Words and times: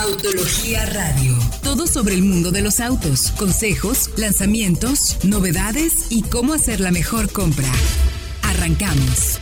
Autología 0.00 0.86
Radio. 0.86 1.36
Todo 1.64 1.88
sobre 1.88 2.14
el 2.14 2.22
mundo 2.22 2.52
de 2.52 2.62
los 2.62 2.78
autos, 2.78 3.32
consejos, 3.32 4.10
lanzamientos, 4.16 5.18
novedades 5.24 6.06
y 6.10 6.22
cómo 6.22 6.52
hacer 6.52 6.78
la 6.78 6.92
mejor 6.92 7.32
compra. 7.32 7.66
Arrancamos. 8.42 9.40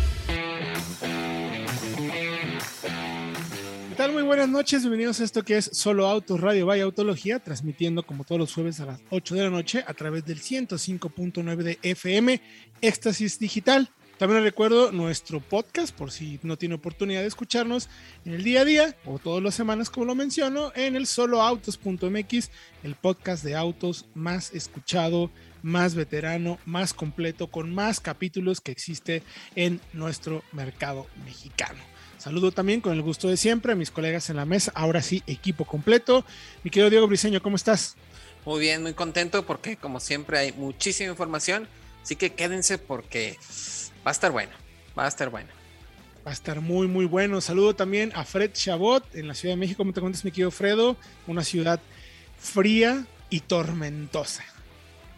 ¿Qué 3.90 3.94
tal? 3.96 4.12
Muy 4.12 4.22
buenas 4.22 4.48
noches, 4.48 4.80
bienvenidos 4.80 5.20
a 5.20 5.24
esto 5.24 5.44
que 5.44 5.58
es 5.58 5.68
Solo 5.74 6.06
Autos 6.06 6.40
Radio 6.40 6.64
Vaya 6.64 6.84
Autología, 6.84 7.38
transmitiendo 7.38 8.02
como 8.02 8.24
todos 8.24 8.38
los 8.38 8.54
jueves 8.54 8.80
a 8.80 8.86
las 8.86 9.00
8 9.10 9.34
de 9.34 9.42
la 9.42 9.50
noche 9.50 9.84
a 9.86 9.92
través 9.92 10.24
del 10.24 10.40
105.9 10.40 11.56
de 11.56 11.78
FM, 11.82 12.40
Éxtasis 12.80 13.38
Digital. 13.38 13.90
También 14.18 14.42
recuerdo 14.42 14.92
nuestro 14.92 15.40
podcast, 15.40 15.94
por 15.94 16.10
si 16.10 16.40
no 16.42 16.56
tiene 16.56 16.76
oportunidad 16.76 17.20
de 17.20 17.26
escucharnos 17.26 17.90
en 18.24 18.32
el 18.32 18.44
día 18.44 18.62
a 18.62 18.64
día 18.64 18.96
o 19.04 19.18
todas 19.18 19.42
las 19.42 19.54
semanas, 19.54 19.90
como 19.90 20.06
lo 20.06 20.14
menciono, 20.14 20.72
en 20.74 20.96
el 20.96 21.06
soloautos.mx, 21.06 22.50
el 22.82 22.94
podcast 22.94 23.44
de 23.44 23.56
autos 23.56 24.06
más 24.14 24.54
escuchado, 24.54 25.30
más 25.60 25.94
veterano, 25.94 26.58
más 26.64 26.94
completo, 26.94 27.48
con 27.48 27.74
más 27.74 28.00
capítulos 28.00 28.62
que 28.62 28.72
existe 28.72 29.22
en 29.54 29.82
nuestro 29.92 30.42
mercado 30.52 31.06
mexicano. 31.26 31.80
Saludo 32.16 32.52
también 32.52 32.80
con 32.80 32.94
el 32.94 33.02
gusto 33.02 33.28
de 33.28 33.36
siempre 33.36 33.72
a 33.72 33.76
mis 33.76 33.90
colegas 33.90 34.30
en 34.30 34.36
la 34.36 34.46
mesa, 34.46 34.72
ahora 34.74 35.02
sí, 35.02 35.22
equipo 35.26 35.66
completo. 35.66 36.24
Mi 36.64 36.70
querido 36.70 36.88
Diego 36.88 37.06
Briseño, 37.06 37.42
¿cómo 37.42 37.56
estás? 37.56 37.96
Muy 38.46 38.60
bien, 38.60 38.80
muy 38.80 38.94
contento 38.94 39.44
porque 39.44 39.76
como 39.76 40.00
siempre 40.00 40.38
hay 40.38 40.52
muchísima 40.52 41.10
información, 41.10 41.68
así 42.02 42.16
que 42.16 42.32
quédense 42.32 42.78
porque 42.78 43.36
Va 44.06 44.10
a 44.10 44.12
estar 44.12 44.30
bueno, 44.30 44.52
va 44.96 45.04
a 45.04 45.08
estar 45.08 45.30
bueno. 45.30 45.48
Va 46.24 46.30
a 46.30 46.32
estar 46.32 46.60
muy, 46.60 46.86
muy 46.86 47.06
bueno. 47.06 47.40
Saludo 47.40 47.74
también 47.74 48.12
a 48.14 48.24
Fred 48.24 48.52
Chabot 48.52 49.04
en 49.16 49.26
la 49.26 49.34
Ciudad 49.34 49.54
de 49.54 49.58
México. 49.58 49.78
¿Cómo 49.78 49.92
te 49.92 50.00
cuentas, 50.00 50.24
mi 50.24 50.30
querido 50.30 50.52
Fredo? 50.52 50.96
Una 51.26 51.42
ciudad 51.42 51.80
fría 52.38 53.04
y 53.30 53.40
tormentosa. 53.40 54.44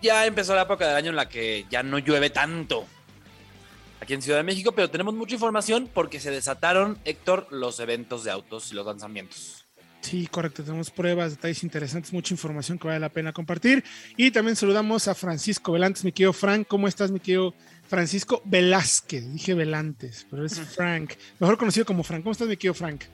Ya 0.00 0.24
empezó 0.24 0.54
la 0.54 0.62
época 0.62 0.86
del 0.86 0.96
año 0.96 1.10
en 1.10 1.16
la 1.16 1.28
que 1.28 1.66
ya 1.68 1.82
no 1.82 1.98
llueve 1.98 2.30
tanto 2.30 2.86
aquí 4.00 4.14
en 4.14 4.22
Ciudad 4.22 4.38
de 4.38 4.44
México, 4.44 4.72
pero 4.72 4.88
tenemos 4.88 5.12
mucha 5.12 5.34
información 5.34 5.90
porque 5.92 6.18
se 6.18 6.30
desataron, 6.30 6.96
Héctor, 7.04 7.46
los 7.50 7.80
eventos 7.80 8.24
de 8.24 8.30
autos 8.30 8.72
y 8.72 8.74
los 8.74 8.86
lanzamientos. 8.86 9.66
Sí, 10.00 10.26
correcto. 10.28 10.62
Tenemos 10.62 10.90
pruebas, 10.90 11.32
detalles 11.32 11.62
interesantes, 11.62 12.12
mucha 12.12 12.32
información 12.32 12.78
que 12.78 12.86
vale 12.86 13.00
la 13.00 13.08
pena 13.08 13.32
compartir. 13.32 13.84
Y 14.16 14.30
también 14.30 14.56
saludamos 14.56 15.08
a 15.08 15.14
Francisco 15.14 15.72
Velantes, 15.72 16.04
mi 16.04 16.12
querido 16.12 16.32
Frank. 16.32 16.66
¿Cómo 16.66 16.88
estás, 16.88 17.10
mi 17.10 17.20
querido 17.20 17.52
Francisco 17.88 18.42
Velázquez? 18.44 19.32
Dije 19.32 19.54
Velantes, 19.54 20.26
pero 20.30 20.44
es 20.44 20.60
Frank. 20.60 21.14
Mejor 21.40 21.58
conocido 21.58 21.86
como 21.86 22.02
Frank. 22.02 22.22
¿Cómo 22.22 22.32
estás, 22.32 22.46
mi 22.46 22.56
querido 22.56 22.74
Frank? 22.74 23.04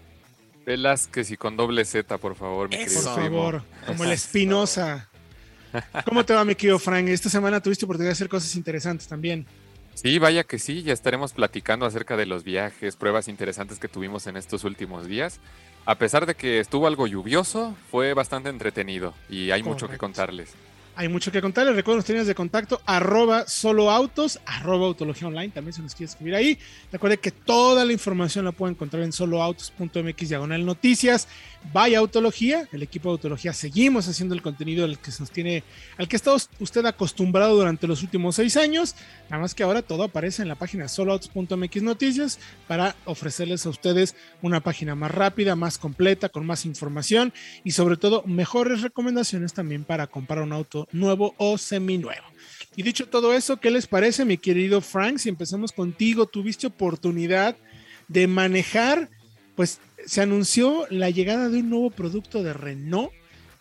Velázquez 0.67 1.31
y 1.31 1.37
con 1.37 1.57
doble 1.57 1.85
Z, 1.85 2.19
por 2.19 2.35
favor, 2.35 2.69
mi 2.69 2.77
querido. 2.77 3.03
Por 3.03 3.15
favor, 3.15 3.63
como 3.87 4.05
el 4.05 4.13
Espinosa. 4.13 5.09
¿Cómo 6.05 6.25
te 6.25 6.35
va, 6.35 6.45
mi 6.45 6.55
querido 6.55 6.79
Frank? 6.79 7.09
Esta 7.09 7.29
semana 7.29 7.61
tuviste 7.61 7.85
oportunidad 7.85 8.11
de 8.11 8.15
hacer 8.15 8.29
cosas 8.29 8.55
interesantes 8.57 9.07
también. 9.07 9.47
Sí, 9.95 10.19
vaya 10.19 10.43
que 10.43 10.59
sí, 10.59 10.83
ya 10.83 10.93
estaremos 10.93 11.33
platicando 11.33 11.87
acerca 11.87 12.17
de 12.17 12.27
los 12.27 12.43
viajes, 12.43 12.97
pruebas 12.97 13.29
interesantes 13.29 13.79
que 13.79 13.87
tuvimos 13.87 14.27
en 14.27 14.37
estos 14.37 14.65
últimos 14.65 15.07
días. 15.07 15.39
A 15.87 15.97
pesar 15.99 16.27
de 16.27 16.35
que 16.35 16.59
estuvo 16.59 16.87
algo 16.89 17.07
lluvioso, 17.07 17.77
fue 17.91 18.13
bastante 18.15 18.49
entretenido 18.49 19.15
y 19.29 19.53
hay 19.53 19.63
mucho 19.63 19.89
que 19.89 19.99
contarles. 19.99 20.51
Hay 20.97 21.09
mucho 21.09 21.33
que 21.33 21.43
contarles. 21.43 21.75
Recuerden 21.75 21.99
los 21.99 22.09
líneas 22.09 22.27
de 22.29 22.37
contacto, 22.37 22.81
arroba 22.87 23.49
solo 23.49 23.91
autos, 23.91 24.39
arroba 24.47 24.87
autología 24.87 25.27
online, 25.27 25.49
también 25.49 25.73
se 25.73 25.83
nos 25.83 25.93
quiere 25.93 26.11
escribir 26.11 26.37
ahí. 26.37 26.59
Recuerden 26.93 27.19
que 27.21 27.33
toda 27.33 27.85
la 27.85 27.93
información 27.93 28.45
la 28.45 28.53
pueden 28.53 28.75
encontrar 28.75 29.03
en 29.03 29.13
soloautos.mx 29.13 30.29
diagonal 30.29 30.65
noticias. 30.65 31.27
Vaya 31.73 31.99
Autología, 31.99 32.69
el 32.73 32.83
equipo 32.83 33.09
de 33.09 33.13
Autología, 33.13 33.53
seguimos 33.53 34.07
haciendo 34.07 34.35
el 34.35 34.43
contenido 34.43 34.85
al 34.85 34.99
que 34.99 35.11
se 35.11 35.23
nos 35.23 35.31
tiene, 35.31 35.65
al 35.97 36.07
que 36.07 36.17
está 36.17 36.35
usted 36.35 36.85
acostumbrado 36.85 37.57
durante 37.57 37.87
los 37.87 38.03
últimos 38.03 38.37
seis 38.37 38.57
años, 38.57 38.95
nada 39.31 39.41
más 39.41 39.55
que 39.55 39.63
ahora 39.63 39.83
todo 39.83 40.05
aparece 40.05 40.43
en 40.43 40.49
la 40.49 40.55
página 40.55 40.89
soloautos.mx 40.89 41.83
noticias 41.83 42.39
para 42.69 42.95
ofrecerles 43.07 43.65
a 43.67 43.71
ustedes 43.71 44.15
una 44.43 44.61
página 44.61 44.95
más 44.95 45.11
rápida, 45.11 45.57
más 45.57 45.79
completa, 45.79 46.29
con 46.29 46.47
más 46.47 46.67
información 46.67 47.33
y 47.65 47.73
sobre 47.73 47.97
todo 47.97 48.23
mejores 48.27 48.83
recomendaciones 48.83 49.55
también 49.55 49.85
para 49.85 50.07
comprar 50.07 50.43
un 50.43 50.53
auto 50.53 50.84
nuevo 50.93 51.35
o 51.39 51.59
seminuevo. 51.59 52.25
Y 52.77 52.83
dicho 52.83 53.09
todo 53.09 53.35
eso, 53.35 53.59
¿qué 53.59 53.71
les 53.71 53.87
parece, 53.87 54.25
mi 54.25 54.37
querido 54.37 54.81
Frank? 54.81 55.19
Si 55.19 55.29
empezamos 55.29 55.73
contigo, 55.73 56.27
tuviste 56.27 56.67
oportunidad 56.67 57.57
de 58.09 58.27
manejar, 58.27 59.09
pues 59.55 59.81
se 60.07 60.21
anunció 60.21 60.87
la 60.91 61.11
llegada 61.11 61.49
de 61.49 61.61
un 61.61 61.71
nuevo 61.71 61.91
producto 61.91 62.43
de 62.43 62.53
Renault. 62.53 63.13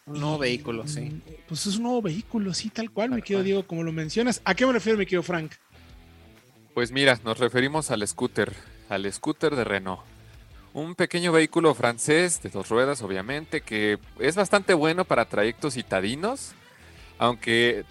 Un 0.05 0.19
nuevo 0.19 0.37
vehículo, 0.39 0.87
sí. 0.87 1.01
Mm, 1.01 1.21
pues 1.47 1.65
es 1.67 1.77
un 1.77 1.83
nuevo 1.83 2.01
vehículo, 2.01 2.53
sí, 2.53 2.69
tal 2.69 2.91
cual, 2.91 3.11
me 3.11 3.21
quiero 3.21 3.43
Diego, 3.43 3.65
como 3.65 3.83
lo 3.83 3.93
mencionas. 3.93 4.41
¿A 4.43 4.55
qué 4.55 4.65
me 4.65 4.73
refiero, 4.73 4.97
mi 4.97 5.05
querido 5.05 5.23
Frank? 5.23 5.53
Pues 6.73 6.91
mira, 6.91 7.19
nos 7.23 7.37
referimos 7.37 7.91
al 7.91 8.05
scooter, 8.07 8.51
al 8.89 9.11
scooter 9.13 9.55
de 9.55 9.63
Renault. 9.63 10.01
Un 10.73 10.95
pequeño 10.95 11.31
vehículo 11.31 11.75
francés 11.75 12.41
de 12.41 12.49
dos 12.49 12.67
ruedas, 12.69 13.03
obviamente, 13.03 13.61
que 13.61 13.99
es 14.19 14.35
bastante 14.35 14.73
bueno 14.73 15.05
para 15.05 15.25
trayectos 15.25 15.75
citadinos, 15.75 16.53
aunque 17.17 17.85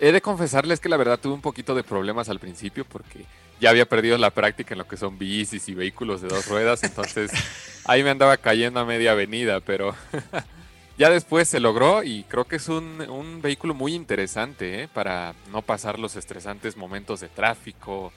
he 0.00 0.12
de 0.12 0.20
confesarles 0.20 0.80
que 0.80 0.88
la 0.88 0.96
verdad 0.96 1.18
tuve 1.18 1.34
un 1.34 1.40
poquito 1.40 1.74
de 1.74 1.82
problemas 1.82 2.28
al 2.28 2.38
principio 2.38 2.84
porque 2.84 3.24
ya 3.60 3.70
había 3.70 3.88
perdido 3.88 4.16
la 4.18 4.30
práctica 4.30 4.74
en 4.74 4.78
lo 4.78 4.86
que 4.86 4.96
son 4.96 5.18
bicis 5.18 5.68
y 5.68 5.74
vehículos 5.74 6.22
de 6.22 6.28
dos 6.28 6.46
ruedas, 6.46 6.84
entonces 6.84 7.30
ahí 7.84 8.02
me 8.02 8.10
andaba 8.10 8.36
cayendo 8.36 8.80
a 8.80 8.84
media 8.84 9.12
avenida, 9.12 9.60
pero 9.60 9.94
ya 10.98 11.10
después 11.10 11.48
se 11.48 11.60
logró 11.60 12.02
y 12.04 12.24
creo 12.24 12.44
que 12.44 12.56
es 12.56 12.68
un, 12.68 13.40
vehículo 13.42 13.74
muy 13.74 13.94
interesante 13.94 14.82
¿eh? 14.82 14.88
para 14.88 15.34
no 15.50 15.62
pasar 15.62 15.98
los 15.98 16.16
estresantes 16.16 16.76
momentos 16.76 17.20
de 17.20 17.28
tráfico, 17.28 18.12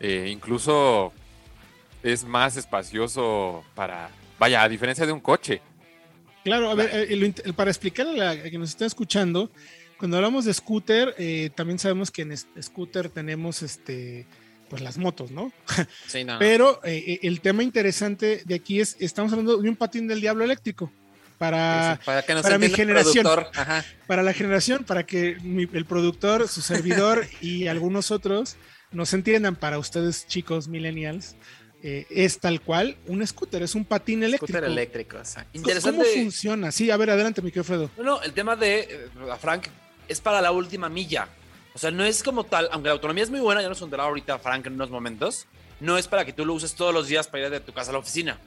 eh, 0.00 0.28
incluso 0.32 1.12
es 2.02 2.24
más 2.24 2.56
espacioso 2.56 3.62
para, 3.74 4.10
vaya, 4.38 4.62
a 4.62 4.68
diferencia 4.68 5.06
de 5.06 5.12
un 5.12 5.20
coche. 5.20 5.60
Claro, 6.44 6.70
a 6.70 6.74
ver, 6.74 6.90
eh, 6.92 7.52
para 7.54 7.70
explicarle 7.70 8.26
a, 8.26 8.42
que 8.42 8.58
nos 8.58 8.70
está 8.70 8.86
escuchando, 8.86 9.50
cuando 10.00 10.16
hablamos 10.16 10.44
de 10.46 10.54
scooter, 10.54 11.14
también 11.54 11.78
sabemos 11.78 12.10
que 12.10 12.22
en 12.22 12.36
scooter 12.36 13.08
tenemos 13.08 13.62
este 13.62 14.26
pues 14.70 14.80
las 14.80 14.96
motos, 14.96 15.30
¿no? 15.30 15.52
Sí, 16.06 16.24
no. 16.24 16.38
Pero 16.38 16.80
eh, 16.84 17.04
eh, 17.06 17.18
el 17.24 17.42
tema 17.42 17.62
interesante 17.62 18.42
de 18.46 18.54
aquí 18.54 18.80
es, 18.80 18.96
estamos 19.00 19.32
hablando 19.32 19.58
de 19.58 19.68
un 19.68 19.76
patín 19.76 20.06
del 20.06 20.22
diablo 20.22 20.44
eléctrico. 20.44 20.90
Para, 21.36 21.98
para, 22.04 22.22
para 22.22 22.58
mi 22.58 22.68
generación, 22.68 23.26
para 24.06 24.22
la 24.22 24.34
generación, 24.34 24.84
para 24.84 25.06
que 25.06 25.38
el 25.72 25.86
productor, 25.86 26.46
su 26.48 26.60
servidor 26.60 27.26
y 27.40 27.66
algunos 27.66 28.10
otros 28.10 28.56
nos 28.92 29.14
entiendan, 29.14 29.56
para 29.56 29.78
ustedes 29.78 30.26
chicos 30.26 30.68
millennials, 30.68 31.36
eh, 31.82 32.06
es 32.10 32.40
tal 32.40 32.60
cual 32.60 32.98
un 33.06 33.26
scooter, 33.26 33.62
es 33.62 33.74
un 33.74 33.86
patín 33.86 34.22
eléctrico. 34.22 34.52
Scooter 34.52 34.70
eléctrico, 34.70 35.16
Interesante. 35.54 36.02
¿Cómo 36.02 36.24
funciona? 36.24 36.70
Sí, 36.72 36.90
a 36.90 36.98
ver, 36.98 37.08
adelante, 37.08 37.40
mi 37.40 37.50
querido 37.50 37.64
Fredo. 37.64 37.90
No, 37.96 38.02
no, 38.02 38.22
el 38.22 38.34
tema 38.34 38.54
de 38.54 39.08
Frank 39.40 39.68
es 40.10 40.20
para 40.20 40.40
la 40.42 40.50
última 40.50 40.88
milla. 40.88 41.28
O 41.72 41.78
sea, 41.78 41.90
no 41.92 42.04
es 42.04 42.22
como 42.22 42.44
tal, 42.44 42.68
aunque 42.72 42.88
la 42.88 42.94
autonomía 42.94 43.22
es 43.22 43.30
muy 43.30 43.40
buena, 43.40 43.62
ya 43.62 43.68
nos 43.68 43.78
contará 43.78 44.02
ahorita 44.02 44.38
Frank 44.40 44.66
en 44.66 44.74
unos 44.74 44.90
momentos, 44.90 45.46
no 45.78 45.96
es 45.96 46.08
para 46.08 46.24
que 46.24 46.32
tú 46.32 46.44
lo 46.44 46.52
uses 46.52 46.74
todos 46.74 46.92
los 46.92 47.06
días 47.06 47.28
para 47.28 47.44
ir 47.44 47.50
de 47.50 47.60
tu 47.60 47.72
casa 47.72 47.90
a 47.90 47.92
la 47.92 48.00
oficina, 48.00 48.38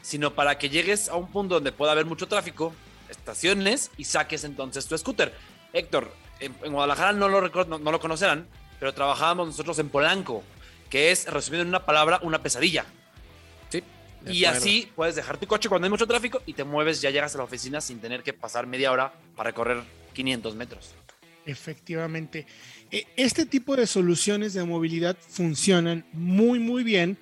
sino 0.00 0.34
para 0.34 0.56
que 0.56 0.70
llegues 0.70 1.10
a 1.10 1.16
un 1.16 1.30
punto 1.30 1.56
donde 1.56 1.70
pueda 1.70 1.92
haber 1.92 2.06
mucho 2.06 2.26
tráfico, 2.26 2.74
estaciones 3.10 3.90
y 3.98 4.04
saques 4.04 4.44
entonces 4.44 4.86
tu 4.86 4.96
scooter. 4.96 5.34
Héctor, 5.74 6.10
en, 6.40 6.54
Guadalajara 6.72 7.12
no 7.12 7.28
lo, 7.28 7.42
no, 7.42 7.78
no 7.78 7.92
lo 7.92 8.00
conocerán, 8.00 8.48
pero 8.80 8.94
trabajábamos 8.94 9.48
nosotros 9.48 9.78
en 9.78 9.90
Polanco, 9.90 10.42
que 10.88 11.12
es, 11.12 11.30
resumido 11.30 11.62
en 11.62 11.68
una 11.68 11.84
palabra, 11.84 12.20
una 12.22 12.42
pesadilla. 12.42 12.86
¿Sí? 13.68 13.84
Y 14.26 14.46
así 14.46 14.90
puedes 14.96 15.14
dejar 15.14 15.36
tu 15.36 15.46
coche 15.46 15.68
cuando 15.68 15.84
hay 15.84 15.90
mucho 15.90 16.06
tráfico 16.06 16.40
y 16.46 16.54
te 16.54 16.64
mueves, 16.64 17.02
ya 17.02 17.10
llegas 17.10 17.34
a 17.34 17.38
la 17.38 17.44
oficina 17.44 17.82
sin 17.82 18.00
tener 18.00 18.22
que 18.22 18.32
pasar 18.32 18.66
media 18.66 18.90
hora 18.90 19.12
para 19.36 19.50
recorrer 19.50 19.82
500 20.14 20.54
metros. 20.54 20.94
Efectivamente. 21.46 22.46
E, 22.90 23.06
este 23.16 23.46
tipo 23.46 23.76
de 23.76 23.86
soluciones 23.86 24.54
de 24.54 24.64
movilidad 24.64 25.16
funcionan 25.28 26.04
muy, 26.12 26.58
muy 26.58 26.84
bien 26.84 27.18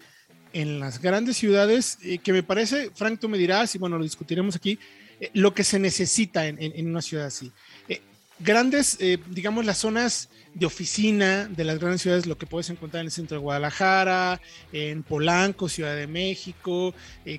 en 0.53 0.81
las 0.81 1.01
grandes 1.01 1.37
ciudades, 1.37 1.99
eh, 2.03 2.19
que 2.19 2.33
me 2.33 2.43
parece, 2.43 2.91
Frank, 2.95 3.21
tú 3.21 3.29
me 3.29 3.39
dirás, 3.39 3.75
y 3.75 3.79
bueno, 3.79 3.99
lo 3.99 4.05
discutiremos 4.05 4.57
aquí, 4.57 4.79
eh, 5.21 5.31
lo 5.35 5.55
que 5.55 5.65
se 5.65 5.79
necesita 5.79 6.47
en, 6.47 6.87
una 6.87 7.03
ciudad 7.03 7.27
así. 7.27 7.53
Eh, 7.89 8.01
grandes, 8.39 8.99
digamos, 9.29 9.65
las 9.65 9.79
zonas 9.79 10.31
de 10.55 10.67
oficina 10.67 11.47
de 11.47 11.63
las 11.63 11.79
grandes 11.79 12.03
ciudades, 12.03 12.27
lo 12.27 12.39
que 12.39 12.47
puedes 12.47 12.71
encontrar 12.71 13.03
en 13.03 13.07
el 13.07 13.13
centro 13.13 13.37
de 13.37 13.43
Guadalajara, 13.43 14.41
en 14.73 15.03
Polanco, 15.03 15.69
Ciudad 15.69 15.95
de 15.95 16.07
México, 16.07 16.95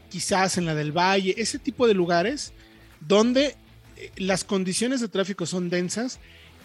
quizás 0.10 0.58
en 0.58 0.66
la 0.66 0.76
del 0.76 0.96
Valle, 0.96 1.34
ese 1.38 1.58
tipo 1.58 1.88
de 1.88 1.96
lugares 1.96 2.54
donde 3.00 3.56
las 4.16 4.44
condiciones 4.44 5.02
de 5.02 5.08
tráfico 5.08 5.48
son 5.48 5.72
densas 5.72 6.20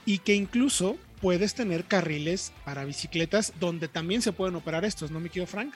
y 0.06 0.19
que 0.19 0.35
incluso 0.35 0.97
puedes 1.20 1.55
tener 1.55 1.85
carriles 1.85 2.53
para 2.64 2.85
bicicletas 2.85 3.53
donde 3.61 3.88
también 3.88 4.23
se 4.23 4.32
pueden 4.32 4.55
operar 4.55 4.85
estos, 4.85 5.11
¿no, 5.11 5.20
me 5.20 5.29
quiero 5.29 5.47
Frank? 5.47 5.75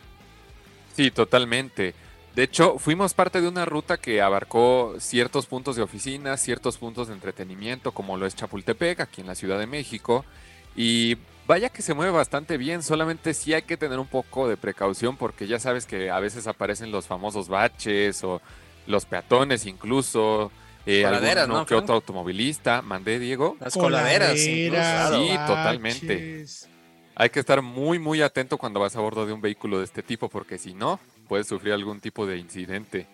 Sí, 0.97 1.11
totalmente. 1.11 1.95
De 2.35 2.45
hecho, 2.45 2.79
fuimos 2.79 3.13
parte 3.13 3.41
de 3.41 3.49
una 3.49 3.65
ruta 3.65 3.97
que 3.97 4.23
abarcó 4.23 4.95
ciertos 5.01 5.47
puntos 5.47 5.75
de 5.75 5.83
oficina, 5.83 6.37
ciertos 6.37 6.79
puntos 6.79 7.09
de 7.09 7.15
entretenimiento, 7.15 7.93
como 7.93 8.17
lo 8.17 8.27
es 8.27 8.37
Chapultepec, 8.37 9.01
aquí 9.01 9.21
en 9.21 9.27
la 9.27 9.35
Ciudad 9.35 9.59
de 9.59 9.67
México. 9.67 10.25
Y 10.77 11.17
vaya 11.49 11.71
que 11.71 11.83
se 11.83 11.95
mueve 11.95 12.13
bastante 12.13 12.57
bien, 12.57 12.85
solamente 12.85 13.35
sí 13.35 13.53
hay 13.53 13.63
que 13.63 13.77
tener 13.77 13.99
un 13.99 14.07
poco 14.07 14.49
de 14.49 14.57
precaución 14.57 15.17
porque 15.17 15.49
ya 15.49 15.59
sabes 15.59 15.87
que 15.87 16.11
a 16.11 16.21
veces 16.21 16.47
aparecen 16.47 16.93
los 16.93 17.09
famosos 17.09 17.49
baches 17.49 18.23
o 18.23 18.41
los 18.87 19.05
peatones 19.07 19.67
incluso. 19.67 20.53
Eh, 20.87 21.03
Coladeras, 21.03 21.43
alguno 21.45 21.59
¿no, 21.61 21.67
que 21.67 21.75
Frank? 21.75 21.83
otro 21.83 21.95
automovilista, 21.97 22.83
mandé 22.83 23.19
Diego. 23.19 23.57
Las 23.61 23.75
coladeras. 23.75 24.31
Coladeras, 24.31 25.11
incluso. 25.13 25.23
Sí, 25.33 25.39
totalmente. 25.47 26.47
Hay 27.15 27.29
que 27.31 27.41
estar 27.41 27.61
muy 27.61 27.99
muy 27.99 28.23
atento 28.23 28.57
cuando 28.57 28.81
vas 28.81 28.97
a 28.97 29.01
bordo 29.01 29.27
de 29.27 29.33
un 29.33 29.41
vehículo 29.43 29.79
de 29.79 29.85
este 29.85 30.03
tipo 30.03 30.29
porque 30.31 30.57
si 30.59 30.73
no, 30.73 30.99
puedes 31.29 31.47
sufrir 31.47 31.75
algún 31.75 32.01
tipo 32.01 32.27
de 32.27 32.39
incidente. 32.39 33.07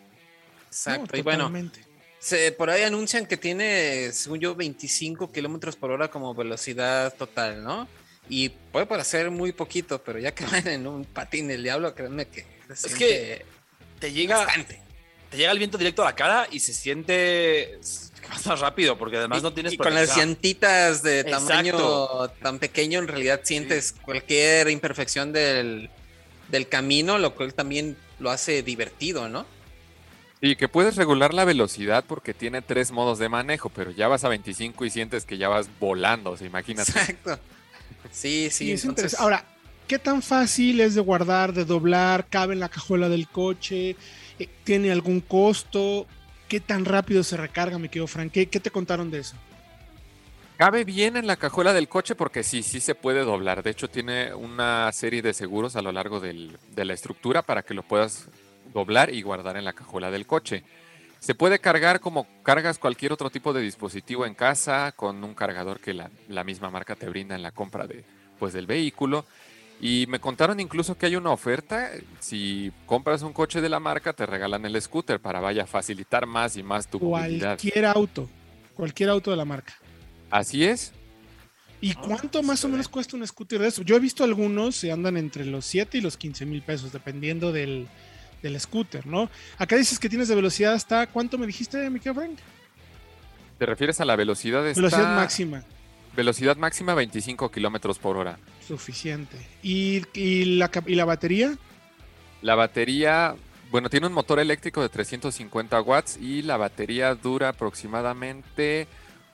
Exacto. 0.68 1.08
No, 1.12 1.18
y 1.18 1.22
bueno, 1.22 1.38
totalmente. 1.46 1.80
se- 2.20 2.52
por 2.52 2.70
ahí 2.70 2.82
anuncian 2.84 3.26
que 3.26 3.36
tiene, 3.36 4.12
según 4.12 4.38
yo, 4.38 4.54
25 4.54 5.32
kilómetros 5.32 5.74
por 5.76 5.90
hora 5.90 6.08
como 6.08 6.34
velocidad 6.34 7.14
total, 7.14 7.64
¿no? 7.64 7.88
Y 8.28 8.48
puede 8.50 8.86
parecer 8.86 9.30
muy 9.30 9.52
poquito, 9.52 10.02
pero 10.02 10.18
ya 10.20 10.32
que 10.32 10.44
van 10.64 10.68
en 10.68 10.86
un 10.86 11.04
patín 11.04 11.50
el 11.50 11.62
diablo, 11.64 11.94
créanme 11.94 12.26
que 12.26 12.46
Es 12.68 12.94
que 12.94 13.44
te 13.98 14.12
llega, 14.12 14.38
bastante. 14.38 14.80
Te 15.30 15.36
llega 15.36 15.52
el 15.52 15.58
viento 15.58 15.78
directo 15.78 16.02
a 16.02 16.06
la 16.06 16.14
cara 16.14 16.46
y 16.50 16.60
se 16.60 16.72
siente 16.72 17.78
que 18.20 18.28
vas 18.28 18.46
más 18.46 18.60
rápido 18.60 18.96
porque 18.98 19.16
además 19.18 19.40
Y- 19.40 19.42
no 19.42 19.52
tienes 19.52 19.72
y 19.72 19.76
con 19.76 19.94
las 19.94 20.16
llantitas 20.16 21.02
de 21.02 21.20
Exacto. 21.20 21.46
tamaño 21.46 22.28
tan 22.42 22.58
pequeño, 22.58 22.98
en 23.00 23.08
realidad 23.08 23.40
sientes 23.44 23.92
cualquier 24.02 24.68
imperfección 24.70 25.32
del, 25.32 25.90
del 26.48 26.68
camino, 26.68 27.18
lo 27.18 27.34
cual 27.34 27.54
también 27.54 27.96
lo 28.18 28.30
hace 28.30 28.62
divertido, 28.62 29.28
¿no? 29.28 29.46
Y 30.40 30.56
que 30.56 30.68
puedes 30.68 30.96
regular 30.96 31.32
la 31.34 31.44
velocidad 31.44 32.04
porque 32.06 32.34
tiene 32.34 32.60
tres 32.62 32.90
modos 32.92 33.18
de 33.18 33.28
manejo, 33.28 33.70
pero 33.70 33.90
ya 33.90 34.06
vas 34.06 34.22
a 34.24 34.28
25 34.28 34.84
y 34.84 34.90
sientes 34.90 35.24
que 35.24 35.38
ya 35.38 35.48
vas 35.48 35.68
volando, 35.80 36.32
o 36.32 36.36
sea, 36.36 36.46
imagínate. 36.46 36.90
Exacto. 36.92 37.38
Sí, 38.12 38.48
sí. 38.50 38.66
Sí, 38.66 38.72
es 38.72 38.84
entonces- 38.84 39.12
interesante. 39.14 39.16
Ahora, 39.22 39.44
¿qué 39.88 39.98
tan 39.98 40.20
fácil 40.22 40.80
es 40.80 40.94
de 40.94 41.00
guardar, 41.00 41.52
de 41.52 41.64
doblar? 41.64 42.26
¿Cabe 42.28 42.52
en 42.54 42.60
la 42.60 42.68
cajuela 42.68 43.08
del 43.08 43.28
coche? 43.28 43.96
Eh, 44.38 44.48
¿Tiene 44.64 44.90
algún 44.92 45.20
costo? 45.20 46.06
¿Qué 46.48 46.60
tan 46.60 46.84
rápido 46.84 47.24
se 47.24 47.36
recarga, 47.36 47.78
mi 47.78 47.88
querido 47.88 48.06
Frank? 48.06 48.32
¿Qué, 48.32 48.46
te 48.46 48.70
contaron 48.70 49.10
de 49.10 49.20
eso? 49.20 49.36
Cabe 50.56 50.84
bien 50.84 51.16
en 51.16 51.26
la 51.26 51.36
cajuela 51.36 51.72
del 51.72 51.88
coche 51.88 52.14
porque 52.14 52.42
sí, 52.42 52.62
sí 52.62 52.80
se 52.80 52.94
puede 52.94 53.20
doblar. 53.20 53.62
De 53.62 53.70
hecho, 53.70 53.88
tiene 53.88 54.32
una 54.34 54.90
serie 54.92 55.20
de 55.20 55.34
seguros 55.34 55.76
a 55.76 55.82
lo 55.82 55.92
largo 55.92 56.20
de 56.20 56.84
la 56.84 56.94
estructura 56.94 57.42
para 57.42 57.62
que 57.62 57.74
lo 57.74 57.82
puedas 57.82 58.28
doblar 58.72 59.12
y 59.12 59.22
guardar 59.22 59.56
en 59.56 59.64
la 59.64 59.72
cajuela 59.72 60.10
del 60.10 60.26
coche. 60.26 60.64
Se 61.18 61.34
puede 61.34 61.58
cargar 61.58 62.00
como 62.00 62.26
cargas 62.42 62.78
cualquier 62.78 63.12
otro 63.12 63.30
tipo 63.30 63.52
de 63.52 63.62
dispositivo 63.62 64.26
en 64.26 64.34
casa 64.34 64.92
con 64.92 65.24
un 65.24 65.34
cargador 65.34 65.80
que 65.80 65.94
la, 65.94 66.10
la 66.28 66.44
misma 66.44 66.70
marca 66.70 66.94
te 66.94 67.08
brinda 67.08 67.34
en 67.34 67.42
la 67.42 67.50
compra 67.50 67.86
de, 67.86 68.04
pues, 68.38 68.52
del 68.52 68.66
vehículo. 68.66 69.26
Y 69.80 70.06
me 70.08 70.18
contaron 70.20 70.58
incluso 70.58 70.96
que 70.96 71.06
hay 71.06 71.16
una 71.16 71.30
oferta. 71.30 71.90
Si 72.20 72.72
compras 72.86 73.22
un 73.22 73.32
coche 73.32 73.60
de 73.60 73.68
la 73.68 73.78
marca, 73.80 74.12
te 74.14 74.24
regalan 74.24 74.64
el 74.64 74.80
scooter 74.80 75.20
para 75.20 75.40
vaya 75.40 75.64
a 75.64 75.66
facilitar 75.66 76.24
más 76.26 76.56
y 76.56 76.62
más 76.62 76.88
tu 76.88 76.98
movilidad. 76.98 77.58
Cualquier 77.58 77.84
auto, 77.86 78.28
cualquier 78.74 79.10
auto 79.10 79.30
de 79.30 79.36
la 79.36 79.44
marca. 79.44 79.74
Así 80.30 80.64
es. 80.64 80.92
¿Y 81.80 81.92
Ah, 81.92 82.00
cuánto 82.06 82.42
más 82.42 82.64
o 82.64 82.68
menos 82.68 82.88
cuesta 82.88 83.16
un 83.16 83.26
scooter 83.26 83.60
de 83.60 83.68
eso? 83.68 83.82
Yo 83.82 83.96
he 83.96 84.00
visto 84.00 84.24
algunos 84.24 84.76
se 84.76 84.90
andan 84.90 85.18
entre 85.18 85.44
los 85.44 85.66
7 85.66 85.98
y 85.98 86.00
los 86.00 86.16
15 86.16 86.46
mil 86.46 86.62
pesos, 86.62 86.90
dependiendo 86.90 87.52
del, 87.52 87.86
del 88.42 88.58
scooter, 88.58 89.06
¿no? 89.06 89.28
Acá 89.58 89.76
dices 89.76 89.98
que 89.98 90.08
tienes 90.08 90.28
de 90.28 90.34
velocidad 90.34 90.72
hasta, 90.72 91.06
¿cuánto 91.06 91.36
me 91.36 91.46
dijiste, 91.46 91.90
mi 91.90 92.00
querido 92.00 92.14
Frank? 92.22 92.38
¿Te 93.58 93.66
refieres 93.66 94.00
a 94.00 94.06
la 94.06 94.16
velocidad? 94.16 94.62
Velocidad 94.62 94.86
Está- 95.02 95.14
máxima, 95.16 95.64
Velocidad 96.16 96.56
máxima 96.56 96.94
25 96.94 97.50
kilómetros 97.50 97.98
por 97.98 98.16
hora. 98.16 98.38
suficiente. 98.66 99.36
¿Y, 99.62 100.02
y 100.18 100.56
la, 100.56 100.70
¿Y 100.86 100.94
la 100.94 101.04
batería? 101.04 101.56
La 102.42 102.54
batería, 102.54 103.34
bueno, 103.70 103.88
tiene 103.90 104.06
un 104.06 104.12
motor 104.12 104.38
eléctrico 104.40 104.80
de 104.82 104.88
350 104.88 105.80
watts 105.82 106.16
y 106.16 106.42
la 106.42 106.56
batería 106.56 107.14
dura 107.14 107.50
aproximadamente 107.50 108.86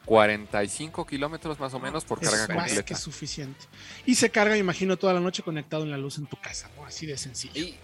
45 0.05 1.07
kilómetros 1.07 1.61
más 1.61 1.73
o 1.75 1.79
menos 1.79 2.05
por 2.05 2.19
Es 2.21 2.29
carga 2.29 2.47
más 2.55 2.65
completa. 2.67 2.83
que 2.83 2.95
suficiente. 2.97 3.61
Y 4.05 4.17
se 4.17 4.31
carga, 4.31 4.55
me 4.55 4.59
imagino, 4.59 4.97
toda 4.97 5.15
la 5.15 5.21
noche 5.21 5.43
conectado 5.43 5.85
en 5.85 5.91
la 5.93 5.99
luz 5.99 6.19
en 6.19 6.27
tu 6.27 6.37
casa, 6.41 6.69
¿no? 6.77 6.85
Así 6.85 7.07
de 7.07 7.17
sencillo. 7.17 7.53
Y 7.61 7.77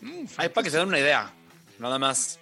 Mm, 0.00 0.26
ahí 0.36 0.48
para 0.50 0.64
que 0.64 0.70
se 0.70 0.76
den 0.76 0.88
una 0.88 0.98
idea, 0.98 1.32
nada 1.78 1.98
más. 1.98 2.38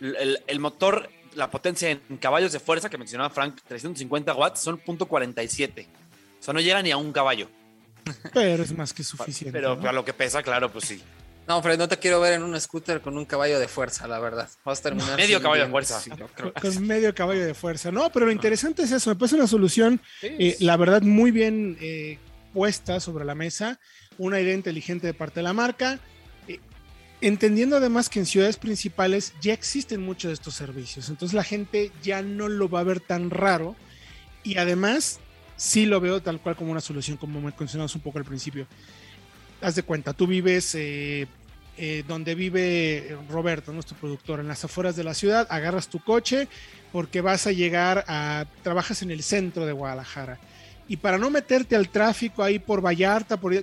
El, 0.00 0.14
el- 0.16 0.38
el 0.46 0.60
motor, 0.60 1.10
la 1.34 1.50
potencia 1.50 1.90
en 1.90 2.16
caballos 2.18 2.52
de 2.52 2.60
fuerza 2.60 2.88
que 2.88 2.98
mencionaba 2.98 3.30
Frank, 3.30 3.60
350 3.66 4.34
watts, 4.34 4.60
son 4.60 4.80
.47. 4.82 5.86
O 6.40 6.42
sea, 6.42 6.54
no 6.54 6.60
llega 6.60 6.82
ni 6.82 6.90
a 6.90 6.96
un 6.96 7.12
caballo. 7.12 7.48
Pero 8.34 8.62
es 8.62 8.76
más 8.76 8.92
que 8.92 9.04
suficiente. 9.04 9.52
Pero 9.52 9.76
¿no? 9.76 9.80
para 9.80 9.92
lo 9.92 10.04
que 10.04 10.12
pesa, 10.12 10.42
claro, 10.42 10.70
pues 10.70 10.86
sí. 10.86 11.02
No, 11.46 11.60
Fred, 11.62 11.78
no 11.78 11.88
te 11.88 11.98
quiero 11.98 12.20
ver 12.20 12.34
en 12.34 12.44
un 12.44 12.58
scooter 12.60 13.00
con 13.00 13.18
un 13.18 13.24
caballo 13.24 13.58
de 13.58 13.66
fuerza, 13.66 14.06
la 14.06 14.20
verdad. 14.20 14.48
Vas 14.64 14.78
a 14.80 14.82
terminar. 14.84 15.16
Medio 15.16 15.42
caballo 15.42 15.64
de 15.64 15.70
fuerza. 15.70 16.00
sí, 16.00 16.10
Con, 16.10 16.52
con 16.52 16.86
medio 16.86 17.12
caballo 17.14 17.44
de 17.44 17.54
fuerza. 17.54 17.90
No, 17.90 18.10
pero 18.12 18.26
lo 18.26 18.32
interesante 18.32 18.82
es 18.82 18.92
eso. 18.92 19.10
Me 19.10 19.16
parece 19.16 19.34
una 19.34 19.48
solución, 19.48 20.00
eh, 20.22 20.56
la 20.60 20.76
verdad, 20.76 21.02
muy 21.02 21.32
bien 21.32 21.76
eh, 21.80 22.18
puesta 22.52 23.00
sobre 23.00 23.24
la 23.24 23.34
mesa. 23.34 23.80
Una 24.16 24.38
idea 24.40 24.54
inteligente 24.54 25.08
de 25.08 25.14
parte 25.14 25.40
de 25.40 25.44
la 25.44 25.52
marca. 25.52 25.98
Entendiendo 27.20 27.76
además 27.76 28.08
que 28.08 28.18
en 28.18 28.26
ciudades 28.26 28.56
principales 28.56 29.34
ya 29.40 29.52
existen 29.52 30.02
muchos 30.02 30.28
de 30.28 30.34
estos 30.34 30.54
servicios. 30.54 31.08
Entonces 31.08 31.34
la 31.34 31.44
gente 31.44 31.92
ya 32.02 32.22
no 32.22 32.48
lo 32.48 32.68
va 32.68 32.80
a 32.80 32.84
ver 32.84 33.00
tan 33.00 33.30
raro. 33.30 33.76
Y 34.42 34.56
además, 34.56 35.20
sí 35.56 35.84
lo 35.84 36.00
veo 36.00 36.22
tal 36.22 36.40
cual 36.40 36.56
como 36.56 36.72
una 36.72 36.80
solución, 36.80 37.16
como 37.16 37.40
me 37.40 37.52
mencionabas 37.58 37.94
un 37.94 38.00
poco 38.00 38.18
al 38.18 38.24
principio. 38.24 38.66
Haz 39.60 39.74
de 39.74 39.82
cuenta, 39.82 40.14
tú 40.14 40.26
vives 40.26 40.74
eh, 40.74 41.26
eh, 41.76 42.04
donde 42.08 42.34
vive 42.34 43.16
Roberto, 43.28 43.72
nuestro 43.72 43.96
productor, 43.96 44.40
en 44.40 44.48
las 44.48 44.64
afueras 44.64 44.96
de 44.96 45.04
la 45.04 45.14
ciudad, 45.14 45.46
agarras 45.50 45.88
tu 45.88 45.98
coche 45.98 46.48
porque 46.92 47.20
vas 47.20 47.46
a 47.46 47.52
llegar 47.52 48.04
a, 48.08 48.46
trabajas 48.62 49.02
en 49.02 49.10
el 49.10 49.22
centro 49.22 49.66
de 49.66 49.72
Guadalajara. 49.72 50.38
Y 50.88 50.96
para 50.96 51.18
no 51.18 51.30
meterte 51.30 51.76
al 51.76 51.88
tráfico 51.88 52.42
ahí 52.42 52.58
por 52.58 52.84
Vallarta, 52.84 53.36
por, 53.36 53.54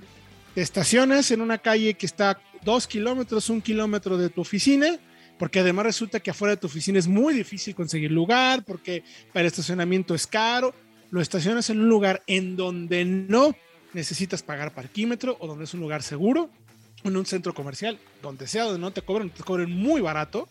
te 0.57 0.63
estacionas 0.63 1.29
en 1.29 1.41
una 1.41 1.59
calle 1.59 1.93
que 1.93 2.07
está 2.07 2.41
dos 2.63 2.87
kilómetros, 2.87 3.51
un 3.51 3.61
kilómetro 3.61 4.17
de 4.17 4.31
tu 4.31 4.41
oficina, 4.41 4.97
porque 5.37 5.59
además 5.59 5.85
resulta 5.85 6.19
que 6.19 6.31
afuera 6.31 6.55
de 6.55 6.57
tu 6.59 6.65
oficina 6.65 6.97
es 6.97 7.07
muy 7.07 7.35
difícil 7.35 7.75
conseguir 7.75 8.11
lugar, 8.11 8.63
porque 8.65 9.03
para 9.31 9.41
el 9.41 9.45
estacionamiento 9.45 10.15
es 10.15 10.25
caro, 10.25 10.73
lo 11.11 11.21
estacionas 11.21 11.69
en 11.69 11.81
un 11.81 11.89
lugar 11.89 12.23
en 12.25 12.55
donde 12.55 13.05
no 13.05 13.55
necesitas 13.93 14.41
pagar 14.41 14.73
parquímetro 14.73 15.37
o 15.39 15.45
donde 15.45 15.65
es 15.65 15.75
un 15.75 15.79
lugar 15.79 16.01
seguro, 16.01 16.49
en 17.03 17.15
un 17.15 17.27
centro 17.27 17.53
comercial, 17.53 17.99
donde 18.23 18.47
sea, 18.47 18.63
donde 18.63 18.79
no 18.79 18.89
te 18.89 19.03
cobran, 19.03 19.29
te 19.29 19.43
cobren 19.43 19.69
muy 19.69 20.01
barato, 20.01 20.49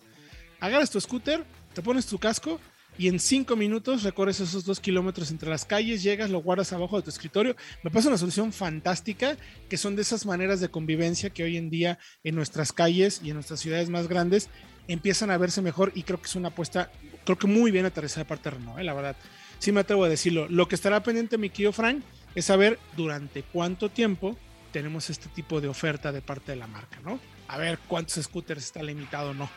agarras 0.60 0.88
tu 0.88 1.00
scooter, 1.00 1.42
te 1.74 1.82
pones 1.82 2.06
tu 2.06 2.20
casco 2.20 2.60
y 2.98 3.08
en 3.08 3.20
cinco 3.20 3.56
minutos 3.56 4.02
recorres 4.02 4.40
esos 4.40 4.64
dos 4.64 4.80
kilómetros 4.80 5.30
entre 5.30 5.50
las 5.50 5.64
calles, 5.64 6.02
llegas, 6.02 6.30
lo 6.30 6.40
guardas 6.40 6.72
abajo 6.72 6.96
de 6.96 7.02
tu 7.02 7.10
escritorio. 7.10 7.56
Me 7.82 7.90
parece 7.90 8.08
una 8.08 8.18
solución 8.18 8.52
fantástica, 8.52 9.36
que 9.68 9.76
son 9.76 9.96
de 9.96 10.02
esas 10.02 10.24
maneras 10.24 10.60
de 10.60 10.68
convivencia 10.68 11.30
que 11.30 11.44
hoy 11.44 11.56
en 11.56 11.70
día 11.70 11.98
en 12.24 12.34
nuestras 12.34 12.72
calles 12.72 13.20
y 13.22 13.28
en 13.28 13.34
nuestras 13.34 13.60
ciudades 13.60 13.90
más 13.90 14.08
grandes 14.08 14.48
empiezan 14.88 15.30
a 15.30 15.38
verse 15.38 15.62
mejor 15.62 15.92
y 15.94 16.04
creo 16.04 16.20
que 16.20 16.26
es 16.26 16.36
una 16.36 16.48
apuesta, 16.48 16.90
creo 17.24 17.38
que 17.38 17.46
muy 17.46 17.70
bien 17.70 17.86
aterrizada 17.86 18.22
de 18.22 18.28
parte 18.28 18.50
de 18.50 18.56
Renault, 18.56 18.78
¿eh? 18.78 18.84
la 18.84 18.94
verdad. 18.94 19.16
Sí 19.58 19.72
me 19.72 19.80
atrevo 19.80 20.04
a 20.04 20.08
decirlo. 20.08 20.48
Lo 20.48 20.68
que 20.68 20.74
estará 20.74 21.02
pendiente 21.02 21.38
mi 21.38 21.50
querido 21.50 21.72
Frank 21.72 22.02
es 22.34 22.44
saber 22.44 22.78
durante 22.96 23.42
cuánto 23.42 23.88
tiempo 23.88 24.36
tenemos 24.72 25.08
este 25.10 25.28
tipo 25.30 25.60
de 25.60 25.68
oferta 25.68 26.12
de 26.12 26.20
parte 26.20 26.52
de 26.52 26.56
la 26.56 26.66
marca, 26.66 26.98
¿no? 27.02 27.18
A 27.48 27.56
ver 27.58 27.78
cuántos 27.88 28.22
scooters 28.22 28.64
está 28.64 28.82
limitado 28.82 29.30
o 29.30 29.34
no. 29.34 29.48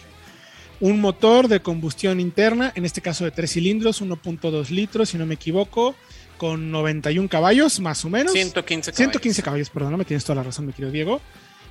Un 0.81 0.99
motor 0.99 1.47
de 1.47 1.61
combustión 1.61 2.19
interna, 2.19 2.71
en 2.75 2.85
este 2.85 3.01
caso 3.01 3.23
de 3.23 3.31
tres 3.31 3.53
cilindros, 3.53 4.01
1.2 4.01 4.69
litros, 4.69 5.09
si 5.09 5.17
no 5.17 5.25
me 5.25 5.35
equivoco, 5.35 5.95
con 6.37 6.69
91 6.71 7.29
caballos, 7.29 7.79
más 7.79 8.03
o 8.03 8.09
menos. 8.09 8.33
115 8.33 8.91
caballos. 8.91 8.97
115 8.97 9.41
caballos, 9.41 9.69
perdón, 9.69 9.97
me 9.97 10.05
tienes 10.05 10.25
toda 10.25 10.35
la 10.35 10.43
razón, 10.43 10.65
mi 10.65 10.73
querido 10.73 10.91
Diego, 10.91 11.21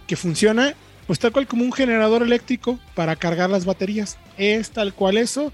que 0.06 0.16
funciona 0.16 0.74
pues 1.06 1.18
tal 1.18 1.32
cual 1.32 1.46
como 1.46 1.64
un 1.64 1.72
generador 1.72 2.22
eléctrico 2.22 2.78
para 2.94 3.16
cargar 3.16 3.50
las 3.50 3.64
baterías. 3.64 4.18
Es 4.38 4.70
tal 4.70 4.94
cual 4.94 5.18
eso. 5.18 5.52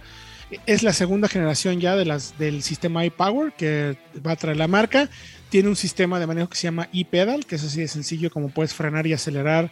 Es 0.66 0.82
la 0.82 0.92
segunda 0.92 1.28
generación 1.28 1.80
ya 1.80 1.94
de 1.94 2.04
las, 2.04 2.36
del 2.38 2.62
sistema 2.62 3.04
iPower 3.04 3.52
que 3.52 3.96
va 4.26 4.32
a 4.32 4.36
traer 4.36 4.56
la 4.56 4.68
marca. 4.68 5.08
Tiene 5.48 5.68
un 5.68 5.76
sistema 5.76 6.18
de 6.18 6.26
manejo 6.26 6.48
que 6.48 6.56
se 6.56 6.64
llama 6.64 6.88
e-pedal, 6.92 7.46
que 7.46 7.56
es 7.56 7.64
así 7.64 7.80
de 7.80 7.88
sencillo 7.88 8.30
como 8.30 8.48
puedes 8.50 8.74
frenar 8.74 9.06
y 9.06 9.12
acelerar 9.12 9.70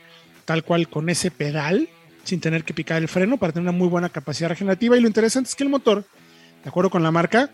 tal 0.49 0.65
cual 0.65 0.89
con 0.89 1.11
ese 1.11 1.31
pedal 1.31 1.91
sin 2.25 2.41
tener 2.41 2.65
que 2.65 2.73
picar 2.73 3.03
el 3.03 3.09
freno 3.09 3.37
para 3.37 3.53
tener 3.53 3.69
una 3.69 3.77
muy 3.77 3.87
buena 3.87 4.09
capacidad 4.09 4.49
regenerativa. 4.49 4.97
Y 4.97 5.01
lo 5.03 5.07
interesante 5.07 5.51
es 5.51 5.55
que 5.55 5.63
el 5.63 5.69
motor, 5.69 6.07
de 6.65 6.69
acuerdo 6.71 6.89
con 6.89 7.03
la 7.03 7.11
marca, 7.11 7.51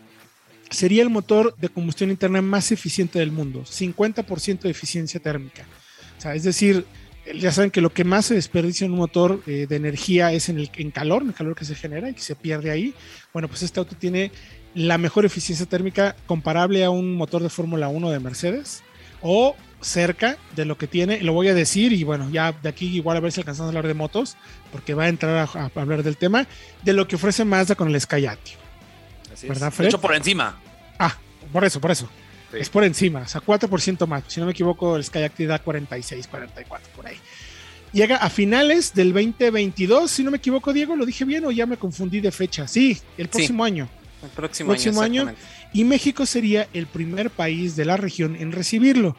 sería 0.69 1.03
el 1.03 1.09
motor 1.09 1.53
de 1.57 1.67
combustión 1.67 2.09
interna 2.09 2.41
más 2.41 2.71
eficiente 2.71 3.19
del 3.19 3.33
mundo, 3.33 3.63
50% 3.65 4.61
de 4.61 4.69
eficiencia 4.69 5.19
térmica. 5.19 5.65
O 6.17 6.21
sea, 6.21 6.35
es 6.35 6.43
decir, 6.43 6.85
ya 7.37 7.51
saben 7.51 7.69
que 7.69 7.81
lo 7.81 7.91
que 7.91 8.05
más 8.05 8.27
se 8.27 8.35
desperdicia 8.35 8.85
en 8.85 8.93
un 8.93 8.99
motor 8.99 9.43
eh, 9.45 9.65
de 9.67 9.75
energía 9.75 10.31
es 10.31 10.47
en 10.47 10.57
el 10.57 10.71
en 10.77 10.91
calor, 10.91 11.21
en 11.21 11.29
el 11.29 11.35
calor 11.35 11.53
que 11.53 11.65
se 11.65 11.75
genera 11.75 12.09
y 12.09 12.13
que 12.13 12.21
se 12.21 12.35
pierde 12.37 12.71
ahí. 12.71 12.93
Bueno, 13.33 13.49
pues 13.49 13.61
este 13.61 13.77
auto 13.81 13.97
tiene 13.97 14.31
la 14.73 14.97
mejor 14.97 15.25
eficiencia 15.25 15.65
térmica 15.65 16.15
comparable 16.27 16.85
a 16.85 16.91
un 16.91 17.13
motor 17.13 17.43
de 17.43 17.49
Fórmula 17.49 17.89
1 17.89 18.09
de 18.09 18.19
Mercedes 18.21 18.83
o 19.21 19.53
cerca 19.81 20.37
de 20.55 20.65
lo 20.65 20.77
que 20.77 20.87
tiene, 20.87 21.21
lo 21.21 21.33
voy 21.33 21.47
a 21.47 21.53
decir 21.53 21.93
y 21.93 22.03
bueno, 22.03 22.29
ya 22.29 22.51
de 22.53 22.69
aquí 22.69 22.87
igual 22.95 23.17
a 23.17 23.19
ver 23.19 23.31
si 23.31 23.41
alcanzamos 23.41 23.67
a 23.67 23.69
hablar 23.69 23.87
de 23.87 23.93
motos, 23.93 24.35
porque 24.71 24.93
va 24.93 25.03
a 25.03 25.07
entrar 25.09 25.37
a, 25.53 25.59
a 25.59 25.71
hablar 25.81 26.01
del 26.03 26.17
tema, 26.17 26.47
de 26.83 26.93
lo 26.93 27.07
que 27.07 27.15
ofrece 27.17 27.45
Mazda 27.45 27.75
con 27.75 27.93
el 27.93 27.99
Skyactiv. 28.01 28.57
Así 29.33 29.47
¿Verdad, 29.47 29.69
es. 29.69 29.75
Fred? 29.75 29.85
De 29.85 29.89
hecho, 29.89 30.01
por 30.01 30.15
encima. 30.15 30.57
Ah, 30.97 31.15
por 31.51 31.63
eso, 31.65 31.79
por 31.79 31.91
eso. 31.91 32.09
Sí. 32.51 32.57
Es 32.61 32.69
por 32.69 32.83
encima, 32.83 33.21
o 33.21 33.27
sea, 33.27 33.41
4% 33.41 34.07
más. 34.07 34.23
Si 34.27 34.39
no 34.39 34.45
me 34.45 34.53
equivoco, 34.53 34.95
el 34.95 35.03
Skyactiv 35.03 35.49
da 35.49 35.59
46, 35.59 36.27
44, 36.27 36.89
por 36.95 37.07
ahí. 37.07 37.17
Llega 37.91 38.17
a 38.17 38.29
finales 38.29 38.93
del 38.93 39.13
2022, 39.13 40.09
si 40.11 40.23
no 40.23 40.31
me 40.31 40.37
equivoco, 40.37 40.73
Diego, 40.73 40.95
¿lo 40.95 41.05
dije 41.05 41.25
bien 41.25 41.45
o 41.45 41.51
ya 41.51 41.65
me 41.65 41.77
confundí 41.77 42.19
de 42.19 42.31
fecha? 42.31 42.67
Sí, 42.67 42.97
el 43.17 43.27
próximo 43.29 43.63
año. 43.63 43.87
El 44.23 44.29
próximo, 44.29 44.69
Próximo 44.71 45.01
año. 45.01 45.27
año. 45.27 45.35
Y 45.71 45.83
México 45.83 46.25
sería 46.25 46.67
el 46.73 46.87
primer 46.87 47.29
país 47.29 47.75
de 47.75 47.85
la 47.85 47.95
región 47.95 48.35
en 48.35 48.51
recibirlo. 48.51 49.15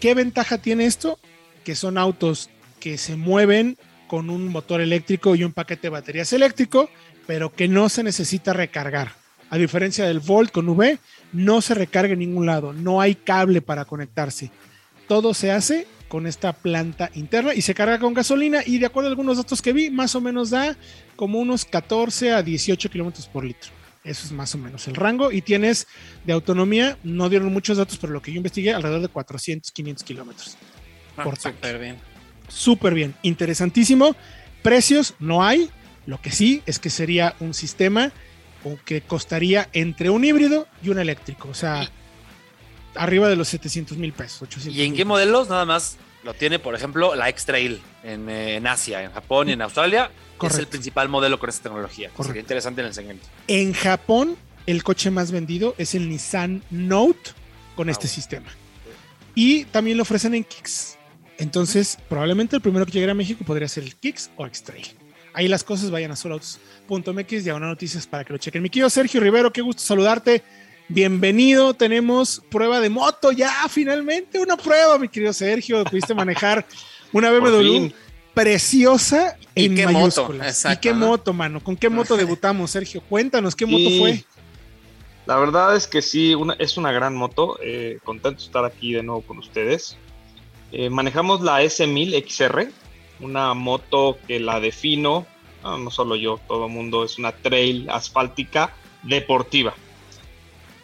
¿Qué 0.00 0.14
ventaja 0.14 0.58
tiene 0.58 0.86
esto? 0.86 1.18
Que 1.64 1.74
son 1.74 1.98
autos 1.98 2.50
que 2.80 2.98
se 2.98 3.16
mueven 3.16 3.78
con 4.06 4.30
un 4.30 4.48
motor 4.48 4.80
eléctrico 4.80 5.34
y 5.34 5.44
un 5.44 5.52
paquete 5.52 5.82
de 5.82 5.90
baterías 5.90 6.32
eléctrico, 6.32 6.90
pero 7.26 7.52
que 7.52 7.66
no 7.66 7.88
se 7.88 8.02
necesita 8.02 8.52
recargar. 8.52 9.12
A 9.48 9.56
diferencia 9.56 10.06
del 10.06 10.20
Volt 10.20 10.50
con 10.50 10.68
V, 10.68 10.98
no 11.32 11.60
se 11.60 11.74
recarga 11.74 12.12
en 12.12 12.18
ningún 12.18 12.46
lado, 12.46 12.72
no 12.72 13.00
hay 13.00 13.14
cable 13.14 13.62
para 13.62 13.84
conectarse. 13.84 14.50
Todo 15.08 15.34
se 15.34 15.52
hace 15.52 15.86
con 16.08 16.26
esta 16.26 16.52
planta 16.52 17.10
interna 17.14 17.54
y 17.54 17.62
se 17.62 17.74
carga 17.74 17.98
con 17.98 18.14
gasolina 18.14 18.60
y 18.64 18.78
de 18.78 18.86
acuerdo 18.86 19.08
a 19.08 19.10
algunos 19.10 19.38
datos 19.38 19.62
que 19.62 19.72
vi, 19.72 19.90
más 19.90 20.14
o 20.14 20.20
menos 20.20 20.50
da 20.50 20.76
como 21.16 21.38
unos 21.38 21.64
14 21.64 22.32
a 22.32 22.42
18 22.42 22.90
kilómetros 22.90 23.28
por 23.28 23.44
litro. 23.44 23.70
Eso 24.06 24.26
es 24.26 24.32
más 24.32 24.54
o 24.54 24.58
menos 24.58 24.86
el 24.88 24.94
rango. 24.94 25.32
Y 25.32 25.42
tienes 25.42 25.86
de 26.24 26.32
autonomía, 26.32 26.96
no 27.02 27.28
dieron 27.28 27.52
muchos 27.52 27.76
datos, 27.76 27.98
pero 27.98 28.12
lo 28.12 28.22
que 28.22 28.30
yo 28.32 28.36
investigué, 28.36 28.72
alrededor 28.72 29.02
de 29.02 29.08
400, 29.08 29.70
500 29.72 30.04
kilómetros. 30.04 30.56
Ah, 31.16 31.24
Por 31.24 31.36
súper 31.36 31.78
bien. 31.78 31.96
Súper 32.48 32.94
bien, 32.94 33.14
interesantísimo. 33.22 34.14
Precios 34.62 35.14
no 35.18 35.44
hay. 35.44 35.70
Lo 36.06 36.20
que 36.20 36.30
sí 36.30 36.62
es 36.66 36.78
que 36.78 36.88
sería 36.88 37.34
un 37.40 37.52
sistema 37.52 38.12
que 38.84 39.00
costaría 39.00 39.68
entre 39.72 40.10
un 40.10 40.24
híbrido 40.24 40.66
y 40.82 40.88
un 40.88 40.98
eléctrico. 40.98 41.48
O 41.48 41.54
sea, 41.54 41.88
arriba 42.94 43.28
de 43.28 43.36
los 43.36 43.48
700 43.48 43.98
mil 43.98 44.12
pesos. 44.12 44.42
800 44.42 44.76
¿Y 44.76 44.82
en 44.82 44.94
qué 44.94 45.04
modelos? 45.04 45.48
Nada 45.48 45.64
más 45.64 45.98
lo 46.24 46.34
tiene, 46.34 46.58
por 46.58 46.74
ejemplo, 46.74 47.14
la 47.14 47.28
X-Trail 47.28 47.80
en, 48.02 48.28
eh, 48.28 48.56
en 48.56 48.66
Asia, 48.66 49.02
en 49.02 49.12
Japón 49.12 49.48
y 49.48 49.52
en 49.52 49.62
Australia. 49.62 50.10
Es 50.36 50.42
el 50.42 50.50
Correcto. 50.50 50.70
principal 50.70 51.08
modelo 51.08 51.38
con 51.38 51.48
esta 51.48 51.62
tecnología. 51.64 52.08
Correcto. 52.10 52.24
Sería 52.28 52.40
interesante 52.42 52.80
en 52.82 52.86
el 52.88 52.94
segmento. 52.94 53.26
En 53.48 53.72
Japón, 53.72 54.36
el 54.66 54.82
coche 54.82 55.10
más 55.10 55.30
vendido 55.32 55.74
es 55.78 55.94
el 55.94 56.08
Nissan 56.08 56.62
Note 56.70 57.30
con 57.74 57.88
Ah, 57.88 57.92
este 57.92 58.06
bueno. 58.06 58.14
sistema. 58.14 58.46
Y 59.34 59.64
también 59.66 59.96
lo 59.96 60.02
ofrecen 60.02 60.34
en 60.34 60.44
Kicks. 60.44 60.96
Entonces, 61.38 61.98
probablemente 62.08 62.56
el 62.56 62.62
primero 62.62 62.86
que 62.86 62.92
llegue 62.92 63.10
a 63.10 63.14
México 63.14 63.44
podría 63.44 63.68
ser 63.68 63.84
el 63.84 63.94
Kicks 63.96 64.30
o 64.36 64.46
X-Trail. 64.46 64.86
Ahí 65.34 65.48
las 65.48 65.62
cosas 65.64 65.90
vayan 65.90 66.10
a 66.12 66.16
soloautos.mx, 66.16 67.44
diagonal 67.44 67.68
noticias 67.68 68.06
para 68.06 68.24
que 68.24 68.32
lo 68.32 68.38
chequen. 68.38 68.62
Mi 68.62 68.70
querido 68.70 68.88
Sergio 68.88 69.20
Rivero, 69.20 69.52
qué 69.52 69.60
gusto 69.60 69.82
saludarte. 69.82 70.42
Bienvenido, 70.88 71.74
tenemos 71.74 72.42
prueba 72.50 72.80
de 72.80 72.88
moto 72.88 73.32
ya, 73.32 73.52
finalmente 73.68 74.38
una 74.38 74.56
prueba, 74.56 74.98
mi 74.98 75.08
querido 75.08 75.32
Sergio. 75.32 75.84
Pudiste 75.84 76.14
manejar 76.14 76.64
una 77.12 77.30
BMW 77.38 77.88
preciosa 78.36 79.38
¿Y 79.54 79.74
qué 79.74 79.86
moto? 79.86 80.30
Exacto, 80.34 80.76
¿Y 80.76 80.80
qué 80.82 80.92
¿no? 80.92 81.06
moto, 81.06 81.32
mano? 81.32 81.64
¿Con 81.64 81.74
qué 81.74 81.88
moto 81.88 82.18
debutamos, 82.18 82.70
Sergio? 82.70 83.00
Cuéntanos, 83.08 83.56
¿qué 83.56 83.64
moto 83.64 83.88
fue? 83.98 84.22
La 85.24 85.36
verdad 85.38 85.74
es 85.74 85.86
que 85.86 86.02
sí, 86.02 86.34
una- 86.34 86.52
es 86.58 86.76
una 86.76 86.92
gran 86.92 87.14
moto. 87.16 87.58
eh, 87.62 87.98
contento 88.04 88.38
de 88.40 88.44
estar 88.46 88.64
aquí 88.66 88.92
de 88.92 89.02
nuevo 89.02 89.22
con 89.22 89.38
ustedes. 89.38 89.96
Eh, 90.70 90.90
manejamos 90.90 91.40
la 91.40 91.62
S1000 91.62 92.12
XR, 92.14 92.70
una 93.20 93.54
moto 93.54 94.18
que 94.28 94.38
la 94.38 94.60
defino, 94.60 95.26
ah, 95.64 95.78
no 95.80 95.90
solo 95.90 96.14
yo, 96.14 96.38
todo 96.46 96.66
el 96.66 96.72
mundo, 96.72 97.04
es 97.04 97.16
una 97.18 97.32
trail 97.32 97.88
asfáltica 97.88 98.74
deportiva. 99.02 99.72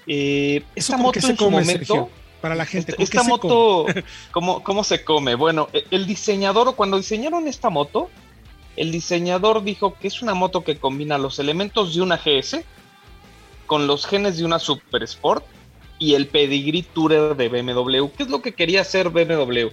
Eh, 0.07 0.63
¿Eso 0.75 0.95
esta 0.95 0.95
con 0.95 1.03
moto 1.03 1.19
en 1.29 1.37
su 1.37 1.51
momento, 1.51 1.73
Sergio? 1.73 2.11
Para 2.43 2.57
la 2.57 2.67
gente, 2.67 2.93
¿con 2.95 3.05
esta 3.05 3.23
moto, 3.23 3.87
¿cómo, 4.33 4.65
¿cómo 4.65 4.83
se 4.83 5.05
come? 5.05 5.37
Bueno, 5.37 5.69
e- 5.73 5.85
el 5.93 6.07
diseñador, 6.07 6.75
cuando 6.75 6.97
diseñaron 6.97 7.47
esta 7.47 7.71
moto, 7.71 8.11
el 8.77 8.91
diseñador 8.91 9.63
dijo 9.63 9.95
que 9.95 10.09
es 10.09 10.23
una 10.23 10.35
moto 10.35 10.65
que 10.65 10.77
combina 10.77 11.19
los 11.19 11.39
elementos 11.39 11.95
de 11.95 12.03
una 12.03 12.17
GS 12.17 12.65
con 13.67 13.87
los 13.87 14.07
genes 14.07 14.39
de 14.39 14.45
una 14.45 14.59
Super 14.59 15.05
Sport 15.05 15.45
y 16.01 16.15
el 16.15 16.27
pedigree 16.27 16.83
tourer 16.83 17.37
de 17.37 17.49
BMW. 17.49 18.09
¿Qué 18.17 18.25
es 18.25 18.29
lo 18.29 18.43
que 18.43 18.53
quería 18.53 18.81
hacer 18.81 19.11
BMW? 19.11 19.69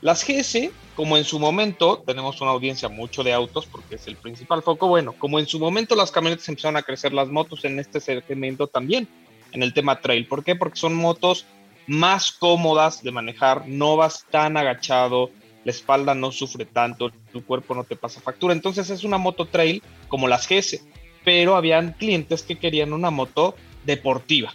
Las 0.00 0.26
GS, 0.26 0.72
como 0.96 1.16
en 1.16 1.22
su 1.22 1.38
momento, 1.38 2.02
tenemos 2.04 2.40
una 2.40 2.50
audiencia 2.50 2.88
mucho 2.88 3.22
de 3.22 3.32
autos 3.32 3.66
porque 3.66 3.94
es 3.94 4.08
el 4.08 4.16
principal 4.16 4.64
foco, 4.64 4.88
bueno, 4.88 5.14
como 5.16 5.38
en 5.38 5.46
su 5.46 5.60
momento 5.60 5.94
las 5.94 6.10
camionetas 6.10 6.48
empezaron 6.48 6.76
a 6.76 6.82
crecer, 6.82 7.12
las 7.12 7.28
motos 7.28 7.64
en 7.64 7.78
este 7.78 8.00
segmento 8.00 8.66
también, 8.66 9.06
en 9.52 9.62
el 9.62 9.72
tema 9.72 10.00
trail. 10.00 10.26
¿Por 10.26 10.42
qué? 10.42 10.56
Porque 10.56 10.80
son 10.80 10.96
motos 10.96 11.46
más 11.86 12.32
cómodas 12.32 13.02
de 13.02 13.10
manejar, 13.10 13.66
no 13.66 13.96
vas 13.96 14.24
tan 14.30 14.56
agachado, 14.56 15.30
la 15.64 15.70
espalda 15.70 16.14
no 16.14 16.32
sufre 16.32 16.64
tanto, 16.64 17.10
tu 17.32 17.44
cuerpo 17.44 17.74
no 17.74 17.84
te 17.84 17.96
pasa 17.96 18.20
factura. 18.20 18.54
Entonces 18.54 18.90
es 18.90 19.04
una 19.04 19.18
moto 19.18 19.46
trail 19.46 19.82
como 20.08 20.28
las 20.28 20.48
GS, 20.48 20.82
pero 21.24 21.56
habían 21.56 21.92
clientes 21.92 22.42
que 22.42 22.58
querían 22.58 22.92
una 22.92 23.10
moto 23.10 23.54
deportiva, 23.84 24.54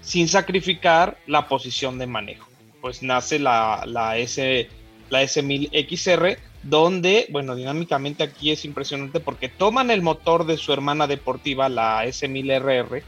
sin 0.00 0.28
sacrificar 0.28 1.18
la 1.26 1.48
posición 1.48 1.98
de 1.98 2.06
manejo. 2.06 2.48
Pues 2.80 3.02
nace 3.02 3.38
la, 3.38 3.84
la, 3.86 4.18
S, 4.18 4.68
la 5.10 5.22
S1000XR, 5.22 6.38
donde, 6.62 7.26
bueno, 7.30 7.54
dinámicamente 7.54 8.22
aquí 8.22 8.50
es 8.50 8.64
impresionante 8.64 9.20
porque 9.20 9.48
toman 9.48 9.90
el 9.90 10.02
motor 10.02 10.46
de 10.46 10.56
su 10.56 10.72
hermana 10.72 11.06
deportiva, 11.06 11.68
la 11.68 12.04
S1000RR, 12.04 13.02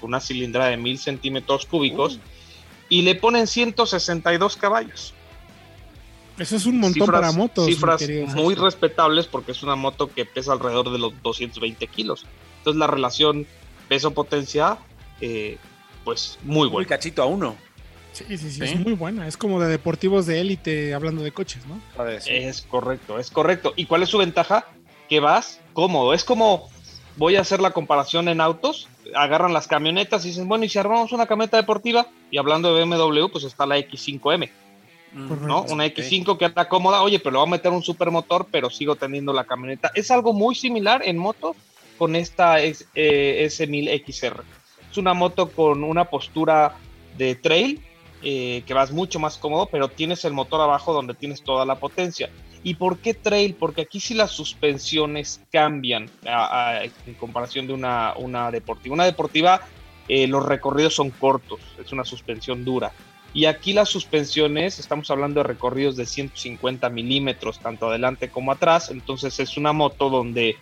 con 0.00 0.08
una 0.08 0.20
cilindrada 0.20 0.70
de 0.70 0.76
1000 0.76 0.98
centímetros 0.98 1.66
cúbicos, 1.66 2.20
y 2.92 3.02
le 3.02 3.14
ponen 3.14 3.46
162 3.46 4.56
caballos. 4.56 5.14
Eso 6.38 6.56
es 6.56 6.66
un 6.66 6.78
montón 6.80 7.06
Cifras- 7.06 7.20
para 7.20 7.32
motos. 7.32 7.66
Cifras 7.66 8.02
muy 8.34 8.54
respetables 8.54 9.26
porque 9.26 9.52
es 9.52 9.62
una 9.62 9.76
moto 9.76 10.08
que 10.08 10.24
pesa 10.24 10.52
alrededor 10.52 10.90
de 10.92 10.98
los 10.98 11.12
220 11.22 11.86
kilos. 11.86 12.26
Entonces 12.58 12.78
la 12.78 12.86
relación 12.86 13.46
peso-potencia, 13.88 14.78
eh, 15.20 15.58
pues 16.04 16.38
muy 16.42 16.60
Muy 16.62 16.68
buena. 16.68 16.88
cachito 16.88 17.22
a 17.22 17.26
uno. 17.26 17.56
Sí, 18.12 18.24
sí, 18.28 18.36
sí, 18.36 18.50
Sí. 18.50 18.64
es 18.64 18.76
muy 18.80 18.92
buena. 18.92 19.26
Es 19.26 19.36
como 19.38 19.58
de 19.60 19.68
deportivos 19.68 20.26
de 20.26 20.40
élite 20.40 20.92
hablando 20.92 21.22
de 21.22 21.32
coches, 21.32 21.62
¿no? 21.66 21.80
Es 22.26 22.62
correcto, 22.62 23.18
es 23.18 23.30
correcto. 23.30 23.72
¿Y 23.76 23.86
cuál 23.86 24.02
es 24.02 24.08
su 24.10 24.18
ventaja? 24.18 24.66
que 25.08 25.20
vas 25.20 25.60
cómodo. 25.74 26.14
Es 26.14 26.24
como, 26.24 26.70
voy 27.18 27.36
a 27.36 27.42
hacer 27.42 27.60
la 27.60 27.72
comparación 27.72 28.28
en 28.28 28.40
autos, 28.40 28.88
agarran 29.14 29.52
las 29.52 29.66
camionetas 29.66 30.24
y 30.24 30.28
dicen, 30.28 30.48
bueno, 30.48 30.64
y 30.64 30.68
si 30.68 30.78
armamos 30.78 31.12
una 31.12 31.26
camioneta 31.26 31.56
deportiva, 31.56 32.06
y 32.30 32.38
hablando 32.38 32.74
de 32.74 32.84
BMW, 32.84 33.28
pues 33.30 33.44
está 33.44 33.66
la 33.66 33.78
X5M, 33.78 34.50
¿no? 35.12 35.62
Una 35.62 35.86
X5 35.86 36.38
que 36.38 36.44
anda 36.46 36.68
cómoda, 36.68 37.02
oye, 37.02 37.18
pero 37.18 37.32
le 37.32 37.38
voy 37.38 37.48
a 37.48 37.50
meter 37.50 37.72
un 37.72 37.82
supermotor, 37.82 38.46
pero 38.50 38.70
sigo 38.70 38.96
teniendo 38.96 39.32
la 39.32 39.44
camioneta. 39.44 39.90
Es 39.94 40.10
algo 40.10 40.32
muy 40.32 40.54
similar 40.54 41.02
en 41.04 41.18
moto 41.18 41.54
con 41.98 42.16
esta 42.16 42.60
S1000XR. 42.60 44.40
Eh, 44.40 44.44
es 44.90 44.98
una 44.98 45.14
moto 45.14 45.50
con 45.50 45.84
una 45.84 46.06
postura 46.06 46.76
de 47.16 47.34
trail, 47.34 47.82
eh, 48.22 48.62
que 48.66 48.74
vas 48.74 48.92
mucho 48.92 49.18
más 49.18 49.36
cómodo, 49.36 49.66
pero 49.66 49.88
tienes 49.88 50.24
el 50.24 50.32
motor 50.32 50.60
abajo 50.60 50.92
donde 50.92 51.14
tienes 51.14 51.42
toda 51.42 51.64
la 51.66 51.76
potencia. 51.76 52.30
¿Y 52.64 52.74
por 52.74 52.98
qué 52.98 53.14
trail? 53.14 53.54
Porque 53.54 53.82
aquí 53.82 53.98
sí 53.98 54.14
las 54.14 54.30
suspensiones 54.30 55.40
cambian 55.50 56.08
en 56.24 57.14
comparación 57.14 57.66
de 57.66 57.72
una, 57.72 58.14
una 58.16 58.50
deportiva. 58.50 58.94
Una 58.94 59.04
deportiva, 59.04 59.62
eh, 60.08 60.26
los 60.28 60.46
recorridos 60.46 60.94
son 60.94 61.10
cortos, 61.10 61.60
es 61.82 61.92
una 61.92 62.04
suspensión 62.04 62.64
dura. 62.64 62.92
Y 63.34 63.46
aquí 63.46 63.72
las 63.72 63.88
suspensiones, 63.88 64.78
estamos 64.78 65.10
hablando 65.10 65.40
de 65.40 65.44
recorridos 65.44 65.96
de 65.96 66.06
150 66.06 66.88
milímetros, 66.90 67.58
tanto 67.58 67.88
adelante 67.88 68.28
como 68.28 68.52
atrás. 68.52 68.90
Entonces 68.90 69.40
es 69.40 69.56
una 69.56 69.72
moto 69.72 70.10
donde 70.10 70.56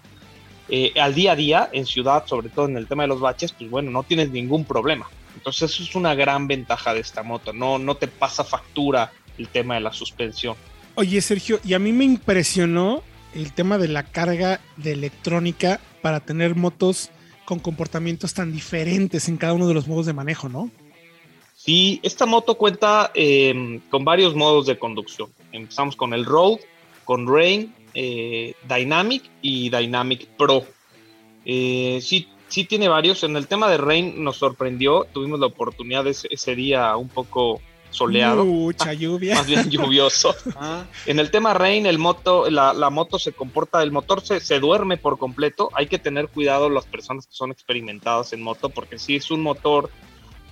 eh, 0.68 0.92
al 1.00 1.14
día 1.14 1.32
a 1.32 1.36
día, 1.36 1.68
en 1.72 1.84
ciudad, 1.84 2.26
sobre 2.26 2.48
todo 2.48 2.66
en 2.66 2.76
el 2.76 2.86
tema 2.86 3.02
de 3.02 3.08
los 3.08 3.20
baches, 3.20 3.52
pues 3.52 3.68
bueno, 3.68 3.90
no 3.90 4.04
tienes 4.04 4.30
ningún 4.30 4.64
problema. 4.64 5.08
Entonces 5.34 5.70
eso 5.70 5.82
es 5.82 5.94
una 5.96 6.14
gran 6.14 6.46
ventaja 6.46 6.94
de 6.94 7.00
esta 7.00 7.22
moto. 7.24 7.52
No, 7.52 7.78
no 7.78 7.96
te 7.96 8.06
pasa 8.06 8.44
factura 8.44 9.12
el 9.36 9.48
tema 9.48 9.74
de 9.74 9.80
la 9.80 9.92
suspensión. 9.92 10.56
Oye, 11.00 11.22
Sergio, 11.22 11.60
y 11.64 11.72
a 11.72 11.78
mí 11.78 11.92
me 11.92 12.04
impresionó 12.04 13.02
el 13.34 13.54
tema 13.54 13.78
de 13.78 13.88
la 13.88 14.02
carga 14.02 14.60
de 14.76 14.92
electrónica 14.92 15.80
para 16.02 16.20
tener 16.20 16.56
motos 16.56 17.08
con 17.46 17.58
comportamientos 17.58 18.34
tan 18.34 18.52
diferentes 18.52 19.26
en 19.26 19.38
cada 19.38 19.54
uno 19.54 19.66
de 19.66 19.72
los 19.72 19.88
modos 19.88 20.04
de 20.04 20.12
manejo, 20.12 20.50
¿no? 20.50 20.70
Sí, 21.54 22.00
esta 22.02 22.26
moto 22.26 22.58
cuenta 22.58 23.12
em, 23.14 23.80
con 23.88 24.04
varios 24.04 24.34
modos 24.34 24.66
de 24.66 24.78
conducción. 24.78 25.30
Empezamos 25.52 25.96
con 25.96 26.12
el 26.12 26.26
Road, 26.26 26.58
con 27.06 27.26
Rain, 27.26 27.74
eh, 27.94 28.52
Dynamic 28.68 29.22
y 29.40 29.70
Dynamic 29.70 30.26
Pro. 30.36 30.66
Eh, 31.46 32.00
sí, 32.02 32.28
sí 32.48 32.66
tiene 32.66 32.88
varios. 32.88 33.24
En 33.24 33.36
el 33.36 33.46
tema 33.46 33.70
de 33.70 33.78
Rain 33.78 34.22
nos 34.22 34.36
sorprendió. 34.36 35.06
Tuvimos 35.14 35.40
la 35.40 35.46
oportunidad 35.46 36.06
ese, 36.06 36.28
ese 36.30 36.54
día 36.54 36.94
un 36.98 37.08
poco 37.08 37.62
soleado. 37.90 38.44
Mucha 38.44 38.92
lluvia. 38.94 39.36
Más 39.36 39.46
bien 39.46 39.70
lluvioso. 39.70 40.34
Ah. 40.62 40.84
En 41.06 41.18
el 41.18 41.30
tema 41.30 41.54
Rain, 41.54 41.86
el 41.86 41.98
moto, 41.98 42.50
la, 42.50 42.90
moto 42.90 43.18
se 43.18 43.32
comporta, 43.32 43.82
el 43.82 43.92
motor 43.92 44.20
se, 44.20 44.40
se, 44.40 44.58
duerme 44.60 44.98
por 44.98 45.16
completo. 45.16 45.70
Hay 45.74 45.86
que 45.86 45.98
tener 45.98 46.28
cuidado 46.28 46.68
las 46.68 46.84
personas 46.84 47.26
que 47.26 47.32
son 47.32 47.50
experimentadas 47.50 48.32
en 48.32 48.42
moto, 48.42 48.68
porque 48.68 48.98
si 48.98 49.16
es 49.16 49.30
un 49.30 49.40
motor 49.40 49.90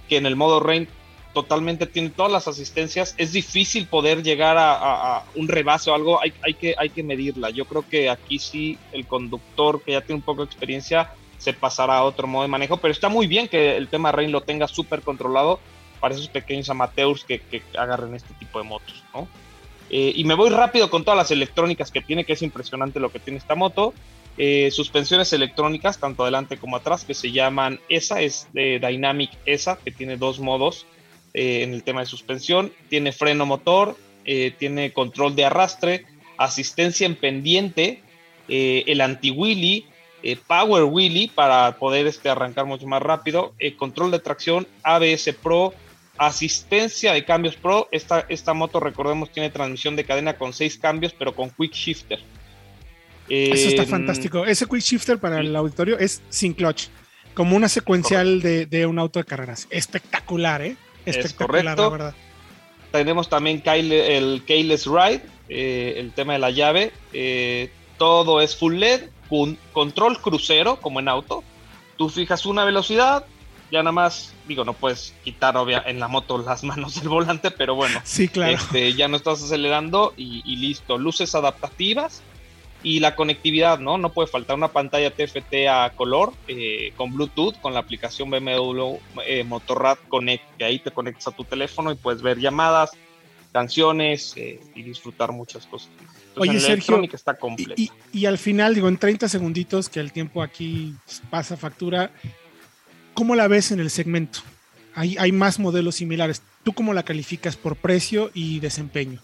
que 0.09 0.17
en 0.17 0.25
el 0.25 0.37
modo 0.37 0.61
Rain 0.61 0.89
totalmente 1.35 1.87
tiene 1.87 2.11
todas 2.11 2.33
las 2.33 2.49
asistencias, 2.49 3.15
es 3.19 3.33
difícil 3.33 3.87
poder 3.87 4.23
llegar 4.23 4.57
a, 4.59 5.25
un 5.35 5.47
rebase 5.47 5.91
o 5.91 5.95
algo, 5.95 6.21
hay, 6.21 6.33
hay, 6.43 6.55
que, 6.55 6.75
hay 6.77 6.91
que 6.91 7.03
medirla. 7.03 7.51
Yo 7.51 7.65
creo 7.65 7.85
que 7.89 8.11
aquí 8.11 8.39
sí 8.39 8.79
el 8.93 9.07
conductor 9.07 9.83
que 9.83 9.93
ya 9.93 10.01
tiene 10.01 10.17
un 10.17 10.23
poco 10.23 10.43
de 10.43 10.47
experiencia 10.47 11.13
se 11.39 11.53
pasará 11.53 11.99
a 11.99 12.05
otro 12.05 12.27
modo 12.27 12.43
de 12.43 12.49
manejo, 12.49 12.79
pero 12.79 12.93
está 12.93 13.09
muy 13.09 13.27
bien 13.27 13.47
que 13.47 13.77
el 13.77 13.89
tema 13.89 14.11
Rain 14.11 14.33
lo 14.33 14.41
tenga 14.41 14.67
súper 14.67 15.03
controlado 15.03 15.61
para 15.99 16.15
esos 16.15 16.29
pequeños 16.29 16.71
amateurs 16.71 17.25
que, 17.25 17.41
agarren 17.77 18.15
este 18.15 18.35
tipo 18.35 18.59
de 18.59 18.65
motos, 18.65 19.05
¿no? 19.15 19.29
Eh, 19.91 20.13
y 20.15 20.25
me 20.25 20.35
voy 20.35 20.51
rápido 20.51 20.91
con 20.91 21.05
todas 21.05 21.17
las 21.17 21.31
electrónicas 21.31 21.91
que 21.91 22.01
tiene, 22.01 22.25
que 22.25 22.35
es 22.35 22.43
impresionante 22.43 23.01
lo 23.01 23.11
que 23.11 23.19
tiene 23.19 23.39
esta 23.39 23.55
moto. 23.55 23.95
Eh, 24.37 24.71
suspensiones 24.71 25.33
electrónicas, 25.33 25.99
tanto 25.99 26.23
adelante 26.23 26.59
como 26.59 26.77
atrás, 26.77 27.05
que 27.05 27.15
se 27.15 27.33
llaman 27.33 27.81
ESA, 27.89 28.21
es 28.21 28.49
de 28.53 28.79
Dynamic 28.79 29.31
ESA, 29.47 29.79
que 29.79 29.91
tiene 29.91 30.17
dos 30.17 30.39
modos 30.41 30.87
eh, 31.35 31.63
en 31.63 31.73
el 31.73 31.83
tema 31.83 32.01
de 32.01 32.07
suspensión. 32.07 32.73
Tiene 32.89 33.13
freno 33.13 33.47
motor, 33.47 33.97
tiene 34.59 34.93
control 34.93 35.35
de 35.35 35.47
arrastre, 35.47 36.05
asistencia 36.37 37.07
en 37.07 37.15
pendiente, 37.17 38.03
el 38.47 39.01
anti-wheelie, 39.01 39.87
Power 40.47 40.85
Wheelie 40.85 41.31
para 41.35 41.79
poder 41.79 42.07
este, 42.07 42.29
arrancar 42.29 42.67
mucho 42.67 42.87
más 42.87 43.01
rápido, 43.01 43.55
control 43.79 44.11
de 44.11 44.19
tracción, 44.19 44.67
ABS 44.83 45.35
Pro, 45.43 45.73
asistencia 46.19 47.13
de 47.13 47.25
cambios 47.25 47.57
pro. 47.57 47.89
Esta, 47.93 48.27
esta 48.29 48.53
moto, 48.55 48.81
recordemos, 48.81 49.31
tiene 49.31 49.51
transmisión 49.51 49.97
de 49.97 50.05
cadena 50.05 50.37
con 50.37 50.53
seis 50.53 50.77
cambios, 50.77 51.15
pero 51.17 51.35
con 51.35 51.51
quick 51.51 51.73
shifter. 51.73 52.21
Eso 53.29 53.69
está 53.69 53.85
fantástico. 53.85 54.45
Ese 54.45 54.67
quick 54.67 54.81
shifter 54.81 55.19
para 55.19 55.41
el 55.41 55.55
auditorio 55.55 55.99
es 55.99 56.23
sin 56.29 56.55
clutch, 56.55 56.89
como 57.35 57.57
una 57.57 57.69
secuencial 57.69 58.41
de, 58.41 58.87
un 58.87 58.99
auto 58.99 59.19
de 59.19 59.25
carreras. 59.25 59.67
Espectacular, 59.71 60.63
¿eh? 60.63 60.77
Espectacular, 61.05 61.77
la 61.79 61.89
verdad. 61.89 62.15
Tenemos 62.91 63.29
también 63.29 63.63
el 63.67 64.43
Keyless 64.47 64.87
Ride, 64.87 65.23
eh, 65.49 65.95
el 65.99 66.13
tema 66.13 66.35
de 66.35 66.39
la 66.39 66.51
llave. 66.51 66.93
Eh, 67.13 67.71
todo 67.99 68.41
es 68.41 68.57
full 68.57 68.77
LED, 68.77 69.03
con 69.29 69.59
control 69.73 70.21
crucero, 70.21 70.81
como 70.81 71.01
en 71.01 71.09
auto. 71.09 71.45
Tú 71.97 72.09
fijas 72.09 72.47
una 72.47 72.65
velocidad, 72.65 73.27
ya 73.71 73.83
nada 73.83 73.93
más, 73.93 74.35
digo, 74.47 74.65
no 74.65 74.73
puedes 74.73 75.15
quitar 75.25 75.57
obvia, 75.57 75.83
en 75.87 76.01
la 76.01 76.09
moto 76.09 76.39
las 76.39 76.65
manos 76.65 76.97
del 76.97 77.09
volante, 77.09 77.51
pero 77.51 77.75
bueno, 77.75 78.01
sí, 78.05 78.29
claro. 78.29 78.55
Este, 78.55 78.95
ya 78.95 79.09
no 79.09 79.17
estás 79.17 79.43
acelerando 79.43 80.15
y, 80.17 80.57
listo. 80.57 80.99
Luces 80.99 81.35
adaptativas 81.35 82.23
y 82.83 83.01
la 83.01 83.17
conectividad, 83.17 83.79
¿no? 83.79 83.99
No 83.99 84.13
puede 84.13 84.29
faltar 84.29 84.57
una 84.57 84.69
pantalla 84.69 85.11
TFT 85.11 85.69
a 85.69 85.93
color 85.97 86.33
eh, 86.47 86.93
con 86.97 87.13
Bluetooth, 87.13 87.61
con 87.61 87.75
la 87.75 87.81
aplicación 87.81 88.31
BMW 88.31 88.97
eh, 89.27 89.45
Motorrad 89.45 89.99
Connect, 90.09 90.45
que 90.57 90.65
ahí 90.65 90.79
te 90.79 90.91
conectas 90.91 91.29
a 91.29 91.33
tu 91.33 91.45
teléfono 91.45 91.91
y 91.91 91.97
puedes 91.97 92.23
ver 92.23 92.39
llamadas, 92.39 92.93
canciones 93.53 94.35
eh, 94.37 94.61
y 94.75 94.83
disfrutar 94.83 95.33
muchas 95.33 95.67
cosas. 95.67 95.91
Oye, 96.37 96.61
Sergio, 96.61 97.03
está 97.13 97.35
completa. 97.35 97.75
Y, 97.77 97.91
y, 98.13 98.27
al 98.27 98.39
final, 98.39 98.75
digo, 98.75 98.87
en 98.87 98.97
30 98.97 99.29
segunditos, 99.29 99.89
que 99.89 99.99
el 99.99 100.13
tiempo 100.13 100.41
aquí 100.41 100.95
pasa 101.31 101.57
factura, 101.57 102.13
¿Cómo 103.19 103.35
la 103.35 103.49
ves 103.49 103.73
en 103.73 103.81
el 103.81 103.91
segmento? 103.91 104.39
Hay, 104.95 105.17
hay 105.19 105.33
más 105.33 105.59
modelos 105.59 105.97
similares. 105.97 106.41
¿Tú 106.63 106.73
cómo 106.73 106.95
la 106.95 107.03
calificas 107.03 107.57
por 107.57 107.75
precio 107.75 108.31
y 108.33 108.61
desempeño? 108.61 109.21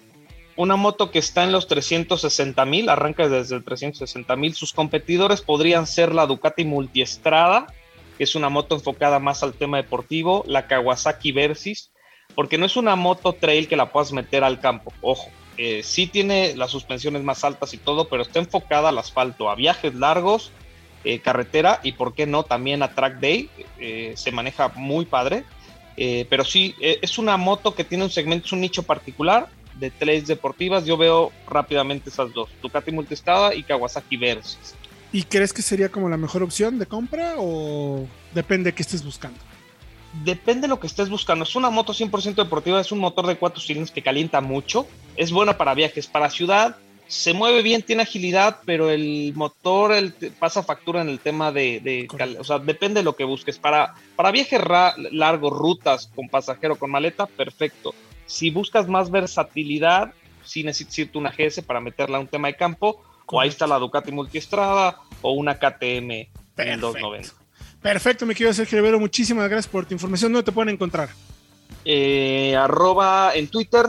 Una 0.57 0.74
moto 0.74 1.12
que 1.12 1.20
está 1.20 1.44
en 1.44 1.52
los 1.52 1.68
360 1.68 2.64
mil, 2.64 2.88
arranca 2.88 3.28
desde 3.28 3.54
el 3.54 3.62
360 3.62 4.35
mil. 4.35 4.52
Sus 4.54 4.72
competidores 4.72 5.42
podrían 5.42 5.87
ser 5.87 6.12
la 6.12 6.26
Ducati 6.26 6.64
Multiestrada, 6.64 7.68
que 8.18 8.24
es 8.24 8.35
una 8.35 8.48
moto 8.48 8.74
enfocada 8.74 9.20
más 9.20 9.44
al 9.44 9.54
tema 9.54 9.76
deportivo, 9.76 10.42
la 10.48 10.66
Kawasaki 10.66 11.30
Versys, 11.30 11.92
porque 12.35 12.59
no 12.59 12.66
es 12.66 12.76
una 12.76 12.96
moto 12.96 13.35
trail 13.35 13.68
que 13.68 13.76
la 13.76 13.92
puedas 13.92 14.11
meter 14.11 14.42
al 14.42 14.59
campo. 14.59 14.92
Ojo, 15.02 15.28
eh, 15.57 15.85
sí 15.85 16.09
tiene 16.09 16.57
las 16.57 16.72
suspensiones 16.72 17.22
más 17.22 17.44
altas 17.44 17.72
y 17.74 17.78
todo, 17.78 18.09
pero 18.09 18.22
está 18.22 18.40
enfocada 18.40 18.88
al 18.88 18.98
asfalto, 18.98 19.48
a 19.48 19.54
viajes 19.54 19.94
largos 19.94 20.50
eh, 21.04 21.20
carretera 21.20 21.80
y 21.82 21.92
por 21.92 22.14
qué 22.14 22.26
no 22.26 22.44
también 22.44 22.82
a 22.82 22.94
track 22.94 23.20
day, 23.20 23.50
eh, 23.78 24.14
se 24.16 24.32
maneja 24.32 24.68
muy 24.74 25.04
padre, 25.04 25.44
eh, 25.96 26.26
pero 26.30 26.44
sí, 26.44 26.74
es 26.80 27.18
una 27.18 27.36
moto 27.36 27.74
que 27.74 27.84
tiene 27.84 28.04
un 28.04 28.10
segmento, 28.10 28.46
es 28.46 28.52
un 28.52 28.60
nicho 28.60 28.82
particular 28.82 29.48
de 29.78 29.90
tres 29.90 30.26
deportivas, 30.26 30.86
yo 30.86 30.96
veo 30.96 31.32
rápidamente 31.46 32.10
esas 32.10 32.32
dos, 32.32 32.48
Ducati 32.62 32.90
Multistrada 32.90 33.54
y 33.54 33.62
Kawasaki 33.62 34.16
Versys. 34.16 34.74
¿Y 35.12 35.22
crees 35.24 35.52
que 35.52 35.62
sería 35.62 35.90
como 35.90 36.08
la 36.08 36.16
mejor 36.16 36.42
opción 36.42 36.78
de 36.78 36.86
compra 36.86 37.34
o 37.38 38.06
depende 38.32 38.70
de 38.70 38.74
qué 38.74 38.82
estés 38.82 39.04
buscando? 39.04 39.38
Depende 40.24 40.62
de 40.62 40.68
lo 40.68 40.80
que 40.80 40.86
estés 40.86 41.08
buscando. 41.08 41.44
Es 41.44 41.54
una 41.54 41.70
moto 41.70 41.92
100% 41.92 42.34
deportiva, 42.34 42.80
es 42.80 42.92
un 42.92 42.98
motor 42.98 43.26
de 43.26 43.36
cuatro 43.36 43.60
cilindros 43.60 43.90
que 43.90 44.02
calienta 44.02 44.40
mucho, 44.40 44.86
es 45.16 45.32
buena 45.32 45.56
para 45.56 45.74
viajes, 45.74 46.06
para 46.06 46.30
ciudad, 46.30 46.76
se 47.14 47.33
mueve 47.33 47.62
bien, 47.62 47.83
tiene 47.83 48.03
agilidad, 48.03 48.59
pero 48.66 48.90
el 48.90 49.33
motor 49.37 49.92
el, 49.92 50.12
pasa 50.37 50.64
factura 50.64 51.00
en 51.00 51.09
el 51.09 51.20
tema 51.20 51.53
de, 51.53 52.09
o 52.40 52.42
sea, 52.42 52.59
depende 52.59 53.00
de 53.00 53.05
lo 53.05 53.14
que 53.14 53.22
busques. 53.22 53.57
Para, 53.57 53.94
para 54.16 54.33
viajes 54.33 54.61
largos, 55.12 55.53
rutas 55.53 56.11
con 56.12 56.29
pasajero, 56.29 56.74
con 56.74 56.90
maleta, 56.90 57.27
perfecto. 57.27 57.94
Si 58.27 58.50
buscas 58.50 58.88
más 58.88 59.12
versatilidad, 59.12 60.12
sí 60.42 60.64
necesitas 60.64 61.14
una 61.14 61.31
GS 61.31 61.62
para 61.62 61.81
meterla 61.81 62.18
a 62.18 62.20
un 62.20 62.27
tema 62.27 62.48
de 62.48 62.57
campo, 62.57 63.00
o 63.27 63.40
ahí 63.40 63.48
está 63.48 63.68
la 63.68 63.79
Ducati 63.79 64.11
Multiestrada 64.11 64.98
o 65.22 65.35
una 65.35 65.55
KTM 65.55 66.11
en 66.57 66.81
290. 66.81 67.31
Perfecto, 67.81 68.27
me 68.27 68.35
quiero 68.35 68.50
hacer 68.50 68.66
Rivero, 68.68 68.98
muchísimas 68.98 69.48
gracias 69.48 69.70
por 69.70 69.87
tu 69.87 69.94
información. 69.94 70.33
¿Dónde 70.33 70.46
te 70.46 70.53
pueden 70.53 70.74
encontrar? 70.74 71.11
Eh, 71.85 72.57
arroba 72.57 73.37
en 73.37 73.46
Twitter, 73.46 73.87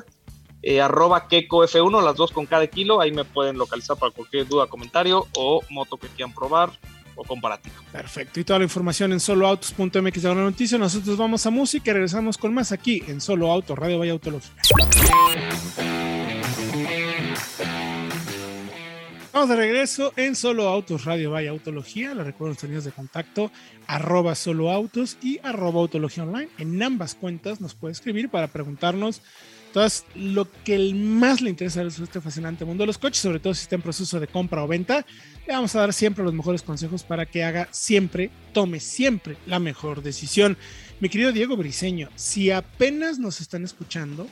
eh, 0.67 0.81
arroba 0.81 1.27
KekoF1, 1.29 2.03
las 2.03 2.15
dos 2.15 2.31
con 2.31 2.47
cada 2.47 2.65
kilo, 2.65 2.99
ahí 2.99 3.11
me 3.11 3.23
pueden 3.23 3.55
localizar 3.55 3.97
para 3.97 4.11
cualquier 4.11 4.47
duda, 4.47 4.65
comentario 4.65 5.27
o 5.37 5.61
moto 5.69 5.97
que 5.97 6.07
quieran 6.07 6.33
probar 6.33 6.71
o 7.13 7.23
comparativo. 7.23 7.75
Perfecto, 7.91 8.39
y 8.39 8.43
toda 8.43 8.57
la 8.57 8.65
información 8.65 9.13
en 9.13 9.19
soloautos.mx 9.19 10.21
de 10.23 10.27
la 10.27 10.33
noticia. 10.33 10.79
Nosotros 10.79 11.17
vamos 11.17 11.45
a 11.45 11.51
música 11.51 11.91
y 11.91 11.93
regresamos 11.93 12.39
con 12.39 12.51
más 12.51 12.71
aquí 12.71 13.03
en 13.07 13.21
Solo 13.21 13.51
Auto, 13.51 13.75
Radio 13.75 13.99
Vaya 13.99 14.13
Autología. 14.13 14.49
Estamos 19.25 19.49
de 19.49 19.55
regreso 19.55 20.13
en 20.15 20.35
Solo 20.35 20.67
Autos 20.67 21.05
Radio 21.05 21.29
Vaya 21.29 21.51
Autología. 21.51 22.15
Les 22.15 22.25
recuerdo 22.25 22.53
los 22.53 22.57
tenidos 22.57 22.85
de 22.85 22.91
contacto 22.91 23.51
arroba 23.85 24.33
solo 24.33 24.71
autos 24.71 25.17
y 25.21 25.39
arroba 25.43 25.81
autología 25.81 26.23
online. 26.23 26.49
En 26.57 26.81
ambas 26.81 27.13
cuentas 27.13 27.61
nos 27.61 27.75
puede 27.75 27.91
escribir 27.91 28.29
para 28.29 28.47
preguntarnos 28.47 29.21
entonces, 29.75 30.05
lo 30.15 30.47
que 30.63 30.93
más 30.93 31.41
le 31.41 31.49
interesa 31.49 31.81
a 31.81 31.83
este 31.83 32.21
fascinante 32.21 32.63
mundo 32.63 32.83
de 32.83 32.87
los 32.87 32.97
coches, 32.97 33.21
sobre 33.21 33.41
todo 33.41 33.53
si 33.53 33.63
está 33.63 33.75
en 33.75 33.81
proceso 33.81 34.21
de 34.21 34.27
compra 34.27 34.63
o 34.63 34.67
venta, 34.69 35.05
le 35.45 35.53
vamos 35.53 35.75
a 35.75 35.81
dar 35.81 35.91
siempre 35.91 36.23
los 36.23 36.33
mejores 36.33 36.61
consejos 36.61 37.03
para 37.03 37.25
que 37.25 37.43
haga 37.43 37.67
siempre, 37.71 38.31
tome 38.53 38.79
siempre 38.79 39.35
la 39.45 39.59
mejor 39.59 40.01
decisión. 40.01 40.57
Mi 41.01 41.09
querido 41.09 41.33
Diego 41.33 41.57
Briseño, 41.57 42.07
si 42.15 42.51
apenas 42.51 43.19
nos 43.19 43.41
están 43.41 43.65
escuchando 43.65 44.27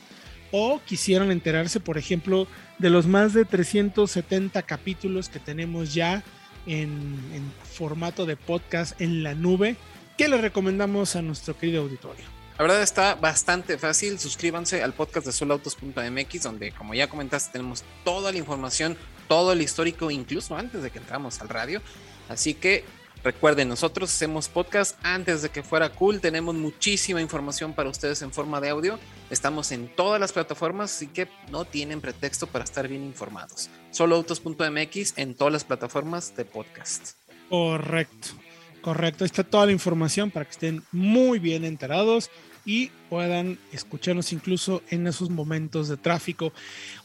o 0.54 0.80
quisieran 0.86 1.30
enterarse, 1.30 1.82
por 1.82 1.98
ejemplo, 1.98 2.48
de 2.80 2.90
los 2.90 3.06
más 3.06 3.34
de 3.34 3.44
370 3.44 4.62
capítulos 4.62 5.28
que 5.28 5.40
tenemos 5.40 5.94
ya 5.94 6.24
en, 6.68 7.20
en 7.34 7.52
formato 7.70 8.26
de 8.26 8.38
podcast 8.38 9.02
en 9.02 9.24
la 9.24 9.36
nube, 9.36 9.76
¿qué 10.18 10.30
le 10.30 10.38
recomendamos 10.38 11.18
a 11.18 11.22
nuestro 11.22 11.58
querido 11.58 11.82
auditorio? 11.82 12.33
La 12.58 12.63
verdad 12.63 12.84
está 12.84 13.16
bastante 13.16 13.78
fácil. 13.78 14.20
Suscríbanse 14.20 14.84
al 14.84 14.94
podcast 14.94 15.26
de 15.26 15.32
solautos.mx, 15.32 16.44
donde, 16.44 16.72
como 16.72 16.94
ya 16.94 17.10
comentaste, 17.10 17.52
tenemos 17.54 17.84
toda 18.04 18.32
la 18.32 18.38
información, 18.38 18.96
todo 19.28 19.54
el 19.54 19.62
histórico, 19.62 20.12
incluso 20.12 20.56
antes 20.56 20.84
de 20.84 20.92
que 20.92 21.00
entramos 21.00 21.42
al 21.42 21.50
radio. 21.50 21.82
Así 22.30 22.54
que 22.54 22.86
recuerden, 23.24 23.70
nosotros 23.70 24.13
hacemos 24.13 24.50
podcast 24.50 24.98
antes 25.04 25.42
de 25.42 25.50
que 25.50 25.63
fuera 25.63 25.89
cool. 25.89 26.22
Tenemos 26.22 26.54
muchísima 26.54 27.22
información 27.22 27.74
para 27.74 27.89
ustedes 27.89 28.22
en 28.22 28.32
forma 28.32 28.62
de 28.62 28.70
audio. 28.70 29.00
Estamos 29.32 29.72
en 29.72 29.88
todas 29.88 30.20
las 30.20 30.32
plataformas, 30.32 30.94
así 30.94 31.08
que 31.08 31.28
no 31.50 31.66
tienen 31.66 32.02
pretexto 32.02 32.46
para 32.46 32.66
estar 32.66 32.88
bien 32.88 33.04
informados. 33.04 33.72
Soloautos.mx 33.89 35.18
en 35.18 35.34
todas 35.34 35.54
las 35.54 35.63
plataformas 35.63 36.36
de 36.36 36.46
podcast. 36.46 37.13
Correcto. 37.50 38.43
Correcto, 38.84 39.24
está 39.24 39.46
toda 39.46 39.65
la 39.65 39.72
información 39.72 40.30
para 40.30 40.43
que 40.43 40.52
estén 40.52 40.84
muy 40.91 41.39
bien 41.39 41.63
enterados 41.63 42.30
y 42.65 42.91
puedan 43.10 43.58
escucharnos 43.72 44.34
incluso 44.34 44.84
en 44.89 45.08
esos 45.08 45.30
momentos 45.30 45.88
de 45.88 45.96
tráfico. 45.96 46.52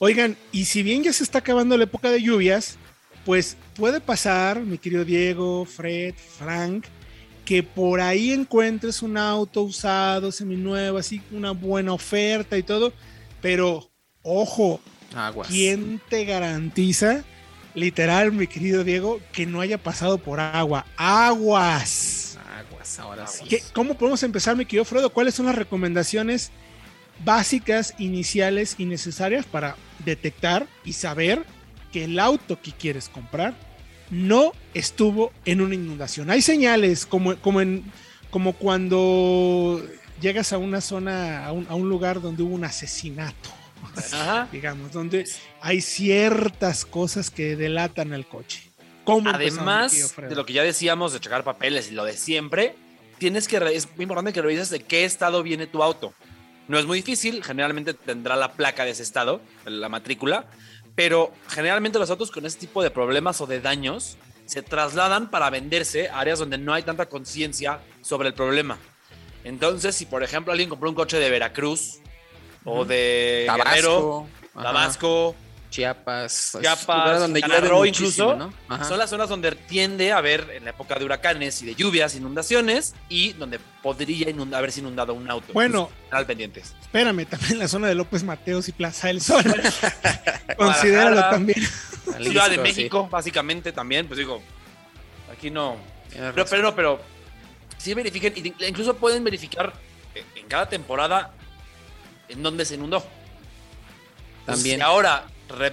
Oigan, 0.00 0.36
y 0.50 0.64
si 0.64 0.82
bien 0.82 1.04
ya 1.04 1.12
se 1.12 1.22
está 1.22 1.38
acabando 1.38 1.76
la 1.76 1.84
época 1.84 2.10
de 2.10 2.20
lluvias, 2.20 2.78
pues 3.24 3.56
puede 3.76 4.00
pasar, 4.00 4.60
mi 4.60 4.76
querido 4.76 5.04
Diego, 5.04 5.64
Fred, 5.66 6.16
Frank, 6.16 6.86
que 7.44 7.62
por 7.62 8.00
ahí 8.00 8.32
encuentres 8.32 9.00
un 9.00 9.16
auto 9.16 9.62
usado, 9.62 10.32
seminuevo, 10.32 10.98
así 10.98 11.22
una 11.30 11.52
buena 11.52 11.92
oferta 11.92 12.58
y 12.58 12.64
todo, 12.64 12.92
pero 13.40 13.88
ojo, 14.22 14.80
Aguas. 15.14 15.46
¿quién 15.46 16.00
te 16.08 16.24
garantiza? 16.24 17.22
Literal, 17.78 18.32
mi 18.32 18.46
querido 18.46 18.84
Diego, 18.84 19.20
que 19.32 19.46
no 19.46 19.60
haya 19.60 19.78
pasado 19.78 20.18
por 20.18 20.40
agua. 20.40 20.84
Aguas. 20.96 22.38
Aguas, 22.58 22.98
ahora 22.98 23.26
sí. 23.26 23.44
¿Qué- 23.48 23.62
¿Cómo 23.72 23.94
podemos 23.96 24.22
empezar, 24.22 24.56
mi 24.56 24.66
querido 24.66 24.84
Fredo? 24.84 25.10
¿Cuáles 25.10 25.34
son 25.34 25.46
las 25.46 25.54
recomendaciones 25.54 26.50
básicas, 27.24 27.94
iniciales 27.98 28.74
y 28.78 28.84
necesarias 28.84 29.46
para 29.46 29.76
detectar 30.04 30.66
y 30.84 30.92
saber 30.92 31.44
que 31.92 32.04
el 32.04 32.18
auto 32.18 32.60
que 32.60 32.72
quieres 32.72 33.08
comprar 33.08 33.54
no 34.10 34.52
estuvo 34.74 35.32
en 35.44 35.60
una 35.60 35.74
inundación? 35.74 36.30
Hay 36.30 36.42
señales 36.42 37.06
como, 37.06 37.36
como, 37.36 37.60
en, 37.60 37.84
como 38.30 38.52
cuando 38.54 39.82
llegas 40.20 40.52
a 40.52 40.58
una 40.58 40.80
zona, 40.80 41.46
a 41.46 41.52
un, 41.52 41.66
a 41.68 41.74
un 41.74 41.88
lugar 41.88 42.20
donde 42.20 42.42
hubo 42.42 42.54
un 42.54 42.64
asesinato 42.64 43.50
Ajá. 43.96 44.48
digamos, 44.52 44.92
donde 44.92 45.28
hay 45.60 45.80
ciertas 45.80 46.84
cosas 46.84 47.30
que 47.30 47.56
delatan 47.56 48.12
al 48.12 48.26
coche. 48.26 48.62
¿Cómo 49.04 49.30
Además 49.30 50.14
de 50.16 50.34
lo 50.34 50.44
que 50.44 50.52
ya 50.52 50.62
decíamos 50.62 51.12
de 51.12 51.20
checar 51.20 51.42
papeles 51.42 51.90
y 51.90 51.94
lo 51.94 52.04
de 52.04 52.14
siempre, 52.14 52.74
tienes 53.18 53.48
que 53.48 53.56
es 53.74 53.88
muy 53.96 54.02
importante 54.02 54.32
que 54.32 54.42
revises 54.42 54.70
de 54.70 54.80
qué 54.80 55.04
estado 55.04 55.42
viene 55.42 55.66
tu 55.66 55.82
auto. 55.82 56.12
No 56.68 56.78
es 56.78 56.84
muy 56.84 56.98
difícil, 56.98 57.42
generalmente 57.42 57.94
tendrá 57.94 58.36
la 58.36 58.52
placa 58.52 58.84
de 58.84 58.90
ese 58.90 59.02
estado, 59.02 59.40
la 59.64 59.88
matrícula, 59.88 60.44
pero 60.94 61.32
generalmente 61.48 61.98
los 61.98 62.10
autos 62.10 62.30
con 62.30 62.44
ese 62.44 62.58
tipo 62.58 62.82
de 62.82 62.90
problemas 62.90 63.40
o 63.40 63.46
de 63.46 63.60
daños 63.60 64.18
se 64.44 64.62
trasladan 64.62 65.30
para 65.30 65.48
venderse 65.48 66.08
a 66.08 66.20
áreas 66.20 66.38
donde 66.38 66.58
no 66.58 66.74
hay 66.74 66.82
tanta 66.82 67.06
conciencia 67.06 67.80
sobre 68.02 68.28
el 68.28 68.34
problema. 68.34 68.78
Entonces, 69.44 69.94
si 69.94 70.04
por 70.04 70.22
ejemplo 70.22 70.52
alguien 70.52 70.68
compró 70.68 70.90
un 70.90 70.94
coche 70.94 71.18
de 71.18 71.30
Veracruz 71.30 72.00
o 72.64 72.84
de 72.84 73.44
Tabasco, 73.46 74.28
Tabasco, 74.54 75.36
Chiapas, 75.70 76.56
Chiapas, 76.60 77.20
donde 77.20 77.40
llueve 77.42 77.88
incluso, 77.88 78.34
¿no? 78.36 78.52
Son 78.84 78.98
las 78.98 79.10
zonas 79.10 79.28
donde 79.28 79.52
tiende 79.52 80.12
a 80.12 80.18
haber 80.18 80.50
en 80.54 80.64
la 80.64 80.70
época 80.70 80.94
de 80.98 81.04
huracanes 81.04 81.60
y 81.62 81.66
de 81.66 81.74
lluvias, 81.74 82.14
inundaciones 82.14 82.94
y 83.08 83.34
donde 83.34 83.58
podría 83.82 84.30
inunda- 84.30 84.56
haberse 84.56 84.80
inundado 84.80 85.12
un 85.14 85.30
auto. 85.30 85.52
Bueno. 85.52 85.90
Al 86.10 86.24
pendientes. 86.24 86.74
Espérame, 86.80 87.26
también 87.26 87.58
la 87.58 87.68
zona 87.68 87.86
de 87.88 87.94
López 87.94 88.22
Mateos 88.24 88.68
y 88.68 88.72
Plaza 88.72 89.08
del 89.08 89.20
Sol. 89.20 89.44
Considéralo 90.56 91.20
también. 91.20 91.60
Jalisco, 92.06 92.30
Ciudad 92.32 92.48
de 92.48 92.56
sí. 92.56 92.60
México, 92.62 93.08
básicamente 93.10 93.72
también, 93.72 94.06
pues 94.06 94.18
digo, 94.18 94.42
aquí 95.30 95.50
no. 95.50 95.76
Pero, 96.10 96.46
pero 96.46 96.62
no, 96.62 96.74
pero 96.74 97.00
sí 97.76 97.92
verifiquen, 97.92 98.32
incluso 98.66 98.96
pueden 98.96 99.22
verificar 99.22 99.74
eh, 100.14 100.24
en 100.36 100.46
cada 100.46 100.66
temporada 100.66 101.32
en 102.28 102.42
dónde 102.42 102.64
se 102.64 102.74
inundó. 102.74 103.04
También. 104.46 104.76
Si 104.78 104.82
ahora 104.82 105.26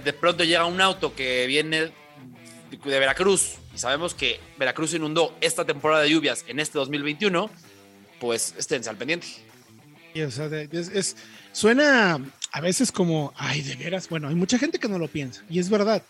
de 0.04 0.12
pronto 0.12 0.44
llega 0.44 0.64
un 0.66 0.80
auto 0.80 1.14
que 1.14 1.46
viene 1.46 1.90
de 2.70 2.98
Veracruz 2.98 3.54
y 3.74 3.78
sabemos 3.78 4.14
que 4.14 4.40
Veracruz 4.58 4.94
inundó 4.94 5.36
esta 5.40 5.64
temporada 5.64 6.02
de 6.02 6.10
lluvias 6.10 6.44
en 6.48 6.60
este 6.60 6.78
2021, 6.78 7.50
pues 8.20 8.54
esténse 8.58 8.88
al 8.90 8.96
pendiente. 8.96 9.26
Y, 10.14 10.22
o 10.22 10.30
sea, 10.30 10.46
es, 10.46 10.88
es- 10.88 11.16
suena 11.52 12.18
a 12.52 12.60
veces 12.60 12.90
como, 12.90 13.32
ay, 13.36 13.60
de 13.62 13.76
veras. 13.76 14.08
Bueno, 14.08 14.28
hay 14.28 14.34
mucha 14.34 14.58
gente 14.58 14.78
que 14.78 14.88
no 14.88 14.98
lo 14.98 15.08
piensa 15.08 15.42
y 15.50 15.58
es 15.58 15.68
verdad. 15.68 16.02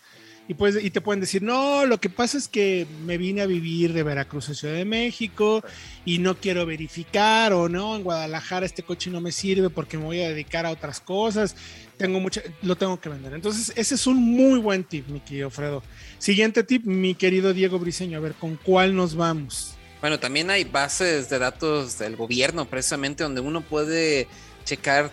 Y, 0.49 0.53
pues, 0.53 0.81
y 0.81 0.91
te 0.91 1.01
pueden 1.01 1.19
decir, 1.19 1.43
no, 1.43 1.85
lo 1.85 1.99
que 1.99 2.09
pasa 2.09 2.37
es 2.37 2.47
que 2.47 2.87
me 3.05 3.17
vine 3.17 3.41
a 3.41 3.45
vivir 3.45 3.91
de 3.91 4.03
Veracruz 4.03 4.47
a 4.49 4.53
Ciudad 4.53 4.75
de 4.75 4.85
México 4.85 5.61
y 6.05 6.19
no 6.19 6.37
quiero 6.37 6.65
verificar 6.65 7.51
o 7.51 7.67
no, 7.67 7.97
en 7.97 8.03
Guadalajara 8.03 8.65
este 8.65 8.81
coche 8.81 9.09
no 9.09 9.19
me 9.19 9.33
sirve 9.33 9.69
porque 9.69 9.97
me 9.97 10.05
voy 10.05 10.21
a 10.21 10.29
dedicar 10.29 10.65
a 10.65 10.71
otras 10.71 11.01
cosas. 11.01 11.55
Tengo 11.97 12.21
mucha, 12.21 12.41
lo 12.61 12.77
tengo 12.77 12.99
que 13.01 13.09
vender. 13.09 13.33
Entonces, 13.33 13.73
ese 13.75 13.95
es 13.95 14.07
un 14.07 14.17
muy 14.17 14.59
buen 14.59 14.85
tip, 14.85 15.09
mi 15.09 15.19
querido 15.19 15.49
Fredo. 15.49 15.83
Siguiente 16.17 16.63
tip, 16.63 16.85
mi 16.85 17.13
querido 17.13 17.53
Diego 17.53 17.77
Briseño, 17.77 18.17
a 18.17 18.21
ver, 18.21 18.33
¿con 18.33 18.55
cuál 18.55 18.95
nos 18.95 19.15
vamos? 19.15 19.73
Bueno, 19.99 20.19
también 20.19 20.49
hay 20.49 20.63
bases 20.63 21.29
de 21.29 21.39
datos 21.39 21.97
del 21.97 22.15
gobierno, 22.15 22.65
precisamente, 22.69 23.23
donde 23.23 23.41
uno 23.41 23.61
puede 23.61 24.27
checar 24.63 25.11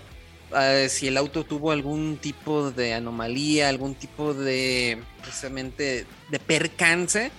eh, 0.57 0.89
si 0.89 1.09
el 1.09 1.17
auto 1.17 1.45
tuvo 1.45 1.73
algún 1.73 2.19
tipo 2.19 2.71
de 2.71 2.95
anomalía, 2.95 3.69
algún 3.69 3.95
tipo 3.95 4.35
de, 4.35 5.03
precisamente, 5.23 6.07
de 6.31 6.39
percance. 6.39 7.31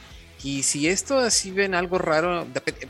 Y 0.43 0.63
si 0.63 0.87
esto 0.87 1.17
así 1.17 1.51
ven 1.51 1.73
algo 1.73 1.97
raro, 1.97 2.45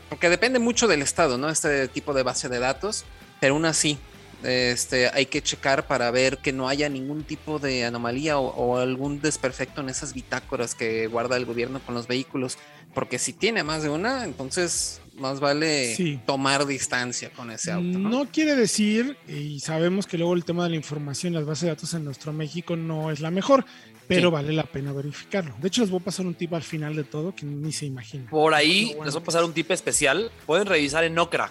porque 0.08 0.28
depende 0.28 0.58
mucho 0.58 0.88
del 0.88 1.02
estado, 1.02 1.38
¿no? 1.38 1.48
Este 1.48 1.88
tipo 1.88 2.12
de 2.12 2.22
base 2.22 2.48
de 2.48 2.58
datos, 2.58 3.04
pero 3.40 3.54
aún 3.54 3.64
así, 3.64 3.98
este, 4.42 5.08
hay 5.12 5.26
que 5.26 5.42
checar 5.42 5.86
para 5.86 6.10
ver 6.10 6.38
que 6.38 6.52
no 6.52 6.68
haya 6.68 6.88
ningún 6.88 7.24
tipo 7.24 7.58
de 7.58 7.84
anomalía 7.84 8.38
o, 8.38 8.48
o 8.48 8.78
algún 8.78 9.20
desperfecto 9.20 9.80
en 9.80 9.88
esas 9.88 10.14
bitácoras 10.14 10.74
que 10.74 11.06
guarda 11.06 11.36
el 11.36 11.44
gobierno 11.46 11.80
con 11.80 11.94
los 11.94 12.06
vehículos. 12.06 12.58
Porque 12.94 13.18
si 13.18 13.32
tiene 13.34 13.62
más 13.62 13.82
de 13.82 13.90
una, 13.90 14.24
entonces 14.24 15.00
más 15.18 15.40
vale 15.40 15.94
Sí. 15.96 16.18
tomar 16.26 16.66
distancia 16.66 17.30
con 17.30 17.50
ese 17.50 17.72
auto. 17.72 17.98
¿no? 17.98 18.08
No 18.08 18.26
quiere 18.30 18.54
decir, 18.54 19.16
y 19.28 19.60
sabemos 19.60 20.06
que 20.06 20.16
luego 20.18 20.34
el 20.34 20.44
tema 20.44 20.64
de 20.64 20.70
la 20.70 20.76
información, 20.76 21.32
las 21.34 21.44
bases 21.44 21.62
de 21.62 21.68
datos 21.68 21.92
en 21.94 22.04
nuestro 22.04 22.32
México 22.32 22.74
no 22.76 23.10
es 23.10 23.20
la 23.20 23.30
mejor, 23.30 23.64
pero 24.08 24.28
Sí. 24.28 24.32
vale 24.32 24.52
la 24.52 24.64
pena 24.64 24.92
verificarlo. 24.92 25.54
De 25.60 25.68
hecho, 25.68 25.80
les 25.82 25.90
voy 25.90 26.00
a 26.00 26.04
pasar 26.04 26.26
un 26.26 26.34
tip 26.34 26.54
al 26.54 26.62
final 26.62 26.94
de 26.96 27.04
todo 27.04 27.34
que 27.34 27.44
ni 27.44 27.72
se 27.72 27.84
imagina. 27.86 28.30
Por 28.30 28.54
ahí 28.54 28.86
bueno 28.88 29.04
les 29.04 29.14
voy 29.14 29.20
a 29.20 29.22
que 29.22 29.26
pasar 29.26 29.44
un 29.44 29.52
tip 29.52 29.70
especial. 29.72 30.30
Pueden 30.46 30.66
revisar 30.66 31.04
en 31.04 31.18
Ocra. 31.18 31.50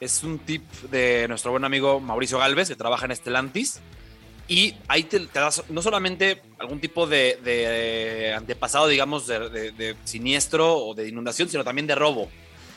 Es 0.00 0.22
un 0.22 0.38
tip 0.38 0.62
de 0.90 1.26
nuestro 1.28 1.50
buen 1.50 1.64
amigo 1.64 1.98
Mauricio 2.00 2.38
Galvez, 2.38 2.68
que 2.68 2.76
trabaja 2.76 3.04
en 3.06 3.10
Estelantis. 3.12 3.80
Y 4.46 4.74
ahí 4.86 5.02
te, 5.02 5.20
te 5.20 5.38
das 5.40 5.62
no 5.68 5.82
solamente 5.82 6.40
algún 6.58 6.80
tipo 6.80 7.06
de, 7.06 7.38
de 7.44 8.32
antepasado, 8.34 8.86
digamos, 8.88 9.26
de, 9.26 9.50
de- 9.50 9.72
de 9.72 9.96
siniestro 10.04 10.74
o 10.76 10.94
de 10.94 11.08
inundación, 11.08 11.48
sino 11.48 11.64
también 11.64 11.86
de 11.86 11.94
robo. 11.94 12.30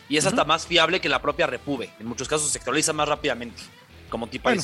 Y 0.09 0.17
es 0.17 0.25
hasta 0.25 0.43
más 0.43 0.67
fiable 0.67 0.99
que 0.99 1.07
la 1.07 1.21
propia 1.21 1.47
Repube. 1.47 1.89
En 1.99 2.07
muchos 2.07 2.27
casos 2.27 2.51
se 2.51 2.57
actualiza 2.57 2.91
más 2.91 3.07
rápidamente, 3.07 3.61
como 4.09 4.27
tip 4.27 4.43
Bueno. 4.43 4.61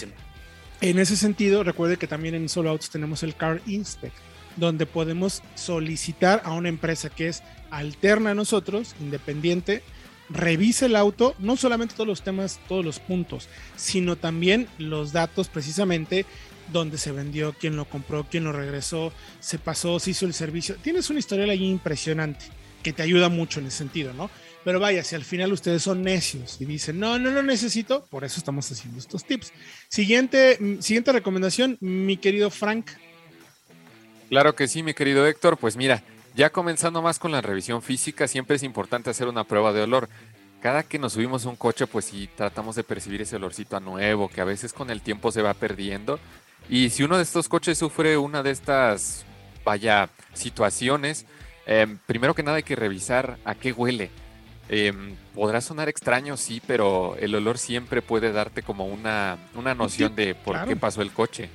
En 0.81 0.99
ese 0.99 1.15
sentido, 1.15 1.63
recuerde 1.63 1.95
que 1.97 2.07
también 2.07 2.35
en 2.35 2.49
Solo 2.49 2.69
Autos 2.71 2.89
tenemos 2.89 3.23
el 3.23 3.35
Car 3.35 3.61
Inspect, 3.65 4.15
donde 4.57 4.85
podemos 4.85 5.41
solicitar 5.55 6.41
a 6.43 6.51
una 6.51 6.67
empresa 6.69 7.09
que 7.09 7.29
es 7.29 7.41
alterna 7.71 8.31
a 8.31 8.35
nosotros, 8.35 8.93
independiente, 8.99 9.81
revise 10.29 10.87
el 10.87 10.95
auto, 10.95 11.35
no 11.39 11.57
solamente 11.57 11.95
todos 11.95 12.07
los 12.07 12.21
temas, 12.21 12.59
todos 12.67 12.83
los 12.83 12.99
puntos, 12.99 13.47
sino 13.75 14.15
también 14.15 14.67
los 14.77 15.13
datos 15.13 15.47
precisamente 15.47 16.25
dónde 16.71 16.97
se 16.97 17.11
vendió, 17.11 17.55
quién 17.57 17.75
lo 17.75 17.85
compró, 17.85 18.25
quién 18.29 18.43
lo 18.43 18.51
regresó, 18.51 19.13
se 19.39 19.57
pasó, 19.57 19.99
se 19.99 20.11
hizo 20.11 20.25
el 20.25 20.33
servicio. 20.33 20.75
Tienes 20.81 21.09
una 21.09 21.19
historial 21.19 21.49
ahí 21.49 21.65
impresionante 21.65 22.45
que 22.83 22.93
te 22.93 23.03
ayuda 23.03 23.29
mucho 23.29 23.59
en 23.59 23.67
ese 23.67 23.77
sentido, 23.77 24.13
¿no? 24.13 24.29
Pero 24.63 24.79
vaya, 24.79 25.03
si 25.03 25.15
al 25.15 25.23
final 25.23 25.53
ustedes 25.53 25.81
son 25.81 26.03
necios 26.03 26.59
y 26.59 26.65
dicen, 26.65 26.99
no, 26.99 27.17
no 27.17 27.31
lo 27.31 27.41
necesito, 27.41 28.05
por 28.09 28.25
eso 28.25 28.37
estamos 28.37 28.69
haciendo 28.69 28.99
estos 28.99 29.23
tips. 29.25 29.53
Siguiente, 29.87 30.57
mm, 30.59 30.81
siguiente 30.81 31.13
recomendación, 31.13 31.77
mi 31.79 32.17
querido 32.17 32.49
Frank. 32.49 32.89
Claro 34.29 34.55
que 34.55 34.67
sí, 34.67 34.83
mi 34.83 34.93
querido 34.93 35.25
Héctor. 35.25 35.57
Pues 35.57 35.77
mira, 35.77 36.03
ya 36.37 36.51
comenzando 36.51 37.01
más 37.01 37.17
con 37.17 37.31
la 37.31 37.41
revisión 37.41 37.81
física, 37.81 38.27
siempre 38.27 38.57
es 38.57 38.63
importante 38.63 39.09
hacer 39.09 39.27
una 39.27 39.43
prueba 39.43 39.73
de 39.73 39.81
olor. 39.81 40.07
Cada 40.61 40.83
que 40.83 40.99
nos 40.99 41.13
subimos 41.13 41.45
a 41.45 41.49
un 41.49 41.55
coche, 41.55 41.87
pues 41.87 42.05
sí 42.05 42.29
tratamos 42.35 42.75
de 42.75 42.83
percibir 42.83 43.23
ese 43.23 43.37
olorcito 43.37 43.75
a 43.75 43.79
nuevo, 43.79 44.29
que 44.29 44.39
a 44.39 44.45
veces 44.45 44.71
con 44.71 44.91
el 44.91 45.01
tiempo 45.01 45.31
se 45.31 45.41
va 45.41 45.55
perdiendo. 45.55 46.19
Y 46.69 46.91
si 46.91 47.01
uno 47.01 47.17
de 47.17 47.23
estos 47.23 47.49
coches 47.49 47.79
sufre 47.79 48.17
una 48.17 48.43
de 48.43 48.51
estas, 48.51 49.25
vaya, 49.65 50.09
situaciones, 50.33 51.25
em, 51.65 51.97
primero 52.05 52.35
que 52.35 52.43
nada 52.43 52.57
hay 52.57 52.63
que 52.63 52.75
revisar 52.75 53.39
a 53.43 53.55
qué 53.55 53.71
huele. 53.71 54.11
Em, 54.69 55.15
podrá 55.33 55.59
sonar 55.59 55.89
extraño, 55.89 56.37
sí, 56.37 56.61
pero 56.67 57.15
el 57.19 57.33
olor 57.33 57.57
siempre 57.57 58.03
puede 58.03 58.31
darte 58.31 58.61
como 58.61 58.85
una, 58.85 59.39
una 59.55 59.73
noción 59.73 60.15
de 60.15 60.35
por 60.35 60.53
claro. 60.53 60.69
qué 60.69 60.75
pasó 60.75 61.01
el 61.01 61.11
coche. 61.11 61.49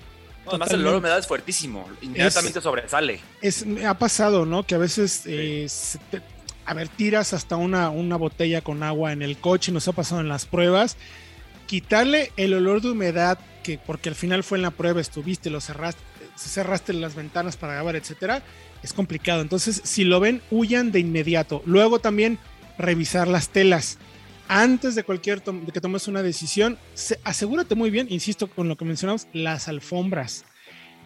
Además, 0.46 0.70
el 0.72 0.80
olor 0.80 0.94
a 0.94 0.98
humedad 0.98 1.18
es 1.18 1.26
fuertísimo. 1.26 1.88
Inmediatamente 2.02 2.60
sobresale. 2.60 3.20
Es, 3.40 3.64
me 3.64 3.86
ha 3.86 3.94
pasado, 3.98 4.44
¿no? 4.44 4.64
Que 4.66 4.74
a 4.74 4.78
veces, 4.78 5.22
eh, 5.26 5.66
te- 6.10 6.20
a 6.64 6.74
ver, 6.74 6.88
tiras 6.88 7.32
hasta 7.32 7.56
una, 7.56 7.90
una 7.90 8.16
botella 8.16 8.60
con 8.60 8.82
agua 8.82 9.12
en 9.12 9.22
el 9.22 9.36
coche, 9.38 9.72
nos 9.72 9.86
ha 9.88 9.92
pasado 9.92 10.20
en 10.20 10.28
las 10.28 10.46
pruebas. 10.46 10.96
Quitarle 11.66 12.32
el 12.36 12.54
olor 12.54 12.82
de 12.82 12.90
humedad, 12.90 13.38
que 13.62 13.78
porque 13.78 14.08
al 14.08 14.14
final 14.14 14.42
fue 14.44 14.58
en 14.58 14.62
la 14.62 14.70
prueba, 14.72 15.00
estuviste, 15.00 15.48
lo 15.48 15.60
cerraste, 15.60 16.02
cerraste 16.36 16.92
las 16.92 17.14
ventanas 17.14 17.56
para 17.56 17.74
grabar, 17.74 17.96
etcétera, 17.96 18.42
es 18.82 18.92
complicado. 18.92 19.40
Entonces, 19.42 19.80
si 19.84 20.04
lo 20.04 20.18
ven, 20.20 20.42
huyan 20.50 20.92
de 20.92 20.98
inmediato. 21.00 21.62
Luego 21.64 21.98
también 22.00 22.38
revisar 22.78 23.28
las 23.28 23.48
telas. 23.48 23.98
Antes 24.54 24.94
de 24.94 25.02
cualquier 25.02 25.40
tom- 25.40 25.64
de 25.64 25.72
que 25.72 25.80
tomes 25.80 26.08
una 26.08 26.22
decisión, 26.22 26.78
se- 26.94 27.18
asegúrate 27.24 27.74
muy 27.74 27.88
bien, 27.90 28.06
insisto 28.10 28.48
con 28.48 28.68
lo 28.68 28.76
que 28.76 28.84
mencionamos, 28.84 29.26
las 29.32 29.66
alfombras. 29.66 30.44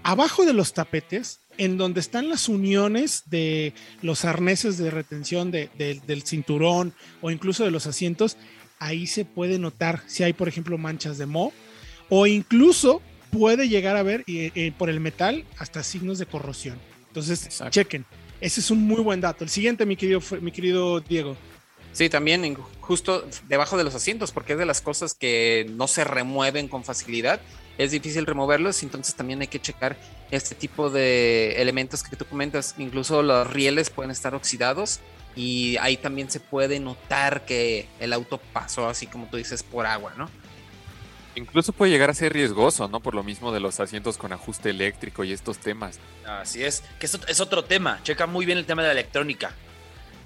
Abajo 0.03 0.45
de 0.45 0.53
los 0.53 0.73
tapetes, 0.75 1.39
en 1.57 1.77
donde 1.79 2.01
están 2.01 2.29
las 2.29 2.49
uniones 2.49 3.23
de 3.27 3.73
los 4.03 4.25
arneses 4.25 4.79
de 4.79 4.91
retención 4.91 5.51
de- 5.53 5.71
de- 5.79 6.01
del 6.07 6.23
cinturón 6.23 6.93
o 7.23 7.31
incluso 7.31 7.65
de 7.65 7.71
los 7.71 7.87
asientos, 7.87 8.37
ahí 8.81 9.07
se 9.07 9.25
puede 9.25 9.59
notar 9.61 10.03
si 10.09 10.25
hay, 10.25 10.33
por 10.33 10.49
ejemplo, 10.49 10.77
manchas 10.77 11.17
de 11.17 11.27
moho 11.27 11.53
o 12.09 12.27
incluso 12.27 13.01
puede 13.31 13.69
llegar 13.69 13.97
a 13.97 14.03
ver 14.03 14.25
eh, 14.27 14.51
eh, 14.57 14.73
por 14.77 14.91
el 14.91 14.99
metal 14.99 15.45
hasta 15.59 15.83
signos 15.85 16.19
de 16.19 16.27
corrosión. 16.27 16.79
Entonces, 17.09 17.45
Exacto. 17.47 17.71
chequen. 17.71 18.05
Ese 18.41 18.61
es 18.61 18.71
un 18.73 18.83
muy 18.83 19.01
buen 19.03 19.21
dato. 19.21 19.45
El 19.45 19.51
siguiente, 19.51 19.87
mi 19.87 19.95
querido, 19.97 20.21
mi 20.41 20.51
querido 20.51 21.01
Diego. 21.01 21.37
Sí, 21.97 22.11
también 22.11 22.59
justo 22.83 23.25
debajo 23.49 23.79
de 23.79 23.85
los 23.85 23.95
asientos, 23.95 24.31
porque 24.31 24.53
es 24.53 24.59
de 24.59 24.67
las 24.67 24.83
cosas 24.83 25.15
que 25.15 25.65
no 25.71 25.89
se 25.89 26.05
remueven 26.05 26.69
con 26.69 26.85
facilidad. 26.85 27.41
Es 27.79 27.91
difícil 27.91 28.27
removerlos, 28.27 28.83
entonces 28.83 29.15
también 29.15 29.41
hay 29.41 29.47
que 29.47 29.63
checar 29.63 29.97
este 30.31 30.55
tipo 30.55 30.91
de 30.91 31.55
elementos 31.63 32.03
que 32.03 32.15
tú 32.15 32.27
comentas. 32.27 32.75
Incluso 32.77 33.23
los 33.23 33.51
rieles 33.51 33.89
pueden 33.89 34.11
estar 34.11 34.35
oxidados 34.35 35.01
y 35.35 35.79
ahí 35.79 35.97
también 35.97 36.31
se 36.31 36.39
puede 36.39 36.81
notar 36.81 37.47
que 37.47 37.89
el 37.99 38.13
auto 38.13 38.43
pasó, 38.53 38.91
así 38.91 39.07
como 39.07 39.25
tú 39.29 39.39
dices, 39.39 39.63
por 39.63 39.87
agua, 39.87 40.13
¿no? 40.19 40.29
Incluso 41.35 41.73
puede 41.73 41.93
llegar 41.93 42.11
a 42.11 42.15
ser 42.15 42.35
riesgoso, 42.35 42.89
¿no? 42.89 43.01
Por 43.01 43.15
lo 43.15 43.23
mismo 43.23 43.53
de 43.53 43.61
los 43.61 43.81
asientos 43.81 44.19
con 44.19 44.35
ajuste 44.35 44.69
eléctrico 44.69 45.25
y 45.25 45.33
estos 45.33 45.57
temas. 45.57 45.99
Así 46.27 46.63
es. 46.63 46.83
Que 46.99 47.07
es 47.07 47.41
otro 47.41 47.65
tema. 47.65 48.01
Checa 48.03 48.27
muy 48.27 48.45
bien 48.45 48.59
el 48.59 48.67
tema 48.67 48.83
de 48.83 48.89
la 48.89 48.93
electrónica. 48.93 49.55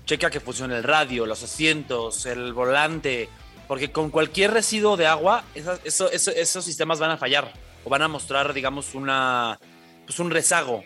Checa 0.07 0.31
que 0.31 0.41
funcione 0.41 0.77
el 0.77 0.83
radio, 0.83 1.27
los 1.27 1.43
asientos, 1.43 2.27
el 2.27 2.53
volante. 2.53 3.29
Porque 3.69 3.93
con 3.93 4.11
cualquier 4.11 4.53
residuo 4.53 4.97
de 4.97 5.07
agua, 5.07 5.45
esas- 5.55 5.81
eso- 5.85 6.11
eso- 6.11 6.33
esos 6.33 6.65
sistemas 6.65 6.99
van 6.99 7.13
a 7.13 7.17
fallar. 7.17 7.53
O 7.85 7.91
van 7.91 8.03
a 8.03 8.09
mostrar, 8.09 8.53
digamos, 8.53 8.95
una. 8.95 9.59
Pues 10.07 10.19
un 10.19 10.31
rezago. 10.31 10.83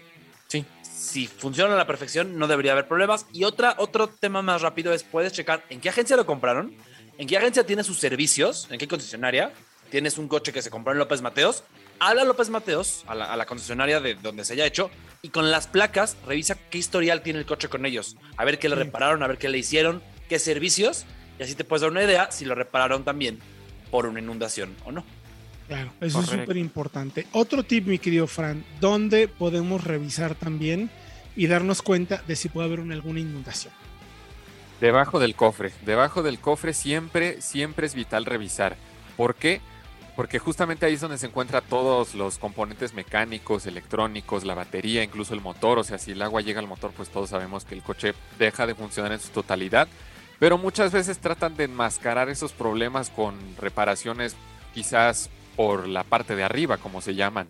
Sí. 0.48 0.64
Si 0.82 1.26
funciona 1.26 1.74
a 1.74 1.76
la 1.78 1.86
perfección, 1.86 2.38
no 2.38 2.46
debería 2.46 2.72
haber 2.72 2.86
problemas. 2.86 3.26
Y 3.32 3.44
otra, 3.44 3.74
otro 3.78 4.08
tema 4.08 4.42
más 4.42 4.60
rápido 4.62 4.92
es: 4.92 5.02
puedes 5.02 5.32
checar 5.32 5.64
en 5.70 5.80
qué 5.80 5.88
agencia 5.88 6.16
lo 6.16 6.26
compraron, 6.26 6.74
en 7.16 7.26
qué 7.26 7.36
agencia 7.38 7.64
tiene 7.64 7.82
sus 7.84 7.98
servicios, 7.98 8.68
en 8.70 8.78
qué 8.78 8.86
concesionaria. 8.86 9.52
Tienes 9.90 10.18
un 10.18 10.28
coche 10.28 10.52
que 10.52 10.60
se 10.60 10.70
compró 10.70 10.92
en 10.92 10.98
López 10.98 11.22
Mateos. 11.22 11.64
Habla 12.00 12.24
López 12.24 12.50
Mateos, 12.50 13.04
a 13.06 13.14
la, 13.14 13.26
a 13.32 13.36
la 13.36 13.46
concesionaria 13.46 14.00
de 14.00 14.14
donde 14.14 14.44
se 14.44 14.54
haya 14.54 14.66
hecho, 14.66 14.90
y 15.22 15.30
con 15.30 15.50
las 15.50 15.66
placas 15.66 16.16
revisa 16.26 16.56
qué 16.70 16.78
historial 16.78 17.22
tiene 17.22 17.38
el 17.38 17.46
coche 17.46 17.68
con 17.68 17.86
ellos. 17.86 18.16
A 18.36 18.44
ver 18.44 18.58
qué 18.58 18.68
le 18.68 18.76
Sí. 18.76 18.82
repararon, 18.82 19.22
a 19.22 19.26
ver 19.26 19.38
qué 19.38 19.48
le 19.48 19.58
hicieron, 19.58 20.02
qué 20.28 20.38
servicios, 20.38 21.06
y 21.38 21.42
así 21.42 21.54
te 21.54 21.64
puedes 21.64 21.82
dar 21.82 21.90
una 21.90 22.02
idea 22.04 22.30
si 22.30 22.44
lo 22.44 22.54
repararon 22.54 23.04
también 23.04 23.38
por 23.90 24.06
una 24.06 24.20
inundación 24.20 24.74
o 24.84 24.92
no. 24.92 25.04
Claro, 25.68 25.92
eso 26.02 26.20
es 26.20 26.26
súper 26.26 26.56
importante. 26.58 27.26
Otro 27.32 27.62
tip, 27.62 27.86
mi 27.86 27.98
querido 27.98 28.26
Fran, 28.26 28.64
¿dónde 28.80 29.28
podemos 29.28 29.82
revisar 29.82 30.34
también 30.34 30.90
y 31.36 31.46
darnos 31.46 31.80
cuenta 31.80 32.22
de 32.26 32.36
si 32.36 32.50
puede 32.50 32.66
haber 32.66 32.80
una, 32.80 32.94
alguna 32.94 33.20
inundación? 33.20 33.72
Debajo 34.80 35.18
del 35.20 35.34
cofre. 35.34 35.72
Debajo 35.86 36.22
del 36.22 36.38
cofre 36.38 36.74
siempre, 36.74 37.40
siempre 37.40 37.86
es 37.86 37.94
vital 37.94 38.26
revisar. 38.26 38.76
¿Por 39.16 39.36
qué? 39.36 39.60
Porque 39.60 39.73
justamente 40.38 40.86
ahí 40.86 40.94
es 40.94 41.00
donde 41.00 41.18
se 41.18 41.26
encuentran 41.26 41.62
todos 41.68 42.14
los 42.14 42.38
componentes 42.38 42.94
mecánicos, 42.94 43.66
electrónicos, 43.66 44.44
la 44.44 44.54
batería, 44.54 45.02
incluso 45.02 45.34
el 45.34 45.40
motor. 45.40 45.78
O 45.78 45.84
sea, 45.84 45.98
si 45.98 46.12
el 46.12 46.22
agua 46.22 46.40
llega 46.40 46.60
al 46.60 46.68
motor, 46.68 46.92
pues 46.96 47.08
todos 47.08 47.30
sabemos 47.30 47.64
que 47.64 47.74
el 47.74 47.82
coche 47.82 48.14
deja 48.38 48.66
de 48.66 48.74
funcionar 48.74 49.12
en 49.12 49.20
su 49.20 49.30
totalidad. 49.30 49.88
Pero 50.38 50.58
muchas 50.58 50.92
veces 50.92 51.18
tratan 51.18 51.56
de 51.56 51.64
enmascarar 51.64 52.28
esos 52.28 52.52
problemas 52.52 53.10
con 53.10 53.34
reparaciones 53.56 54.36
quizás 54.72 55.30
por 55.56 55.88
la 55.88 56.04
parte 56.04 56.36
de 56.36 56.44
arriba, 56.44 56.76
como 56.78 57.00
se 57.00 57.14
llaman. 57.14 57.48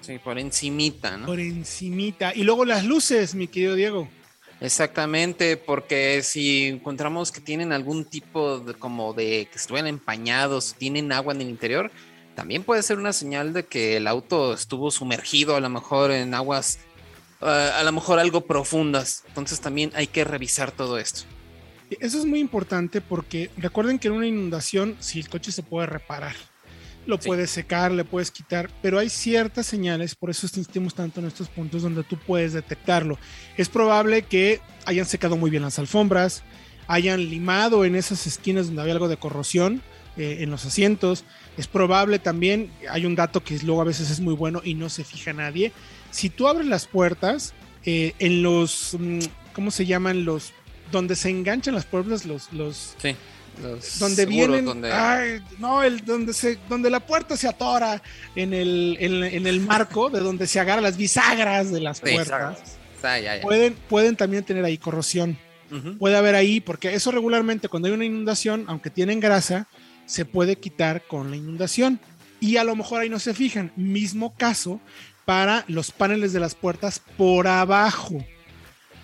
Sí, 0.00 0.18
por 0.18 0.38
encimita, 0.38 1.16
¿no? 1.16 1.26
Por 1.26 1.40
encimita. 1.40 2.32
Y 2.34 2.44
luego 2.44 2.64
las 2.64 2.84
luces, 2.84 3.34
mi 3.34 3.48
querido 3.48 3.74
Diego. 3.74 4.08
Exactamente, 4.60 5.56
porque 5.56 6.22
si 6.22 6.66
encontramos 6.66 7.30
que 7.30 7.40
tienen 7.40 7.72
algún 7.72 8.04
tipo 8.04 8.58
de 8.58 8.74
como 8.74 9.12
de 9.12 9.48
que 9.50 9.56
estuvieran 9.56 9.88
empañados, 9.88 10.74
tienen 10.76 11.12
agua 11.12 11.32
en 11.32 11.42
el 11.42 11.48
interior, 11.48 11.92
también 12.34 12.64
puede 12.64 12.82
ser 12.82 12.98
una 12.98 13.12
señal 13.12 13.52
de 13.52 13.66
que 13.66 13.96
el 13.96 14.08
auto 14.08 14.54
estuvo 14.54 14.90
sumergido 14.90 15.54
a 15.54 15.60
lo 15.60 15.68
mejor 15.68 16.10
en 16.10 16.34
aguas, 16.34 16.80
eh, 17.40 17.46
a 17.46 17.82
lo 17.84 17.92
mejor 17.92 18.18
algo 18.18 18.42
profundas. 18.42 19.24
Entonces 19.28 19.60
también 19.60 19.92
hay 19.94 20.08
que 20.08 20.24
revisar 20.24 20.72
todo 20.72 20.98
esto. 20.98 21.22
Eso 22.00 22.18
es 22.18 22.24
muy 22.24 22.40
importante 22.40 23.00
porque 23.00 23.50
recuerden 23.56 23.98
que 23.98 24.08
en 24.08 24.14
una 24.14 24.26
inundación, 24.26 24.96
si 25.00 25.20
el 25.20 25.28
coche 25.28 25.52
se 25.52 25.62
puede 25.62 25.86
reparar, 25.86 26.34
lo 27.08 27.16
Sí. 27.20 27.26
puedes 27.26 27.50
secar, 27.50 27.90
le 27.90 28.04
puedes 28.04 28.30
quitar, 28.30 28.70
pero 28.82 28.98
hay 28.98 29.08
ciertas 29.08 29.66
señales, 29.66 30.14
por 30.14 30.30
eso 30.30 30.46
insistimos 30.46 30.94
tanto 30.94 31.20
en 31.20 31.26
estos 31.26 31.48
puntos 31.48 31.82
donde 31.82 32.04
tú 32.04 32.16
puedes 32.18 32.52
detectarlo. 32.52 33.18
Es 33.56 33.68
probable 33.68 34.22
que 34.22 34.60
hayan 34.84 35.06
secado 35.06 35.36
muy 35.36 35.50
bien 35.50 35.62
las 35.62 35.78
alfombras, 35.78 36.42
hayan 36.86 37.28
limado 37.30 37.84
en 37.84 37.96
esas 37.96 38.26
esquinas 38.26 38.66
donde 38.66 38.82
había 38.82 38.94
algo 38.94 39.08
de 39.08 39.16
corrosión 39.16 39.82
eh, 40.16 40.38
en 40.40 40.50
los 40.50 40.64
asientos. 40.66 41.24
Es 41.56 41.66
probable 41.66 42.18
también, 42.18 42.70
hay 42.90 43.06
un 43.06 43.14
dato 43.14 43.42
que 43.42 43.58
luego 43.60 43.80
a 43.80 43.84
veces 43.84 44.10
es 44.10 44.20
muy 44.20 44.34
bueno 44.34 44.60
y 44.64 44.74
no 44.74 44.88
se 44.88 45.02
fija 45.04 45.32
nadie. 45.32 45.72
Si 46.10 46.28
tú 46.30 46.46
abres 46.48 46.66
las 46.66 46.86
puertas, 46.86 47.54
eh, 47.84 48.14
en 48.18 48.42
los, 48.42 48.96
mm, 48.98 49.20
¿cómo 49.54 49.70
se 49.70 49.86
llaman? 49.86 50.24
Los, 50.24 50.52
donde 50.92 51.16
se 51.16 51.30
enganchan 51.30 51.74
las 51.74 51.84
puertas, 51.86 52.26
los, 52.26 52.52
los, 52.52 52.94
Sí. 53.00 53.14
Los 53.62 53.98
donde 53.98 54.16
seguros, 54.16 54.48
vienen, 54.48 54.64
donde- 54.64 54.92
ay, 54.92 55.40
no, 55.58 55.82
el, 55.82 56.04
donde, 56.04 56.32
se, 56.32 56.58
donde 56.68 56.90
la 56.90 57.00
puerta 57.00 57.36
se 57.36 57.48
atora 57.48 58.02
en 58.36 58.52
el, 58.54 58.96
en, 59.00 59.24
en 59.24 59.46
el 59.46 59.60
marco, 59.60 60.10
de 60.10 60.20
donde 60.20 60.46
se 60.46 60.60
agarran 60.60 60.84
las 60.84 60.96
bisagras 60.96 61.70
de 61.72 61.80
las 61.80 61.98
Sí, 61.98 62.12
puertas, 62.12 62.58
Ah, 63.02 63.18
ya, 63.18 63.36
ya. 63.36 63.42
pueden, 63.42 63.74
pueden 63.88 64.16
también 64.16 64.44
tener 64.44 64.64
ahí 64.64 64.78
corrosión. 64.78 65.38
Puede 65.98 66.16
haber 66.16 66.34
ahí, 66.34 66.60
porque 66.60 66.94
eso 66.94 67.10
regularmente 67.10 67.68
cuando 67.68 67.88
hay 67.88 67.94
una 67.94 68.06
inundación, 68.06 68.64
aunque 68.68 68.88
tienen 68.88 69.20
grasa, 69.20 69.66
se 70.06 70.24
puede 70.24 70.56
quitar 70.56 71.02
con 71.06 71.30
la 71.30 71.36
inundación. 71.36 72.00
Y 72.40 72.56
a 72.56 72.64
lo 72.64 72.74
mejor 72.74 73.02
ahí 73.02 73.10
no 73.10 73.18
se 73.18 73.34
fijan. 73.34 73.70
Mismo 73.76 74.34
caso 74.36 74.80
para 75.26 75.64
los 75.68 75.90
paneles 75.90 76.32
de 76.32 76.40
las 76.40 76.54
puertas 76.54 77.02
por 77.18 77.46
abajo, 77.48 78.24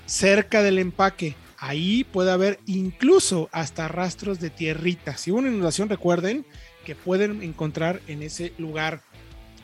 cerca 0.06 0.62
del 0.62 0.78
empaque. 0.78 1.34
Ahí 1.66 2.04
puede 2.04 2.30
haber 2.30 2.60
incluso 2.66 3.48
hasta 3.50 3.88
rastros 3.88 4.38
de 4.38 4.50
tierrita. 4.50 5.16
Si 5.16 5.30
hubo 5.30 5.38
una 5.38 5.48
inundación, 5.48 5.88
recuerden 5.88 6.44
que 6.84 6.94
pueden 6.94 7.42
encontrar 7.42 8.02
en 8.06 8.22
ese 8.22 8.52
lugar. 8.58 9.00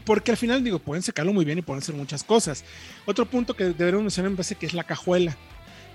Porque 0.07 0.31
al 0.31 0.39
final, 0.39 0.65
digo, 0.65 0.79
pueden 0.79 1.03
secarlo 1.03 1.35
muy 1.35 1.45
bien 1.45 1.59
y 1.59 1.63
pueden 1.63 1.83
hacer 1.83 1.95
muchas 1.95 2.25
cosas. 2.25 2.65
Otro 3.05 3.27
punto 3.27 3.53
que 3.53 3.65
deberíamos 3.65 4.05
mencionar 4.05 4.31
me 4.31 4.39
parece 4.39 4.55
que 4.55 4.65
es 4.65 4.73
la 4.73 4.85
cajuela. 4.85 5.37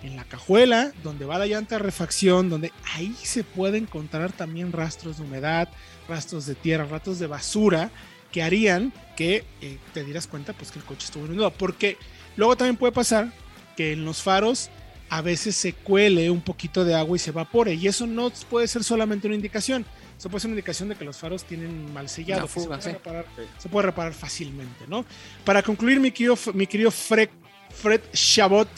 En 0.03 0.15
la 0.15 0.25
cajuela, 0.25 0.93
donde 1.01 1.25
va 1.25 1.39
la 1.39 1.47
llanta 1.47 1.77
de 1.77 1.79
refacción, 1.79 2.51
donde 2.51 2.71
ahí 2.93 3.15
se 3.23 3.43
puede 3.43 3.79
encontrar 3.79 4.31
también 4.31 4.73
rastros 4.73 5.17
de 5.17 5.23
humedad, 5.23 5.69
rastros 6.07 6.45
de 6.45 6.53
tierra, 6.53 6.85
rastros 6.85 7.17
de 7.17 7.25
basura, 7.25 7.89
que 8.31 8.43
harían 8.43 8.93
que 9.17 9.43
eh, 9.59 9.79
te 9.95 10.03
dieras 10.03 10.27
cuenta 10.27 10.53
pues 10.53 10.69
que 10.69 10.77
el 10.77 10.85
coche 10.85 11.05
estuvo 11.05 11.25
inundado. 11.25 11.49
Porque 11.49 11.97
luego 12.37 12.55
también 12.55 12.77
puede 12.77 12.93
pasar 12.93 13.33
que 13.75 13.93
en 13.93 14.05
los 14.05 14.21
faros 14.21 14.69
a 15.09 15.21
veces 15.21 15.55
se 15.55 15.73
cuele 15.73 16.29
un 16.29 16.41
poquito 16.41 16.83
de 16.83 16.95
agua 16.95 17.15
y 17.15 17.19
se 17.19 17.29
evapore. 17.29 17.73
Y 17.73 17.87
eso 17.87 18.07
no 18.07 18.31
puede 18.49 18.67
ser 18.67 18.83
solamente 18.83 19.27
una 19.27 19.35
indicación. 19.35 19.85
Eso 20.17 20.29
puede 20.29 20.41
ser 20.41 20.49
una 20.49 20.55
indicación 20.55 20.89
de 20.89 20.95
que 20.95 21.05
los 21.05 21.17
faros 21.17 21.43
tienen 21.43 21.93
mal 21.93 22.09
sellado. 22.09 22.47
Fuga, 22.47 22.81
se, 22.81 22.89
puede 22.89 22.93
sí. 22.93 22.97
reparar, 22.97 23.25
se 23.57 23.69
puede 23.69 23.85
reparar 23.87 24.13
fácilmente, 24.13 24.85
¿no? 24.87 25.05
Para 25.43 25.61
concluir, 25.61 25.99
mi 25.99 26.11
querido, 26.11 26.37
mi 26.53 26.67
querido 26.67 26.91
Fred, 26.91 27.29
Fred 27.69 28.01
Chabot, 28.13 28.69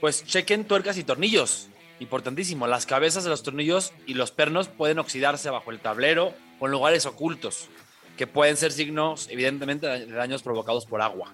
Pues 0.00 0.24
chequen 0.24 0.64
tuercas 0.64 0.98
y 0.98 1.04
tornillos. 1.04 1.68
Importantísimo. 2.00 2.66
Las 2.66 2.86
cabezas 2.86 3.24
de 3.24 3.30
los 3.30 3.42
tornillos 3.42 3.92
y 4.06 4.14
los 4.14 4.32
pernos 4.32 4.68
pueden 4.68 4.98
oxidarse 4.98 5.48
bajo 5.48 5.70
el 5.70 5.78
tablero 5.78 6.34
o 6.58 6.66
en 6.66 6.72
lugares 6.72 7.06
ocultos, 7.06 7.68
que 8.16 8.26
pueden 8.26 8.56
ser 8.56 8.72
signos, 8.72 9.28
evidentemente, 9.30 9.86
de 9.86 10.06
daños 10.06 10.42
provocados 10.42 10.86
por 10.86 11.00
agua. 11.00 11.32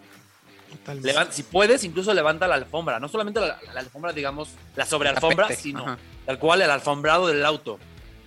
Si 1.31 1.43
puedes, 1.43 1.85
incluso 1.85 2.13
levanta 2.15 2.47
la 2.49 2.55
alfombra. 2.57 2.99
No 3.01 3.09
solamente 3.09 3.41
la, 3.41 3.59
la 3.75 3.81
alfombra, 3.81 4.13
digamos, 4.13 4.51
la 4.77 4.87
sobrealfombra, 4.87 5.49
sino 5.55 5.81
ajá. 5.81 5.99
tal 6.27 6.39
cual 6.39 6.63
el 6.63 6.71
alfombrado 6.71 7.27
del 7.29 7.45
auto. 7.45 7.79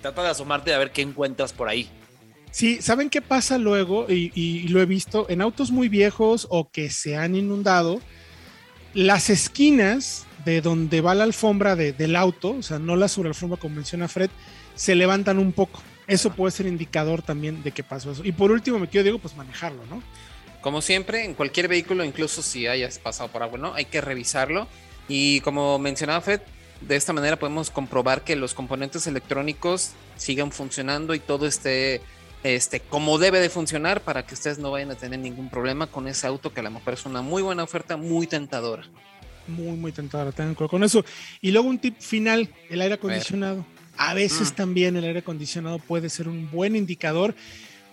Trata 0.01 0.23
de 0.23 0.29
asomarte 0.29 0.73
a 0.73 0.77
ver 0.77 0.91
qué 0.91 1.01
encuentras 1.01 1.53
por 1.53 1.69
ahí. 1.69 1.89
Sí, 2.51 2.82
¿saben 2.82 3.10
qué 3.10 3.21
pasa 3.21 3.58
luego? 3.58 4.06
Y, 4.10 4.32
y 4.36 4.67
lo 4.67 4.82
he 4.82 4.86
visto 4.86 5.25
en 5.29 5.41
autos 5.41 5.71
muy 5.71 5.89
viejos 5.89 6.45
o 6.51 6.69
que 6.69 6.89
se 6.89 7.17
han 7.17 7.36
inundado, 7.36 7.99
las 8.93 9.29
esquinas 9.29 10.25
de 10.45 10.62
donde 10.62 11.01
va 11.01 11.15
la 11.15 11.23
alfombra 11.23 11.75
de- 11.75 11.93
del 11.93 12.15
auto, 12.15 12.51
o 12.60 12.62
sea, 12.63 12.77
no 12.79 12.95
la 12.95 13.08
sobrealfombra 13.08 13.58
como 13.60 13.75
menciona 13.75 14.08
Fred, 14.08 14.29
se 14.75 14.93
levantan 14.93 15.39
un 15.39 15.51
poco. 15.51 15.82
Eso 16.06 16.32
puede 16.34 16.51
ser 16.51 16.65
indicador 16.65 17.21
también 17.21 17.63
de 17.63 17.71
que 17.71 17.82
pasó 17.82 18.12
eso. 18.12 18.25
Y 18.25 18.34
por 18.34 18.51
último, 18.51 18.77
me 18.77 18.88
quiero 18.89 19.06
digo, 19.06 19.19
pues 19.19 19.36
manejarlo, 19.38 19.86
¿no? 19.89 20.03
Como 20.63 20.82
siempre, 20.82 21.26
en 21.26 21.36
cualquier 21.36 21.67
vehículo, 21.67 22.04
incluso 22.06 22.41
si 22.41 22.65
hayas 22.67 22.97
pasado 22.97 23.30
por 23.30 23.43
agua, 23.43 23.60
¿no? 23.60 23.73
Hay 23.76 23.86
que 23.86 24.02
revisarlo. 24.02 24.67
Y 25.10 25.41
como 25.41 25.78
mencionaba 25.78 26.21
Fred, 26.21 26.39
de 26.82 26.95
esta 26.95 27.12
manera 27.13 27.38
podemos 27.38 27.69
comprobar 27.69 28.23
que 28.23 28.36
los 28.38 28.54
componentes 28.54 29.06
electrónicos 29.06 29.91
sigan 30.15 30.52
funcionando 30.52 31.13
y 31.13 31.19
todo 31.19 31.45
esté 31.45 32.02
este, 32.43 32.80
como 32.80 33.17
debe 33.19 33.39
de 33.39 33.49
funcionar 33.49 34.02
para 34.02 34.26
que 34.26 34.34
ustedes 34.34 34.58
no 34.58 34.71
vayan 34.71 34.91
a 34.91 34.95
tener 34.95 35.19
ningún 35.19 35.49
problema 35.49 35.88
con 35.88 36.08
ese 36.08 36.28
auto 36.28 36.54
que 36.54 36.62
a 36.62 36.63
lo 36.63 36.71
mejor 36.71 36.93
es 36.93 37.06
una 37.06 37.21
muy 37.21 37.41
buena 37.41 37.63
oferta, 37.63 37.95
muy 37.97 38.28
tentadora. 38.28 38.84
Muy, 39.47 39.78
muy 39.78 39.91
tentadora, 39.91 40.32
tengan 40.32 40.56
cuidado 40.56 40.69
con 40.69 40.84
eso. 40.84 41.04
Y 41.41 41.52
luego 41.52 41.67
un 41.67 41.80
tip 41.80 41.99
final, 41.99 42.49
el 42.69 42.82
aire 42.82 42.95
acondicionado. 42.95 43.65
A 43.97 44.13
veces 44.13 44.52
Mm. 44.52 44.56
también 44.56 44.95
el 44.95 45.04
aire 45.04 45.19
acondicionado 45.19 45.80
puede 45.80 46.10
ser 46.10 46.28
un 46.28 46.49
buen 46.49 46.76
indicador. 46.76 47.36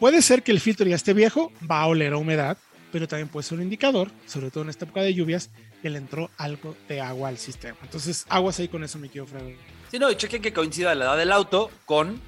Puede 0.01 0.23
ser 0.23 0.43
que 0.43 0.51
el 0.51 0.61
filtro 0.61 0.87
ya 0.87 0.97
esté 0.97 1.13
viejo, 1.13 1.53
va 1.71 1.83
a 1.83 1.87
oler 1.87 2.15
a 2.15 2.17
humedad, 2.17 2.57
pero 2.91 3.07
también 3.07 3.29
puede 3.29 3.47
ser 3.47 3.59
un 3.59 3.65
indicador, 3.65 4.11
sobre 4.27 4.51
todo 4.51 4.65
en 4.65 4.71
esta 4.71 4.87
época 4.87 5.03
de 5.03 5.15
lluvias, 5.15 5.51
que 5.83 5.91
le 5.91 5.99
entró 5.99 6.31
algo 6.39 6.75
de 6.89 7.01
agua 7.01 7.29
al 7.29 7.39
sistema. 7.39 7.77
Entonces, 7.83 8.25
aguas 8.29 8.59
ahí 8.59 8.69
con 8.69 8.83
eso, 8.83 8.99
mi 8.99 9.09
querido 9.09 9.27
Fredo. 9.27 9.51
Sí, 9.91 9.99
no, 9.99 10.11
y 10.11 10.17
chequen 10.17 10.43
que 10.43 10.53
coincida 10.53 10.95
la 10.95 11.05
edad 11.05 11.17
del 11.17 11.31
auto 11.31 11.71
con, 11.85 12.21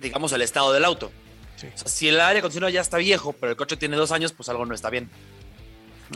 digamos, 0.00 0.32
el 0.32 0.42
estado 0.42 0.72
del 0.72 0.84
auto. 0.84 1.12
Sí, 1.56 1.68
O 1.74 1.78
sea, 1.78 1.88
si 1.88 2.08
el 2.08 2.20
aire 2.20 2.40
acondicionado 2.40 2.70
ya 2.70 2.80
está 2.80 2.96
viejo, 2.98 3.32
pero 3.34 3.50
el 3.50 3.56
coche 3.56 3.76
tiene 3.76 3.96
dos 3.96 4.10
años, 4.12 4.32
pues 4.32 4.48
algo 4.48 4.64
no 4.66 4.74
está 4.74 4.90
bien. 4.90 5.08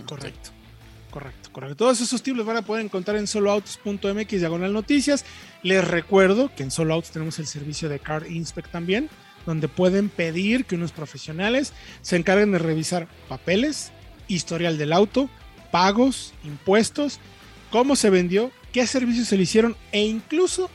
correcto. 0.07 0.51
Correcto, 1.11 1.51
correcto. 1.53 1.75
Todos 1.77 2.01
esos 2.01 2.23
tips 2.23 2.37
los 2.37 2.47
van 2.47 2.59
a 2.59 2.63
poder 2.63 2.85
encontrar 2.85 3.17
en 3.17 3.27
soloautos.mx 3.27 4.31
diagonal 4.31 4.73
noticias. 4.73 5.25
Les 5.63 5.87
recuerdo 5.87 6.55
que 6.55 6.63
en 6.63 6.71
Solo 6.71 6.95
Autos 6.95 7.11
tenemos 7.11 7.37
el 7.41 7.49
servicio 7.49 7.89
de 7.89 7.99
Car 7.99 8.31
Inspect 8.31 8.71
también, 8.71 9.11
donde 9.47 9.69
pueden 9.69 10.09
pedir 10.09 10.65
que 10.65 10.75
unos 10.75 10.93
profesionales 10.93 11.73
se 12.03 12.17
encarguen 12.17 12.53
de 12.53 12.59
revisar 12.59 13.09
papeles, 13.29 13.93
historial 14.29 14.79
del 14.79 14.93
auto, 14.93 15.29
pagos, 15.71 16.33
impuestos, 16.45 17.19
cómo 17.71 17.97
se 17.97 18.11
vendió, 18.11 18.51
qué 18.73 18.87
servicios 18.87 19.29
se 19.29 19.37
le 19.37 19.45
hicieron 19.45 19.77
e 19.93 20.03
incluso 20.05 20.71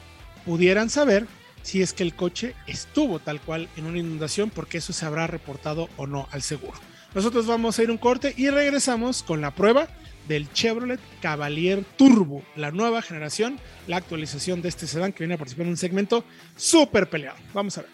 pudieran 0.46 0.90
saber 0.90 1.28
si 1.62 1.82
es 1.82 1.94
que 1.94 2.04
el 2.04 2.16
coche 2.16 2.54
estuvo 2.68 3.20
tal 3.20 3.42
cual 3.42 3.68
en 3.76 3.86
una 3.86 3.98
inundación, 3.98 4.52
porque 4.52 4.78
eso 4.78 4.94
se 4.94 5.06
habrá 5.06 5.26
reportado 5.26 5.90
o 5.98 6.06
no 6.06 6.28
al 6.32 6.44
seguro. 6.44 6.78
Nosotros 7.16 7.48
vamos 7.48 7.80
a 7.80 7.84
ir 7.84 7.90
un 7.90 7.98
corte 7.98 8.34
y 8.38 8.50
regresamos 8.50 9.24
con 9.24 9.42
la 9.42 9.56
prueba 9.56 9.88
del 10.28 10.52
Chevrolet 10.52 11.00
Cavalier 11.22 11.84
Turbo, 11.98 12.44
la 12.56 12.72
nueva 12.72 13.02
generación, 13.02 13.60
la 13.88 13.98
actualización 13.98 14.62
de 14.62 14.70
este 14.70 14.88
sedán 14.88 15.14
que 15.14 15.20
viene 15.24 15.36
a 15.36 15.38
participar 15.38 15.66
en 15.66 15.72
un 15.72 15.78
segmento 15.78 16.24
súper 16.56 17.10
peleado. 17.10 17.38
Vamos 17.54 17.78
a 17.78 17.82
ver. 17.82 17.92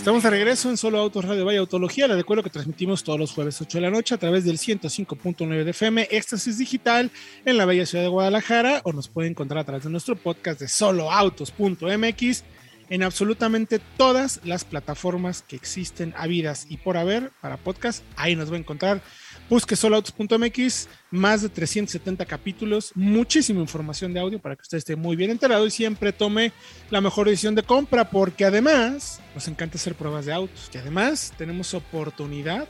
Estamos 0.00 0.22
de 0.22 0.30
regreso 0.30 0.70
en 0.70 0.78
Solo 0.78 0.98
Autos 0.98 1.26
Radio 1.26 1.44
Vaya 1.44 1.60
Autología. 1.60 2.08
Les 2.08 2.16
recuerdo 2.16 2.42
que 2.42 2.48
transmitimos 2.48 3.04
todos 3.04 3.18
los 3.18 3.32
jueves 3.32 3.60
8 3.60 3.76
de 3.76 3.82
la 3.82 3.90
noche 3.90 4.14
a 4.14 4.18
través 4.18 4.46
del 4.46 4.56
105.9 4.56 5.62
de 5.62 5.70
FM, 5.72 6.08
Éxtasis 6.10 6.56
Digital, 6.56 7.10
en 7.44 7.58
la 7.58 7.66
bella 7.66 7.84
ciudad 7.84 8.04
de 8.04 8.08
Guadalajara, 8.08 8.80
o 8.84 8.94
nos 8.94 9.08
pueden 9.08 9.32
encontrar 9.32 9.58
a 9.58 9.64
través 9.64 9.84
de 9.84 9.90
nuestro 9.90 10.16
podcast 10.16 10.58
de 10.58 10.68
soloautos.mx 10.68 12.44
en 12.90 13.04
absolutamente 13.04 13.80
todas 13.96 14.40
las 14.44 14.64
plataformas 14.64 15.42
que 15.42 15.56
existen 15.56 16.12
habidas 16.16 16.66
y 16.68 16.76
por 16.76 16.96
haber 16.96 17.30
para 17.40 17.56
podcast. 17.56 18.02
Ahí 18.16 18.34
nos 18.36 18.50
va 18.50 18.56
a 18.56 18.58
encontrar. 18.58 19.00
Busque 19.48 19.76
soloautos.mx, 19.76 20.88
más 21.10 21.42
de 21.42 21.48
370 21.48 22.24
capítulos, 22.26 22.92
muchísima 22.94 23.60
información 23.60 24.12
de 24.12 24.20
audio 24.20 24.38
para 24.40 24.56
que 24.56 24.62
usted 24.62 24.78
esté 24.78 24.96
muy 24.96 25.16
bien 25.16 25.30
enterado 25.30 25.66
y 25.66 25.70
siempre 25.70 26.12
tome 26.12 26.52
la 26.90 27.00
mejor 27.00 27.28
decisión 27.28 27.54
de 27.54 27.62
compra, 27.62 28.10
porque 28.10 28.44
además 28.44 29.20
nos 29.34 29.48
encanta 29.48 29.78
hacer 29.78 29.94
pruebas 29.94 30.26
de 30.26 30.32
autos 30.32 30.70
y 30.72 30.78
además 30.78 31.32
tenemos 31.38 31.74
oportunidad 31.74 32.68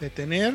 de 0.00 0.10
tener, 0.10 0.54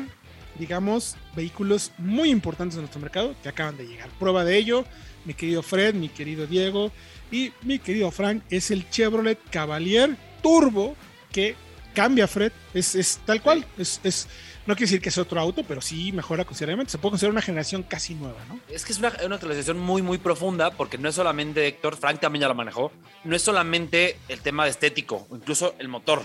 digamos, 0.58 1.16
vehículos 1.36 1.92
muy 1.98 2.30
importantes 2.30 2.76
en 2.76 2.82
nuestro 2.82 3.00
mercado 3.00 3.34
que 3.42 3.48
acaban 3.48 3.76
de 3.76 3.86
llegar. 3.86 4.08
Prueba 4.18 4.44
de 4.44 4.56
ello, 4.56 4.84
mi 5.24 5.34
querido 5.34 5.62
Fred, 5.62 5.94
mi 5.94 6.08
querido 6.08 6.46
Diego 6.46 6.90
y 7.30 7.52
mi 7.62 7.78
querido 7.78 8.10
Frank, 8.10 8.42
es 8.50 8.70
el 8.70 8.88
Chevrolet 8.90 9.38
Cavalier 9.50 10.16
Turbo 10.42 10.96
que 11.32 11.56
cambia, 11.94 12.28
Fred. 12.28 12.52
Es, 12.74 12.94
es 12.94 13.20
tal 13.24 13.40
cual. 13.42 13.66
Es, 13.78 14.00
es, 14.04 14.28
no 14.66 14.74
quiere 14.74 14.86
decir 14.86 15.00
que 15.00 15.08
es 15.08 15.18
otro 15.18 15.40
auto, 15.40 15.62
pero 15.66 15.80
sí 15.80 16.12
mejora 16.12 16.44
considerablemente. 16.44 16.92
Se 16.92 16.98
puede 16.98 17.12
considerar 17.12 17.32
una 17.32 17.42
generación 17.42 17.82
casi 17.82 18.14
nueva, 18.14 18.38
¿no? 18.48 18.60
Es 18.68 18.84
que 18.84 18.92
es 18.92 18.98
una, 18.98 19.12
una 19.24 19.36
actualización 19.36 19.78
muy, 19.78 20.02
muy 20.02 20.18
profunda 20.18 20.70
porque 20.70 20.98
no 20.98 21.08
es 21.08 21.14
solamente, 21.14 21.66
Héctor, 21.66 21.96
Frank 21.96 22.20
también 22.20 22.42
ya 22.42 22.48
lo 22.48 22.54
manejó, 22.54 22.92
no 23.24 23.36
es 23.36 23.42
solamente 23.42 24.18
el 24.28 24.40
tema 24.40 24.64
de 24.64 24.70
estético, 24.70 25.26
incluso 25.30 25.74
el 25.78 25.88
motor. 25.88 26.22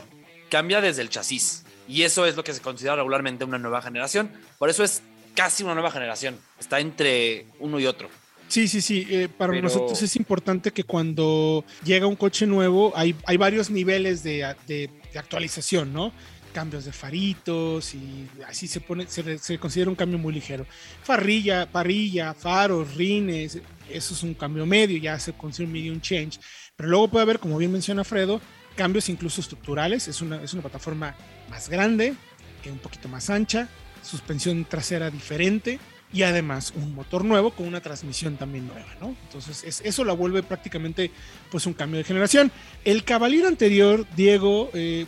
Cambia 0.49 0.81
desde 0.81 1.01
el 1.01 1.09
chasis. 1.09 1.65
Y 1.87 2.03
eso 2.03 2.25
es 2.25 2.35
lo 2.35 2.43
que 2.43 2.53
se 2.53 2.61
considera 2.61 2.95
regularmente 2.95 3.43
una 3.43 3.57
nueva 3.57 3.81
generación. 3.81 4.31
Por 4.57 4.69
eso 4.69 4.83
es 4.83 5.01
casi 5.35 5.63
una 5.63 5.73
nueva 5.73 5.91
generación. 5.91 6.37
Está 6.59 6.79
entre 6.79 7.45
uno 7.59 7.79
y 7.79 7.85
otro. 7.85 8.09
Sí, 8.49 8.67
sí, 8.67 8.81
sí. 8.81 9.07
Eh, 9.09 9.29
para 9.29 9.51
Pero- 9.53 9.63
nosotros 9.63 10.01
es 10.01 10.15
importante 10.15 10.71
que 10.71 10.83
cuando 10.83 11.63
llega 11.85 12.07
un 12.07 12.15
coche 12.15 12.45
nuevo 12.47 12.91
hay, 12.95 13.15
hay 13.25 13.37
varios 13.37 13.69
niveles 13.69 14.23
de, 14.23 14.55
de- 14.67 14.89
de 15.13 15.19
actualización, 15.19 15.93
¿no? 15.93 16.11
Cambios 16.51 16.83
de 16.85 16.91
faritos 16.91 17.93
y 17.93 18.27
así 18.47 18.67
se 18.67 18.81
pone, 18.81 19.05
se, 19.07 19.37
se 19.37 19.59
considera 19.59 19.89
un 19.91 19.95
cambio 19.95 20.17
muy 20.17 20.33
ligero. 20.33 20.65
Farrilla, 21.03 21.71
parrilla, 21.71 22.33
faros, 22.33 22.95
rines, 22.95 23.59
eso 23.87 24.13
es 24.15 24.23
un 24.23 24.33
cambio 24.33 24.65
medio, 24.65 24.97
ya 24.97 25.19
se 25.19 25.31
considera 25.33 25.67
un 25.67 25.73
medium 25.73 26.01
change. 26.01 26.39
Pero 26.75 26.89
luego 26.89 27.07
puede 27.07 27.23
haber, 27.23 27.39
como 27.39 27.57
bien 27.59 27.71
menciona 27.71 28.03
Fredo, 28.03 28.41
cambios 28.75 29.09
incluso 29.09 29.41
estructurales. 29.41 30.07
Es 30.07 30.21
una, 30.21 30.41
es 30.43 30.53
una 30.53 30.63
plataforma 30.63 31.15
más 31.51 31.69
grande, 31.69 32.15
un 32.65 32.79
poquito 32.79 33.07
más 33.09 33.29
ancha, 33.29 33.69
suspensión 34.03 34.65
trasera 34.65 35.09
diferente 35.11 35.79
y 36.11 36.23
además 36.23 36.73
un 36.75 36.95
motor 36.95 37.23
nuevo 37.23 37.51
con 37.51 37.67
una 37.67 37.81
transmisión 37.81 38.35
también 38.37 38.67
nueva, 38.67 38.87
¿no? 38.99 39.15
Entonces 39.27 39.63
es- 39.63 39.81
eso 39.85 40.03
la 40.03 40.13
vuelve 40.13 40.41
prácticamente 40.43 41.11
pues 41.51 41.65
un 41.65 41.73
cambio 41.73 41.97
de 41.99 42.03
generación. 42.03 42.51
El 42.83 43.03
Cavalier 43.03 43.45
anterior, 43.45 44.05
Diego, 44.15 44.71
eh, 44.73 45.05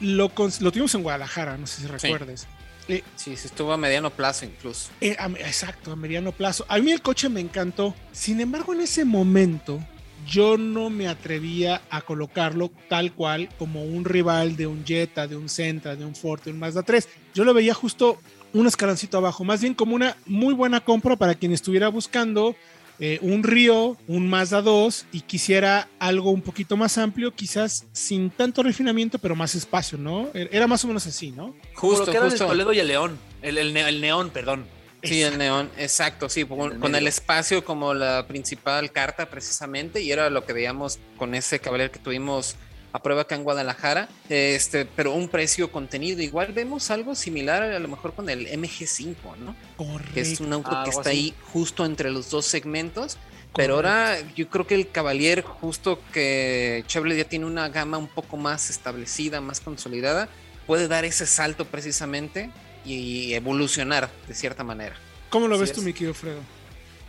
lo, 0.00 0.32
lo 0.60 0.72
tuvimos 0.72 0.94
en 0.94 1.02
Guadalajara, 1.02 1.56
no 1.56 1.66
sé 1.66 1.82
si 1.82 1.86
recuerdes. 1.86 2.46
Eh, 2.88 3.04
Sí, 3.14 3.36
se 3.36 3.46
estuvo 3.46 3.72
a 3.72 3.76
mediano 3.76 4.10
plazo 4.10 4.44
incluso. 4.44 4.90
eh, 5.00 5.14
a- 5.18 5.28
exacto, 5.38 5.92
a 5.92 5.96
mediano 5.96 6.32
plazo. 6.32 6.66
A 6.68 6.78
mí 6.78 6.90
el 6.90 7.00
coche 7.00 7.28
me 7.28 7.40
encantó. 7.40 7.94
Sin 8.10 8.40
embargo, 8.40 8.74
en 8.74 8.80
ese 8.80 9.04
momento 9.04 9.78
yo 10.26 10.56
no 10.58 10.90
me 10.90 11.06
atrevía 11.06 11.82
a 11.90 12.00
colocarlo 12.00 12.72
tal 12.88 13.12
cual 13.12 13.48
como 13.58 13.84
un 13.84 14.04
rival 14.04 14.56
de 14.56 14.66
un 14.66 14.84
Jetta, 14.84 15.28
de 15.28 15.36
un 15.36 15.48
Sentra, 15.48 15.94
de 15.94 16.04
un 16.04 16.16
Ford, 16.16 16.42
de 16.42 16.50
un 16.50 16.58
Mazda 16.58 16.82
3. 16.82 17.08
Yo 17.34 17.44
lo 17.44 17.54
veía 17.54 17.74
justo 17.74 18.20
un 18.54 18.66
escaloncito 18.66 19.18
abajo, 19.18 19.44
más 19.44 19.60
bien 19.60 19.74
como 19.74 19.94
una 19.94 20.16
muy 20.26 20.54
buena 20.54 20.80
compra 20.84 21.16
para 21.16 21.34
quien 21.34 21.52
estuviera 21.52 21.88
buscando 21.88 22.54
eh, 22.98 23.18
un 23.22 23.42
Río, 23.42 23.96
un 24.06 24.28
Mazda 24.28 24.62
2 24.62 25.06
y 25.12 25.22
quisiera 25.22 25.88
algo 25.98 26.30
un 26.30 26.42
poquito 26.42 26.76
más 26.76 26.98
amplio, 26.98 27.32
quizás 27.34 27.86
sin 27.92 28.30
tanto 28.30 28.62
refinamiento, 28.62 29.18
pero 29.18 29.34
más 29.34 29.54
espacio, 29.54 29.98
¿no? 29.98 30.28
Era 30.34 30.66
más 30.66 30.84
o 30.84 30.88
menos 30.88 31.06
así, 31.06 31.30
¿no? 31.32 31.54
Justo, 31.74 32.06
lo 32.06 32.12
que 32.12 32.18
era 32.18 32.26
justo. 32.28 32.44
el 32.44 32.50
Toledo 32.50 32.72
y 32.72 32.78
el 32.80 32.88
León. 32.88 33.18
El, 33.40 33.58
el 33.58 33.72
ne- 33.72 33.88
el 33.88 34.00
neón, 34.00 34.30
perdón. 34.30 34.66
Sí, 35.02 35.20
el 35.20 35.36
neón, 35.36 35.68
exacto, 35.78 36.28
sí, 36.28 36.44
con, 36.44 36.60
el 36.74 36.78
con 36.78 36.94
el 36.94 37.00
medio. 37.00 37.08
espacio 37.08 37.64
como 37.64 37.92
la 37.92 38.26
principal 38.28 38.92
carta 38.92 39.28
precisamente, 39.28 40.00
y 40.00 40.12
era 40.12 40.30
lo 40.30 40.44
que 40.44 40.52
veíamos 40.52 41.00
con 41.16 41.34
ese 41.34 41.58
Cavalier 41.58 41.90
que 41.90 41.98
tuvimos 41.98 42.54
a 42.92 43.02
prueba 43.02 43.22
acá 43.22 43.34
en 43.34 43.44
Guadalajara, 43.44 44.08
este, 44.28 44.84
pero 44.84 45.12
un 45.14 45.28
precio 45.28 45.70
contenido. 45.72 46.20
Igual 46.22 46.52
vemos 46.52 46.90
algo 46.90 47.14
similar 47.14 47.62
a 47.62 47.78
lo 47.78 47.88
mejor 47.88 48.14
con 48.14 48.28
el 48.28 48.46
MG5, 48.48 49.36
¿no? 49.38 49.56
Correcto. 49.76 50.12
Que 50.14 50.20
es 50.20 50.40
un 50.40 50.52
auto 50.52 50.70
Ah, 50.72 50.82
que 50.84 50.90
está 50.90 51.08
así. 51.10 51.10
ahí 51.10 51.34
justo 51.52 51.84
entre 51.86 52.10
los 52.10 52.30
dos 52.30 52.46
segmentos. 52.46 53.16
Pero 53.54 53.74
ahora 53.74 54.16
yo 54.34 54.48
creo 54.48 54.66
que 54.66 54.74
el 54.74 54.90
Cavalier, 54.90 55.42
justo 55.42 56.00
que 56.12 56.84
Chevrolet 56.86 57.18
ya 57.18 57.24
tiene 57.24 57.44
una 57.44 57.68
gama 57.68 57.98
un 57.98 58.08
poco 58.08 58.38
más 58.38 58.70
establecida, 58.70 59.42
más 59.42 59.60
consolidada, 59.60 60.28
puede 60.66 60.88
dar 60.88 61.04
ese 61.04 61.26
salto 61.26 61.66
precisamente 61.66 62.50
y 62.86 63.34
evolucionar 63.34 64.10
de 64.26 64.34
cierta 64.34 64.64
manera. 64.64 64.96
¿Cómo 65.28 65.48
lo 65.48 65.56
Así 65.56 65.64
ves 65.64 65.72
tú, 65.74 65.82
mi 65.82 65.92
querido 65.92 66.14
Fredo? 66.14 66.40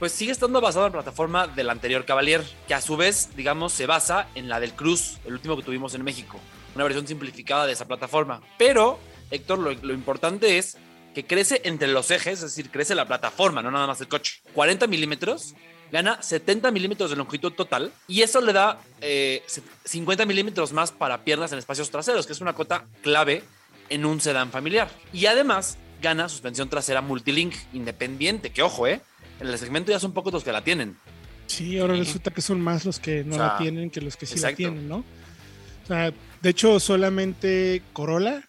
Pues 0.04 0.12
sigue 0.12 0.34
estando 0.34 0.60
basado 0.60 0.86
en 0.88 0.92
la 0.92 1.02
plataforma 1.02 1.48
del 1.48 1.70
anterior 1.70 2.04
Cavalier, 2.04 2.44
que 2.68 2.74
a 2.74 2.82
su 2.82 2.98
vez, 2.98 3.30
digamos, 3.38 3.72
se 3.72 3.86
basa 3.86 4.28
en 4.36 4.50
la 4.50 4.60
del 4.60 4.74
Cruz, 4.74 5.20
el 5.24 5.32
último 5.32 5.56
que 5.56 5.64
tuvimos 5.64 5.96
en 5.96 6.04
México. 6.04 6.42
Una 6.76 6.84
versión 6.84 7.08
simplificada 7.08 7.66
de 7.66 7.72
esa 7.72 7.88
plataforma. 7.88 8.42
Pero, 8.58 9.00
Héctor, 9.32 9.60
lo, 9.60 9.94
importante 9.94 10.58
es 10.58 10.78
que 11.16 11.26
crece 11.26 11.62
entre 11.64 11.88
los 11.88 12.12
ejes, 12.12 12.44
es 12.44 12.54
decir, 12.54 12.70
crece 12.70 12.96
la 12.96 13.08
plataforma, 13.08 13.62
no 13.62 13.72
nada 13.72 13.88
más 13.88 14.02
el 14.02 14.10
coche. 14.10 14.42
40 14.54 14.88
milímetros, 14.88 15.56
gana 15.90 16.22
70 16.22 16.70
milímetros 16.72 17.10
de 17.10 17.16
longitud 17.16 17.54
total 17.54 17.94
y 18.06 18.24
eso 18.24 18.42
le 18.42 18.52
da 18.52 18.82
eh, 19.00 19.42
50 19.86 20.26
milímetros 20.26 20.74
más 20.74 20.92
para 20.92 21.24
piernas 21.24 21.54
en 21.54 21.60
espacios 21.60 21.90
traseros, 21.92 22.28
que 22.28 22.34
es 22.34 22.42
una 22.42 22.52
cota 22.52 22.88
clave 23.04 23.42
en 23.88 24.04
un 24.04 24.20
sedán 24.20 24.52
familiar. 24.52 24.90
Y 25.14 25.28
además 25.28 25.78
gana 26.02 26.28
suspensión 26.28 26.70
trasera 26.70 27.00
multilink 27.00 27.56
independiente, 27.72 28.52
que 28.52 28.64
ojo, 28.64 28.86
¿eh? 28.86 29.02
En 29.40 29.48
el 29.48 29.58
segmento 29.58 29.92
ya 29.92 30.00
son 30.00 30.14
pocos 30.14 30.32
los 30.34 30.44
que 30.44 30.52
la 30.52 30.64
tienen. 30.64 30.98
Sí, 31.48 31.78
ahora 31.78 31.94
Sí. 31.96 32.00
resulta 32.02 32.32
que 32.32 32.42
son 32.42 32.62
más 32.62 32.86
los 32.86 33.00
que 33.00 33.24
no 33.24 33.36
O 33.36 33.38
sea, 33.38 33.48
la 33.48 33.58
tienen 33.58 33.90
que 33.90 34.02
los 34.02 34.16
que 34.16 34.26
sí 34.26 34.40
la 34.40 34.54
tienen, 34.56 34.88
¿no? 34.88 34.98
O 34.98 35.88
sea, 35.88 36.12
de 36.42 36.50
hecho, 36.50 36.80
solamente 36.80 37.82
Corolla, 37.92 38.48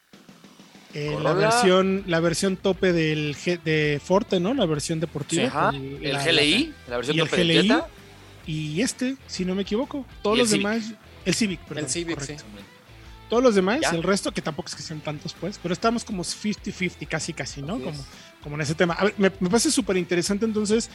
eh, 0.94 1.16
la 1.20 1.32
versión, 1.32 2.04
la 2.06 2.20
versión 2.20 2.56
tope 2.56 2.92
del 2.92 3.34
G- 3.36 3.60
de 3.62 4.00
Forte, 4.02 4.38
¿no? 4.38 4.54
La 4.54 4.64
versión 4.66 5.00
deportiva. 5.00 5.46
Ajá, 5.48 5.70
el- 5.70 5.98
el 6.06 6.12
la- 6.12 6.24
GLI, 6.24 6.72
la 6.88 6.96
versión 6.96 7.16
y 7.16 7.20
el 7.20 7.28
tope 7.28 7.42
GLI. 7.42 7.74
Y 8.46 8.80
este, 8.82 9.16
si 9.26 9.44
no 9.44 9.54
me 9.56 9.62
equivoco. 9.62 10.06
Todos 10.22 10.38
los 10.38 10.48
Civic. 10.50 10.62
demás, 10.66 10.92
el 11.24 11.34
Civic, 11.34 11.60
perdón, 11.60 11.84
el 11.84 11.90
Civic, 11.90 12.14
correcto. 12.18 12.44
sí. 12.56 12.64
Todos 13.28 13.42
los 13.42 13.54
demás, 13.56 13.80
Ya. 13.80 13.90
el 13.90 14.02
resto, 14.02 14.30
que 14.32 14.42
tampoco 14.42 14.68
es 14.68 14.74
que 14.76 14.82
sean 14.82 15.00
tantos, 15.00 15.34
pues, 15.40 15.58
pero 15.60 15.72
estamos 15.72 16.04
como 16.04 16.22
50-50, 16.22 17.06
casi, 17.06 17.32
casi, 17.32 17.62
¿no? 17.62 17.74
Así 17.76 17.84
Como, 17.84 17.96
es. 17.98 18.06
Como 18.44 18.54
en 18.54 18.60
ese 18.60 18.76
tema. 18.76 18.94
A 18.94 19.04
ver, 19.04 19.14
me, 19.16 19.32
me 19.40 19.48
parece 19.48 19.72
súper 19.72 19.96
interesante 19.96 20.44
entonces 20.44 20.90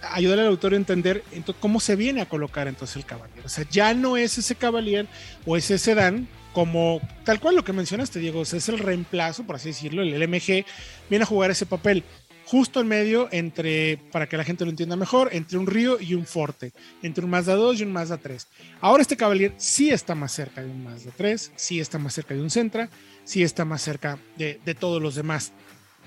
ayudar 0.00 0.40
al 0.40 0.46
autor 0.46 0.72
a 0.72 0.76
entender 0.76 1.22
entonces, 1.32 1.60
cómo 1.60 1.78
se 1.78 1.94
viene 1.94 2.22
a 2.22 2.28
colocar 2.28 2.66
entonces 2.66 2.96
el 2.96 3.04
Cavalier. 3.04 3.44
O 3.44 3.48
sea, 3.48 3.64
ya 3.70 3.94
no 3.94 4.16
es 4.16 4.38
ese 4.38 4.54
Cavalier 4.54 5.06
o 5.44 5.56
ese 5.56 5.78
sedán 5.78 6.26
como 6.52 7.00
tal 7.24 7.38
cual 7.38 7.54
lo 7.54 7.64
que 7.64 7.74
mencionaste, 7.74 8.18
Diego, 8.18 8.40
o 8.40 8.44
sea, 8.46 8.58
es 8.58 8.68
el 8.70 8.78
reemplazo, 8.78 9.44
por 9.44 9.56
así 9.56 9.68
decirlo, 9.68 10.02
el 10.02 10.18
LMG 10.18 10.64
viene 11.10 11.22
a 11.22 11.26
jugar 11.26 11.50
ese 11.50 11.66
papel 11.66 12.02
justo 12.46 12.80
en 12.80 12.86
medio 12.86 13.28
entre, 13.32 13.98
para 14.10 14.28
que 14.28 14.36
la 14.36 14.44
gente 14.44 14.64
lo 14.64 14.70
entienda 14.70 14.96
mejor, 14.96 15.28
entre 15.32 15.58
un 15.58 15.66
Río 15.66 16.00
y 16.00 16.14
un 16.14 16.24
Forte, 16.24 16.72
entre 17.02 17.24
un 17.24 17.30
Mazda 17.30 17.56
2 17.56 17.80
y 17.80 17.82
un 17.82 17.92
Mazda 17.92 18.16
3. 18.16 18.46
Ahora 18.80 19.02
este 19.02 19.16
Cavalier 19.16 19.52
sí 19.58 19.90
está 19.90 20.14
más 20.14 20.32
cerca 20.32 20.62
de 20.62 20.70
un 20.70 20.82
Mazda 20.82 21.10
3, 21.14 21.52
sí 21.56 21.80
está 21.80 21.98
más 21.98 22.14
cerca 22.14 22.34
de 22.34 22.40
un 22.40 22.50
Sentra, 22.50 22.88
sí 23.24 23.42
está 23.42 23.64
más 23.64 23.82
cerca 23.82 24.18
de, 24.38 24.60
de 24.64 24.74
todos 24.74 25.02
los 25.02 25.16
demás. 25.16 25.52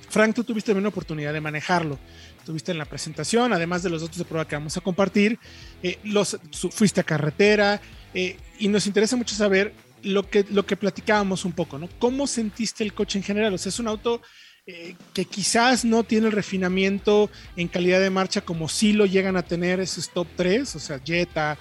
Frank, 0.09 0.35
tú 0.35 0.43
tuviste 0.43 0.71
una 0.71 0.89
oportunidad 0.89 1.33
de 1.33 1.41
manejarlo. 1.41 1.99
Estuviste 2.37 2.71
en 2.71 2.79
la 2.79 2.85
presentación, 2.85 3.53
además 3.53 3.83
de 3.83 3.89
los 3.89 4.01
datos 4.01 4.17
de 4.17 4.25
prueba 4.25 4.47
que 4.47 4.55
vamos 4.55 4.75
a 4.75 4.81
compartir. 4.81 5.37
eh, 5.83 5.99
los, 6.03 6.37
fuiste 6.71 7.01
a 7.01 7.03
carretera 7.03 7.79
eh, 8.13 8.37
y 8.57 8.67
nos 8.69 8.87
interesa 8.87 9.15
mucho 9.15 9.35
saber 9.35 9.73
lo 10.01 10.27
que, 10.29 10.43
platicábamos 10.43 11.45
un 11.45 11.51
poco, 11.51 11.77
¿no? 11.77 11.89
¿Cómo 11.99 12.25
sentiste 12.25 12.83
el 12.83 12.93
coche 12.93 13.19
en 13.19 13.23
general? 13.23 13.53
O 13.53 13.57
sea, 13.57 13.69
es 13.69 13.79
un 13.79 13.87
auto 13.87 14.21
eh, 14.65 14.95
que 15.13 15.25
quizás 15.25 15.85
no 15.85 16.03
tiene 16.03 16.27
el 16.27 16.31
refinamiento 16.31 17.29
en 17.55 17.67
calidad 17.67 17.99
de 17.99 18.09
marcha 18.09 18.41
como 18.41 18.67
sí 18.69 18.93
lo 18.93 19.05
llegan 19.05 19.35
a 19.35 19.43
tener 19.43 19.79
esos 19.79 20.09
top 20.09 20.27
3, 20.35 20.75
o 20.75 20.79
sea, 20.79 20.99
Jetta, 21.03 21.57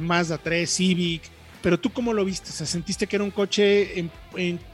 Mazda 0.00 0.38
3, 0.38 0.68
Civic. 0.68 1.22
Pero 1.62 1.78
tú, 1.78 1.92
¿cómo 1.92 2.12
lo 2.12 2.24
viste? 2.24 2.50
O 2.50 2.52
sea, 2.52 2.66
¿sentiste 2.66 3.06
que 3.06 3.14
era 3.14 3.24
un 3.24 3.30
coche? 3.30 4.10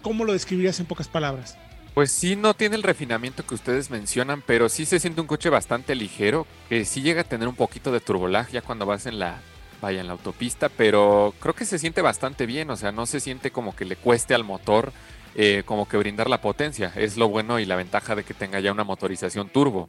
¿Cómo 0.01 0.25
lo 0.25 0.33
describirías 0.33 0.81
en 0.81 0.87
pocas 0.87 1.09
palabras? 1.09 1.59
Pues 1.99 2.13
sí, 2.13 2.37
no 2.37 2.55
tiene 2.55 2.77
el 2.77 2.85
refinamiento 2.85 3.45
que 3.45 3.57
ustedes 3.57 3.91
mencionan, 3.91 4.41
pero 4.41 4.69
sí 4.69 4.87
se 4.87 5.01
siente 5.01 5.21
un 5.21 5.27
coche 5.27 5.51
bastante 5.51 5.97
ligero, 5.97 6.47
que 6.69 6.85
sí 6.85 7.03
llega 7.03 7.23
a 7.23 7.25
tener 7.25 7.49
un 7.49 7.57
poquito 7.57 7.91
de 7.91 7.99
turbolag 7.99 8.49
ya 8.51 8.63
cuando 8.63 8.87
vas 8.87 9.07
en 9.07 9.19
la, 9.19 9.41
vaya, 9.83 10.01
en 10.01 10.07
la 10.07 10.13
autopista, 10.13 10.69
pero 10.69 11.35
creo 11.41 11.57
que 11.57 11.65
se 11.65 11.77
siente 11.77 12.01
bastante 12.01 12.47
bien, 12.47 12.71
o 12.71 12.77
sea, 12.77 12.93
no 12.93 13.05
se 13.05 13.19
siente 13.19 13.51
como 13.51 13.75
que 13.75 13.85
le 13.85 13.97
cueste 13.97 14.33
al 14.33 14.45
motor 14.45 14.93
eh, 15.35 15.65
como 15.67 15.89
que 15.89 15.97
brindar 15.97 16.31
la 16.31 16.41
potencia. 16.41 16.93
Es 16.95 17.17
lo 17.17 17.29
bueno 17.29 17.59
y 17.59 17.65
la 17.65 17.75
ventaja 17.75 18.15
de 18.15 18.23
que 18.23 18.33
tenga 18.33 18.61
ya 18.61 18.71
una 18.71 18.85
motorización 18.85 19.49
turbo. 19.49 19.89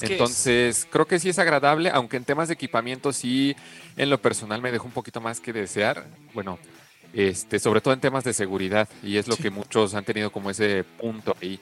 Entonces, 0.00 0.86
creo 0.88 1.08
que 1.08 1.18
sí 1.18 1.30
es 1.30 1.40
agradable, 1.40 1.90
aunque 1.92 2.16
en 2.16 2.24
temas 2.26 2.46
de 2.46 2.54
equipamiento 2.54 3.12
sí, 3.12 3.56
en 3.96 4.08
lo 4.08 4.22
personal 4.22 4.62
me 4.62 4.70
dejó 4.70 4.86
un 4.86 4.92
poquito 4.92 5.20
más 5.20 5.40
que 5.40 5.52
desear. 5.52 6.06
Bueno, 6.32 6.60
este, 7.12 7.58
sobre 7.58 7.80
todo 7.80 7.94
en 7.94 8.00
temas 8.00 8.24
de 8.24 8.32
seguridad, 8.32 8.88
y 9.02 9.16
es 9.16 9.28
lo 9.28 9.36
Sí. 9.36 9.42
que 9.44 9.50
muchos 9.50 9.94
han 9.94 10.04
tenido 10.04 10.30
como 10.30 10.50
ese 10.50 10.84
punto 10.84 11.36
ahí. 11.42 11.58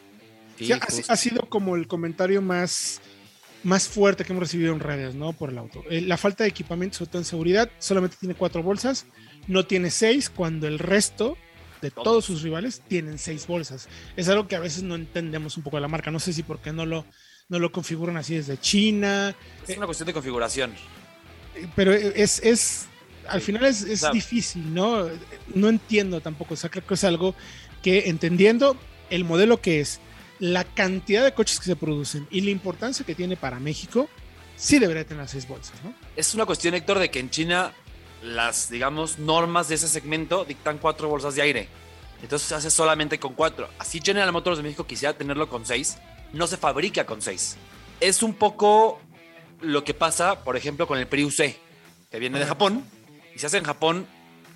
Sí, 0.59 0.73
ha, 0.73 0.77
ha 1.09 1.17
sido 1.17 1.43
como 1.49 1.77
el 1.77 1.87
comentario 1.87 2.41
más, 2.43 3.01
más 3.63 3.89
fuerte 3.89 4.25
que 4.25 4.33
hemos 4.33 4.43
recibido 4.45 4.73
en 4.73 4.81
redes, 4.81 5.15
¿no? 5.15 5.33
Por 5.33 5.51
el 5.51 5.59
auto. 5.59 5.83
Eh, 5.91 6.01
la 6.01 6.17
falta 6.17 6.45
de 6.45 6.51
equipamiento, 6.51 6.99
sobre 6.99 7.11
todo 7.11 7.23
en 7.23 7.27
seguridad, 7.27 7.71
solamente 7.79 8.17
tiene 8.19 8.35
cuatro 8.35 8.63
bolsas, 8.63 9.07
no 9.49 9.67
tiene 9.67 9.91
seis, 9.91 10.31
cuando 10.31 10.67
el 10.67 10.79
resto 10.79 11.37
de 11.83 11.91
Todos. 11.91 12.25
sus 12.25 12.43
rivales 12.43 12.81
tienen 12.89 13.19
seis 13.19 13.47
bolsas. 13.47 13.89
Es 14.17 14.29
algo 14.31 14.49
que 14.49 14.57
a 14.57 14.61
veces 14.61 14.83
no 14.83 14.95
entendemos 14.95 15.57
un 15.59 15.63
poco 15.63 15.77
de 15.77 15.83
la 15.83 15.89
marca. 15.89 16.11
No 16.11 16.19
sé 16.21 16.33
si 16.33 16.43
por 16.43 16.59
qué 16.61 16.73
no 16.73 16.87
lo, 16.87 17.05
no 17.49 17.59
lo 17.59 17.71
configuran 17.71 18.17
así 18.17 18.35
desde 18.35 18.59
China, 18.59 19.37
Es 19.69 19.77
una 19.77 19.85
cuestión 19.87 20.07
de 20.07 20.15
configuración. 20.15 20.73
eh, 21.55 21.69
pero 21.77 21.93
es, 21.93 22.41
es 22.43 22.87
al 23.29 23.41
final 23.41 23.64
es, 23.64 23.83
es 23.83 24.11
difícil, 24.12 24.74
¿no? 24.74 25.07
No 25.55 25.68
entiendo 25.68 26.20
tampoco, 26.20 26.55
o 26.55 26.57
sea, 26.57 26.70
creo 26.70 26.87
que 26.87 26.95
es 26.95 27.05
algo 27.05 27.35
que 27.83 28.09
entendiendo 28.09 28.77
el 29.11 29.24
modelo 29.24 29.61
que 29.61 29.81
es, 29.81 30.01
la 30.39 30.64
cantidad 30.64 31.24
de 31.24 31.33
coches 31.33 31.59
que 31.59 31.66
se 31.66 31.77
producen 31.77 32.27
y 32.31 32.43
la 32.43 32.51
importancia 32.51 33.07
que 33.07 33.14
tiene 33.14 33.37
para 33.37 33.59
México, 33.59 34.09
sí 34.57 34.79
debería 34.79 35.05
tener 35.05 35.22
las 35.22 35.31
seis 35.31 35.49
bolsas, 35.49 35.83
¿no? 35.83 35.95
Es 36.14 36.35
una 36.35 36.47
cuestión, 36.47 36.74
Héctor, 36.74 36.99
de 36.99 37.11
que 37.11 37.20
en 37.20 37.31
China 37.31 37.72
las, 38.22 38.70
digamos, 38.70 39.18
normas 39.18 39.68
de 39.68 39.77
ese 39.77 39.89
segmento 39.89 40.45
dictan 40.45 40.79
cuatro 40.79 41.09
bolsas 41.09 41.35
de 41.35 41.43
aire. 41.43 41.68
Entonces 42.22 42.49
se 42.49 42.55
hace 42.55 42.70
solamente 42.70 43.18
con 43.18 43.35
cuatro. 43.35 43.68
Así 43.79 44.01
General 44.03 44.33
Motors 44.33 44.57
de 44.57 44.62
México 44.62 44.87
quisiera 44.87 45.16
tenerlo 45.16 45.49
con 45.49 45.66
seis. 45.66 45.99
No 46.33 46.47
se 46.47 46.57
fabrica 46.57 47.05
con 47.07 47.22
seis. 47.22 47.57
Es 48.01 48.22
un 48.22 48.35
poco 48.35 49.01
lo 49.61 49.85
que 49.85 49.95
pasa, 49.95 50.43
por 50.43 50.57
ejemplo, 50.57 50.87
con 50.87 50.99
el 50.99 51.07
Prius 51.07 51.37
C, 51.37 51.57
que 52.11 52.18
viene 52.18 52.39
de 52.39 52.47
Japón 52.47 52.85
y 53.37 53.39
se 53.39 53.47
hace 53.47 53.59
en 53.59 53.64
Japón 53.64 54.07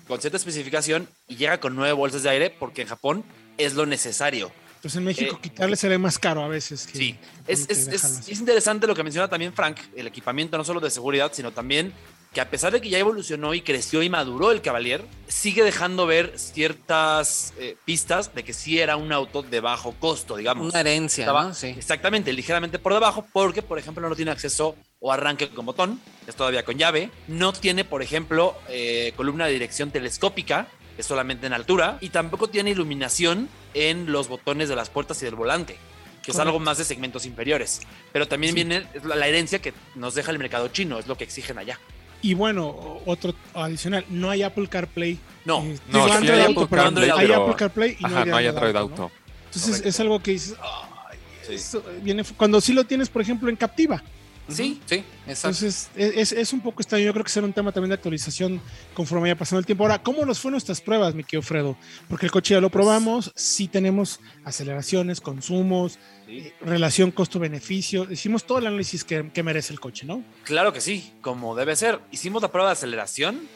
con 0.07 0.19
cierta 0.19 0.37
especificación 0.37 1.07
y 1.27 1.35
llega 1.35 1.59
con 1.59 1.75
nueve 1.75 1.93
bolsas 1.93 2.23
de 2.23 2.29
aire 2.31 2.49
porque 2.49 2.81
en 2.81 2.87
Japón 2.87 3.23
es 3.59 3.75
lo 3.75 3.85
necesario. 3.85 4.51
Entonces 4.77 4.97
en 4.97 5.03
México 5.05 5.35
Eh, 5.35 5.39
quitarle 5.43 5.75
será 5.75 5.97
más 5.99 6.17
caro 6.17 6.43
a 6.43 6.47
veces. 6.47 6.87
Que, 6.87 6.97
Sí, 6.97 7.19
que 7.45 7.53
es, 7.53 7.67
que 7.67 7.73
es- 7.73 7.87
es- 8.27 8.39
interesante 8.39 8.87
lo 8.87 8.95
que 8.95 9.03
menciona 9.03 9.27
también 9.29 9.53
Frank, 9.53 9.77
el 9.95 10.07
equipamiento 10.07 10.57
no 10.57 10.63
solo 10.63 10.79
de 10.79 10.89
seguridad, 10.89 11.31
sino 11.33 11.51
también 11.51 11.93
que 12.33 12.41
a 12.41 12.49
pesar 12.49 12.71
de 12.73 12.81
que 12.81 12.89
ya 12.89 12.97
evolucionó 12.97 13.53
y 13.53 13.61
creció 13.61 14.01
y 14.01 14.09
maduró 14.09 14.51
el 14.51 14.61
Cavalier, 14.63 15.05
sigue 15.27 15.63
dejando 15.63 16.07
ver 16.07 16.33
ciertas 16.39 17.53
eh, 17.59 17.75
pistas 17.85 18.33
de 18.33 18.43
que 18.43 18.53
sí 18.53 18.79
era 18.79 18.95
un 18.95 19.11
auto 19.11 19.43
de 19.43 19.59
bajo 19.59 19.93
costo, 19.99 20.35
digamos. 20.37 20.69
Una 20.71 20.79
herencia, 20.79 21.23
Estaba- 21.25 21.43
¿no? 21.43 21.53
Sí. 21.53 21.67
Exactamente, 21.67 22.33
ligeramente 22.33 22.79
por 22.79 22.93
debajo, 22.93 23.25
porque, 23.33 23.61
por 23.61 23.77
ejemplo, 23.77 24.07
no 24.09 24.15
tiene 24.15 24.31
acceso 24.31 24.75
o 25.03 25.11
arranque 25.11 25.49
con 25.49 25.65
botón, 25.65 25.99
es 26.27 26.35
todavía 26.35 26.63
con 26.63 26.77
llave. 26.77 27.09
No 27.27 27.51
tiene, 27.53 27.83
por 27.83 28.01
ejemplo, 28.03 28.55
eh, 28.69 29.13
columna 29.17 29.47
de 29.47 29.53
dirección 29.53 29.89
telescópica, 29.91 30.67
es 30.97 31.07
solamente 31.07 31.47
en 31.47 31.53
altura. 31.53 31.97
Y 32.01 32.09
tampoco 32.09 32.47
tiene 32.47 32.69
iluminación 32.69 33.49
en 33.73 34.11
los 34.11 34.27
botones 34.29 34.69
de 34.69 34.75
las 34.75 34.89
puertas 34.91 35.19
y 35.23 35.25
del 35.25 35.33
volante, 35.35 35.75
que 36.23 36.31
es 36.31 36.37
algo 36.39 36.59
más 36.59 36.77
de 36.77 36.83
segmentos 36.85 37.25
inferiores. 37.25 37.81
Pero 38.13 38.27
también 38.27 38.51
Sí. 38.51 38.55
viene 38.55 38.85
es 38.93 39.03
la, 39.03 39.27
herencia 39.27 39.59
que 39.59 39.73
nos 39.95 40.13
deja 40.13 40.29
el 40.31 40.37
mercado 40.37 40.67
chino, 40.67 40.99
es 40.99 41.07
lo 41.07 41.17
que 41.17 41.23
exigen 41.23 41.57
allá. 41.57 41.79
Y 42.21 42.35
bueno, 42.35 42.99
otro 43.07 43.33
adicional, 43.55 44.05
no 44.09 44.29
hay 44.29 44.43
Apple 44.43 44.67
CarPlay. 44.69 45.17
No, 45.45 45.63
Eh, 45.63 45.79
No, 45.87 46.05
sí 46.05 46.11
Android 46.11 46.37
hay 46.39 46.45
Auto, 46.45 46.61
Apple 46.61 46.77
CarPlay, 46.77 47.09
hay 47.09 47.17
pero- 47.27 47.43
Apple 47.43 47.55
CarPlay 47.57 47.97
y 47.99 48.03
no 48.03 48.07
Ajá, 48.09 48.21
hay, 48.21 48.29
no 48.29 48.37
hay 48.37 48.47
Android 48.47 48.75
Auto, 48.75 48.91
Auto. 48.93 49.01
¿no? 49.01 49.11
Entonces 49.45 49.63
Correcto. 49.71 49.89
es 49.89 49.99
algo 49.99 50.19
que 50.21 50.31
dices, 50.31 50.55
"Ay, 50.61 51.17
Sí. 51.47 51.53
eso 51.55 51.83
viene 52.03 52.23
cuando 52.37 52.61
sí 52.61 52.73
lo 52.73 52.83
tienes, 52.83 53.09
por 53.09 53.23
ejemplo, 53.23 53.49
en 53.49 53.55
Captiva. 53.55 54.03
Sí, 54.49 54.81
sí, 54.85 54.95
exacto. 54.95 55.31
Entonces, 55.47 55.89
es, 55.95 56.17
es- 56.17 56.31
es 56.33 56.53
un 56.53 56.59
poco 56.61 56.81
extraño. 56.81 57.05
Yo 57.05 57.13
creo 57.13 57.23
que 57.23 57.31
será 57.31 57.45
un 57.45 57.53
tema 57.53 57.71
también 57.71 57.89
de 57.89 57.95
actualización 57.95 58.59
conforme 58.93 59.21
vaya 59.23 59.37
pasando 59.37 59.59
el 59.59 59.65
tiempo. 59.65 59.83
Ahora, 59.83 60.01
¿cómo 60.03 60.25
nos 60.25 60.39
fueron 60.39 60.53
nuestras 60.53 60.81
pruebas, 60.81 61.13
mi 61.15 61.23
querido 61.23 61.41
Fredo? 61.41 61.77
Porque 62.09 62.25
el 62.25 62.31
coche 62.31 62.53
ya 62.55 62.61
lo 62.61 62.69
probamos, 62.69 63.31
sí 63.35 63.67
tenemos 63.67 64.19
aceleraciones, 64.43 65.21
consumos, 65.21 65.99
eh, 66.27 66.53
relación 66.61 67.11
costo-beneficio. 67.11 68.11
Hicimos 68.11 68.45
todo 68.45 68.57
el 68.57 68.67
análisis 68.67 69.03
que, 69.03 69.31
que 69.33 69.43
merece 69.43 69.71
el 69.73 69.79
coche, 69.79 70.05
¿no? 70.05 70.23
Claro 70.43 70.73
que 70.73 70.81
sí, 70.81 71.13
como 71.21 71.55
debe 71.55 71.75
ser. 71.75 71.99
Hicimos 72.11 72.41
la 72.41 72.49
prueba 72.51 72.69
de 72.69 72.73
aceleración. 72.73 73.47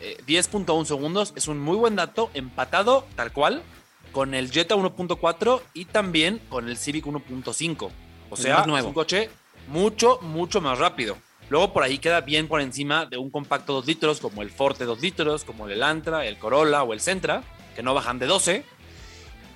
eh, 0.00 0.16
10.1 0.26 0.84
segundos 0.86 1.32
es 1.36 1.46
un 1.46 1.60
muy 1.60 1.76
buen 1.76 1.94
dato, 1.94 2.30
empatado 2.34 3.06
tal 3.14 3.32
cual 3.32 3.62
con 4.10 4.34
el 4.34 4.50
Jetta 4.50 4.74
1.4 4.74 5.62
y 5.74 5.84
también 5.84 6.40
con 6.48 6.68
el 6.68 6.76
Civic 6.76 7.06
1.5. 7.06 7.90
O 8.28 8.36
sea, 8.36 8.66
nuevo. 8.66 8.78
es 8.78 8.84
un 8.84 8.92
coche 8.94 9.30
mucho, 9.68 10.18
mucho 10.22 10.60
más 10.60 10.78
rápido. 10.78 11.16
Luego 11.50 11.72
por 11.72 11.82
ahí 11.82 11.98
queda 11.98 12.20
bien 12.20 12.48
por 12.48 12.60
encima 12.60 13.06
de 13.06 13.18
un 13.18 13.30
compacto 13.30 13.74
2 13.74 13.86
litros 13.86 14.20
como 14.20 14.42
el 14.42 14.50
Forte 14.50 14.84
2 14.84 15.00
litros, 15.00 15.44
como 15.44 15.66
el 15.66 15.72
Elantra, 15.72 16.24
el 16.26 16.38
Corolla 16.38 16.82
o 16.82 16.92
el 16.92 17.00
Sentra, 17.00 17.42
que 17.76 17.82
no 17.82 17.94
bajan 17.94 18.18
de 18.18 18.26
12. 18.26 18.64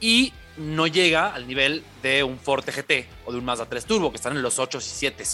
Y 0.00 0.32
no 0.57 0.86
llega 0.86 1.32
al 1.32 1.46
nivel 1.46 1.84
de 2.02 2.22
un 2.22 2.38
Forte 2.38 2.72
GT 2.72 3.09
o 3.24 3.32
de 3.32 3.38
un 3.38 3.44
Mazda 3.44 3.66
3 3.66 3.86
Turbo, 3.86 4.11
que 4.11 4.16
están 4.16 4.36
en 4.36 4.42
los 4.42 4.59
8 4.59 4.78
y 4.78 4.82
7 4.82 5.24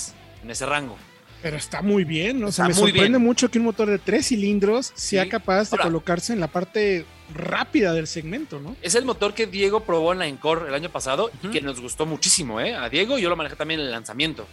en 0.43 0.51
ese 0.51 0.67
rango. 0.67 0.97
Pero 1.43 1.57
está 1.57 1.83
muy 1.83 2.05
bien, 2.05 2.41
¿no? 2.41 2.47
O 2.49 2.53
sea, 2.53 2.69
me 2.69 2.75
sorprende 2.75 3.19
bien. 3.19 3.23
mucho 3.23 3.51
que 3.51 3.59
un 3.59 3.65
motor 3.65 3.89
de 3.91 3.99
tres 3.99 4.29
cilindros 4.29 4.93
sea 4.95 5.25
Sí. 5.25 5.29
capaz 5.29 5.71
de 5.71 5.75
Ahora- 5.77 5.85
colocarse 5.85 6.33
en 6.33 6.41
la 6.41 6.47
parte 6.47 7.05
rápida 7.35 7.93
del 7.93 8.07
segmento, 8.07 8.61
¿no? 8.61 8.77
Es 8.83 8.95
el 8.95 9.05
motor 9.05 9.35
que 9.35 9.47
Diego 9.47 9.81
probó 9.81 10.13
en 10.13 10.21
la 10.21 10.27
Encore 10.29 10.69
el 10.69 10.75
año 10.75 10.91
pasado 10.91 11.31
y 11.43 11.49
que 11.49 11.61
nos 11.61 11.81
gustó 11.81 12.07
muchísimo, 12.07 12.61
¿eh? 12.61 12.75
A 12.75 12.89
Diego 12.89 13.19
yo 13.19 13.29
lo 13.29 13.37
manejé 13.37 13.57
también 13.57 13.81
en 13.81 13.87
el 13.87 13.93
lanzamiento. 13.93 14.47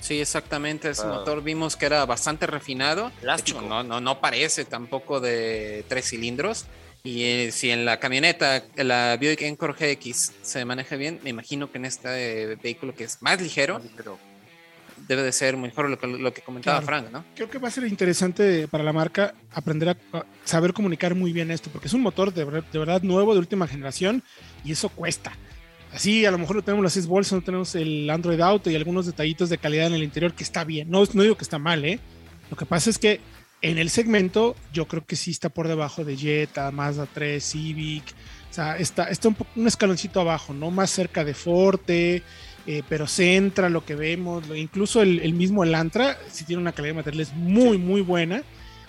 Sí, 0.00 0.20
exactamente. 0.20 0.90
Ese 0.90 1.02
Ah. 1.04 1.06
motor 1.08 1.42
vimos 1.42 1.76
que 1.76 1.86
era 1.86 2.04
bastante 2.06 2.46
refinado. 2.46 3.06
De 3.08 3.22
Plástico. 3.22 3.58
hecho, 3.60 3.68
no, 3.68 3.82
no, 3.82 4.00
no 4.00 4.20
parece 4.20 4.64
tampoco 4.64 5.20
de 5.20 5.84
tres 5.88 6.10
cilindros. 6.10 6.66
Y 7.04 7.22
eh, 7.24 7.52
si 7.52 7.70
en 7.70 7.84
la 7.84 7.98
camioneta, 8.00 8.64
la 8.76 9.16
Buick 9.20 9.42
Encore 9.42 9.72
GX 9.72 10.32
se 10.42 10.64
maneja 10.64 10.96
bien, 10.96 11.20
me 11.22 11.30
imagino 11.30 11.70
que 11.70 11.78
en 11.78 11.84
este 11.84 12.56
vehículo 12.62 12.94
que 12.94 13.04
es 13.04 13.22
más 13.22 13.40
ligero, 13.40 13.80
debe 15.08 15.22
de 15.22 15.32
ser 15.32 15.56
mejor 15.56 15.88
lo 15.88 15.98
que, 15.98 16.06
lo 16.06 16.32
que 16.34 16.42
comentaba 16.42 16.80
Claro. 16.80 16.86
Frank, 16.86 17.12
¿no? 17.12 17.24
Creo 17.34 17.48
que 17.48 17.58
va 17.58 17.68
a 17.68 17.70
ser 17.70 17.84
interesante 17.84 18.68
para 18.68 18.84
la 18.84 18.92
marca 18.92 19.34
aprender 19.52 19.88
a, 19.88 20.16
a 20.16 20.24
saber 20.44 20.72
comunicar 20.72 21.14
muy 21.14 21.32
bien 21.32 21.50
esto, 21.50 21.70
porque 21.70 21.88
es 21.88 21.94
un 21.94 22.02
motor 22.02 22.32
de, 22.34 22.44
de 22.44 22.78
verdad 22.78 23.02
nuevo, 23.02 23.32
de 23.32 23.40
última 23.40 23.66
generación, 23.66 24.22
y 24.64 24.72
eso 24.72 24.88
cuesta. 24.90 25.32
Así, 25.92 26.26
a 26.26 26.30
lo 26.30 26.36
mejor 26.36 26.56
no 26.56 26.62
tenemos 26.62 26.84
las 26.84 26.92
seis 26.92 27.06
bolsas, 27.06 27.32
no 27.32 27.42
tenemos 27.42 27.74
el 27.74 28.10
Android 28.10 28.40
Auto 28.40 28.68
y 28.70 28.76
algunos 28.76 29.06
detallitos 29.06 29.48
de 29.48 29.56
calidad 29.56 29.86
en 29.86 29.94
el 29.94 30.02
interior 30.02 30.34
que 30.34 30.44
está 30.44 30.62
bien. 30.64 30.90
No, 30.90 31.02
no 31.14 31.22
digo 31.22 31.36
que 31.36 31.44
está 31.44 31.58
mal, 31.58 31.82
¿eh? 31.86 31.98
Lo 32.50 32.56
que 32.58 32.66
pasa 32.66 32.90
es 32.90 32.98
que 32.98 33.20
en 33.62 33.78
el 33.78 33.88
segmento 33.88 34.54
yo 34.72 34.86
creo 34.86 35.06
que 35.06 35.16
sí 35.16 35.30
está 35.30 35.48
por 35.48 35.66
debajo 35.66 36.04
de 36.04 36.16
Jetta, 36.16 36.70
Mazda 36.70 37.06
3, 37.12 37.42
Civic. 37.42 38.04
O 38.50 38.52
sea, 38.52 38.76
está, 38.76 39.04
está 39.04 39.28
un, 39.28 39.36
un 39.56 39.66
escaloncito 39.66 40.20
abajo, 40.20 40.52
¿no? 40.52 40.70
Más 40.70 40.90
cerca 40.90 41.24
de 41.24 41.32
Forte, 41.34 42.22
eh, 42.70 42.82
pero 42.86 43.06
Centra, 43.06 43.70
lo 43.70 43.82
que 43.82 43.94
vemos, 43.94 44.44
incluso 44.54 45.00
el, 45.00 45.20
el 45.20 45.32
mismo 45.32 45.64
Elantra, 45.64 46.18
si 46.30 46.44
tiene 46.44 46.60
una 46.60 46.72
calidad 46.72 46.90
de 46.92 46.96
materiales 46.98 47.32
muy, 47.32 47.78
muy 47.78 48.02
buena, 48.02 48.42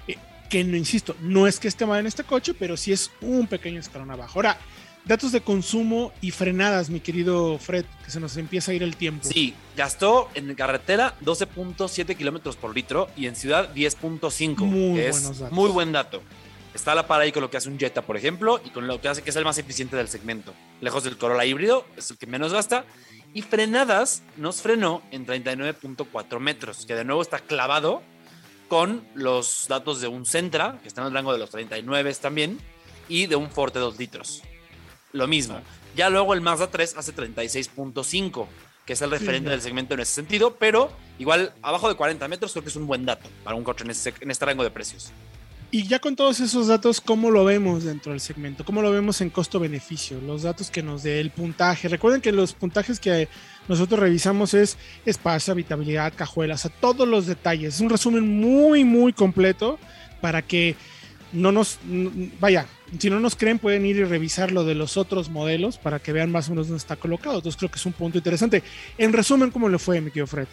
eh, 0.06 0.18
que 0.50 0.66
no, 0.66 0.76
insisto, 0.76 1.16
no 1.22 1.48
es 1.48 1.62
que 1.62 1.70
esté 1.70 1.86
mal 1.86 2.02
en 2.02 2.06
este 2.06 2.26
coche, 2.26 2.54
pero 2.54 2.76
sí 2.76 2.92
es 2.92 3.10
un 3.22 3.48
pequeño 3.48 3.80
escalón 3.80 4.12
abajo. 4.12 4.34
Ahora, 4.36 4.58
datos 5.06 5.32
de 5.32 5.40
consumo 5.40 6.12
y 6.20 6.32
frenadas, 6.32 6.90
mi 6.90 7.00
querido 7.00 7.58
Fred, 7.58 7.86
que 8.04 8.12
se 8.12 8.20
nos 8.20 8.36
empieza 8.36 8.72
a 8.72 8.74
ir 8.74 8.84
el 8.84 8.98
tiempo. 8.98 9.26
Sí, 9.26 9.54
gastó 9.78 10.30
en 10.34 10.54
carretera 10.56 11.16
12.7 11.24 12.18
kilómetros 12.18 12.58
por 12.58 12.76
litro 12.76 13.08
y 13.16 13.28
en 13.28 13.38
ciudad 13.38 13.74
10.5. 13.74 14.58
Muy 14.58 15.00
es 15.00 15.24
datos. 15.24 15.54
muy 15.54 15.70
buen 15.70 15.94
dato. 15.94 16.22
Está 16.74 16.92
a 16.92 16.96
la 16.96 17.08
par 17.08 17.22
ahí 17.22 17.32
con 17.32 17.42
lo 17.42 17.50
que 17.50 17.56
hace 17.56 17.70
un 17.70 17.80
Jetta, 17.80 18.02
por 18.02 18.18
ejemplo, 18.18 18.60
y 18.66 18.72
con 18.72 18.88
lo 18.88 19.00
que 19.00 19.08
hace 19.08 19.22
que 19.22 19.30
es 19.30 19.36
el 19.38 19.46
más 19.46 19.58
eficiente 19.58 19.96
del 19.96 20.10
segmento. 20.10 20.54
Lejos 20.82 21.06
del 21.06 21.18
Corolla 21.18 21.46
híbrido, 21.46 21.86
es 21.96 22.12
el 22.12 22.18
que 22.18 22.28
menos 22.28 22.52
gasta. 22.52 22.84
Y 23.34 23.42
frenadas 23.44 24.24
nos 24.38 24.62
frenó 24.62 25.02
en 25.12 25.26
39.4 25.26 26.40
metros, 26.40 26.86
que 26.86 26.96
de 26.96 27.06
nuevo 27.06 27.22
está 27.22 27.40
clavado 27.40 28.02
con 28.68 29.08
los 29.16 29.66
datos 29.68 30.02
de 30.02 30.08
un 30.08 30.26
Sentra, 30.26 30.80
que 30.82 30.88
está 30.88 31.02
en 31.02 31.08
el 31.08 31.14
rango 31.14 31.32
de 31.34 31.40
los 31.40 31.50
39 31.52 32.14
también, 32.16 32.60
y 33.08 33.28
de 33.28 33.36
un 33.36 33.50
Forte 33.50 33.80
2 33.80 33.98
litros. 33.98 34.42
Lo 35.12 35.28
mismo. 35.28 35.62
Ya 35.96 36.10
luego 36.10 36.34
el 36.34 36.42
Mazda 36.42 36.68
3 36.70 36.96
hace 36.98 37.14
36.5, 37.16 38.48
que 38.86 38.94
es 38.94 39.02
el 39.02 39.12
referente 39.12 39.50
Sí. 39.50 39.52
del 39.52 39.62
segmento 39.62 39.94
en 39.96 40.00
ese 40.02 40.14
sentido, 40.14 40.56
pero 40.56 40.92
igual 41.18 41.54
abajo 41.62 41.90
de 41.90 41.96
40 41.96 42.28
metros 42.28 42.52
creo 42.52 42.64
que 42.64 42.70
es 42.70 42.76
un 42.76 42.88
buen 42.88 43.06
dato 43.06 43.28
para 43.44 43.56
un 43.56 43.64
coche 43.64 43.84
en, 43.84 43.92
ese- 43.92 44.14
en 44.22 44.32
este 44.32 44.46
rango 44.46 44.64
de 44.64 44.72
precios. 44.72 45.12
Y 45.72 45.88
ya 45.88 46.00
con 46.00 46.16
todos 46.16 46.40
esos 46.40 46.68
datos, 46.68 47.00
¿cómo 47.00 47.30
lo 47.30 47.46
vemos 47.46 47.84
dentro 47.84 48.12
del 48.12 48.22
segmento? 48.22 48.66
¿Cómo 48.66 48.82
lo 48.82 48.92
vemos 48.92 49.22
en 49.22 49.30
costo-beneficio? 49.30 50.20
Los 50.20 50.42
datos 50.42 50.72
que 50.72 50.82
nos 50.82 51.04
dé 51.04 51.20
el 51.20 51.30
puntaje. 51.30 51.88
Recuerden 51.88 52.22
que 52.22 52.32
los 52.32 52.54
puntajes 52.54 53.00
que 53.00 53.28
nosotros 53.68 54.00
revisamos 54.00 54.56
es 54.56 54.78
espacio, 55.06 55.52
habitabilidad, 55.52 56.14
cajuelas, 56.16 56.62
sea, 56.62 56.72
todos 56.72 57.08
los 57.08 57.28
detalles. 57.28 57.76
Es 57.76 57.82
un 57.82 57.92
resumen 57.92 58.40
muy, 58.40 58.84
muy 58.84 59.14
completo 59.14 59.78
para 60.22 60.42
que 60.42 60.76
no 61.34 61.52
nos, 61.52 61.78
vaya, 62.40 62.66
si 62.98 63.12
no 63.12 63.20
nos 63.20 63.36
creen 63.36 63.60
pueden 63.60 63.86
ir 63.86 63.98
y 63.98 64.04
revisar 64.06 64.52
lo 64.52 64.64
de 64.64 64.74
los 64.74 64.98
otros 64.98 65.30
modelos 65.30 65.78
para 65.78 66.00
que 66.00 66.12
vean 66.12 66.32
más 66.32 66.48
o 66.48 66.52
menos 66.52 66.68
dónde 66.68 66.80
está 66.80 66.96
colocado. 66.96 67.36
Entonces 67.36 67.60
creo 67.60 67.70
que 67.70 67.78
es 67.78 67.86
un 67.86 67.94
punto 67.94 68.18
interesante. 68.18 68.64
En 68.98 69.14
resumen, 69.14 69.52
¿cómo 69.52 69.70
le 69.70 69.78
fue, 69.78 70.02
mi 70.02 70.10
querido 70.10 70.26
Fred? 70.26 70.48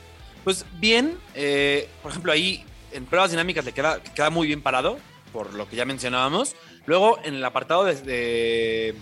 Pues 0.45 0.67
bien, 0.79 1.15
eh, 1.35 1.89
por 2.03 2.11
ejemplo, 2.11 2.33
ahí 2.33 2.63
en 2.93 3.07
pruebas 3.07 3.31
dinámicas 3.31 3.65
le 3.65 3.73
queda, 3.73 4.03
queda 4.03 4.31
muy 4.31 4.47
bien 4.47 4.63
parado, 4.63 4.99
por 5.33 5.55
lo 5.55 5.69
que 5.69 5.77
ya 5.77 5.85
mencionábamos. 5.85 6.57
Luego, 6.87 7.19
en 7.25 7.35
el 7.35 7.45
apartado 7.45 7.85
de, 7.85 8.95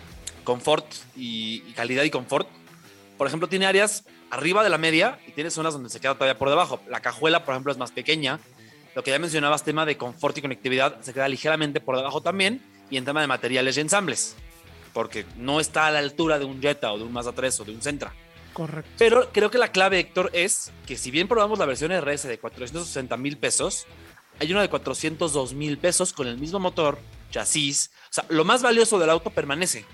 confort 0.45 0.87
y, 1.17 1.63
y 1.67 1.73
calidad 1.75 2.05
y 2.05 2.11
confort, 2.11 2.49
por 3.17 3.27
ejemplo, 3.27 3.49
tiene 3.49 3.67
áreas 3.67 4.05
arriba 4.31 4.65
de 4.65 4.71
la 4.71 4.79
media 4.79 5.19
y 5.27 5.33
tiene 5.33 5.51
zonas 5.51 5.75
donde 5.75 5.91
se 5.91 6.01
queda 6.01 6.15
todavía 6.15 6.39
por 6.39 6.51
debajo. 6.51 6.81
La 6.89 7.01
cajuela, 7.01 7.45
por 7.45 7.55
ejemplo, 7.55 7.73
es 7.73 7.79
más 7.79 7.93
pequeña. 7.93 8.41
Lo 8.95 9.03
que 9.03 9.11
ya 9.11 9.19
mencionabas, 9.19 9.65
tema 9.65 9.87
de 9.87 9.97
confort 9.97 10.37
y 10.39 10.43
conectividad, 10.43 11.01
se 11.01 11.13
queda 11.13 11.29
ligeramente 11.29 11.81
por 11.81 11.97
debajo 11.97 12.21
también. 12.21 12.63
Y 12.91 12.97
en 12.97 13.05
tema 13.05 13.21
de 13.21 13.27
materiales 13.27 13.77
y 13.77 13.81
ensambles, 13.81 14.37
porque 14.93 15.25
no 15.37 15.59
está 15.59 15.87
a 15.87 15.91
la 15.91 16.01
altura 16.01 16.39
de 16.39 16.45
un 16.45 16.61
Jetta 16.61 16.93
o 16.93 16.99
de 16.99 17.05
un 17.05 17.13
Mazda 17.13 17.33
3 17.33 17.61
o 17.61 17.65
de 17.65 17.73
un 17.73 17.83
Sentra. 17.83 18.13
Correcto. 18.55 18.91
Pero 18.97 19.31
creo 19.33 19.51
que 19.51 19.59
la 19.59 19.71
clave, 19.73 19.99
Héctor, 20.01 20.31
es 20.33 20.73
que 20.87 20.97
si 20.97 21.11
bien 21.11 21.29
probamos 21.29 21.59
la 21.59 21.67
versión 21.67 21.93
RS 21.93 22.27
de 22.29 22.39
460 22.39 23.17
mil 23.19 23.37
pesos, 23.37 23.87
hay 24.41 24.51
una 24.53 24.63
de 24.63 24.71
402 24.71 25.53
mil 25.53 25.77
pesos 25.77 26.13
con 26.15 26.27
el 26.27 26.39
mismo 26.39 26.59
motor, 26.61 26.99
chasis. 27.31 27.91
O 28.11 28.13
sea, 28.15 28.25
lo 28.31 28.45
más 28.47 28.63
valioso 28.63 28.99
del 28.99 29.11
auto 29.11 29.29
permanece 29.31 29.85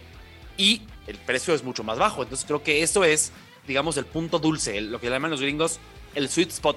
y 0.56 0.82
el 1.08 1.16
precio 1.18 1.54
es 1.54 1.64
mucho 1.64 1.82
más 1.82 1.98
bajo. 1.98 2.22
Entonces 2.22 2.46
creo 2.46 2.62
que 2.62 2.82
eso 2.82 3.02
es, 3.02 3.32
digamos, 3.66 3.96
el 3.96 4.04
punto 4.06 4.38
dulce, 4.38 4.78
el- 4.78 4.92
lo 4.92 5.00
que 5.00 5.11
llaman 5.11 5.30
los 5.32 5.40
gringos 5.40 5.80
el 6.14 6.28
sweet 6.28 6.50
spot 6.50 6.76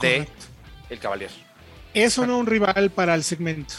de 0.00 0.18
Correcto. 0.18 0.46
el 0.90 0.98
Cavalier. 0.98 1.30
Eso 1.94 2.26
no 2.26 2.38
un 2.38 2.46
rival 2.46 2.90
para 2.90 3.14
el 3.14 3.24
segmento. 3.24 3.74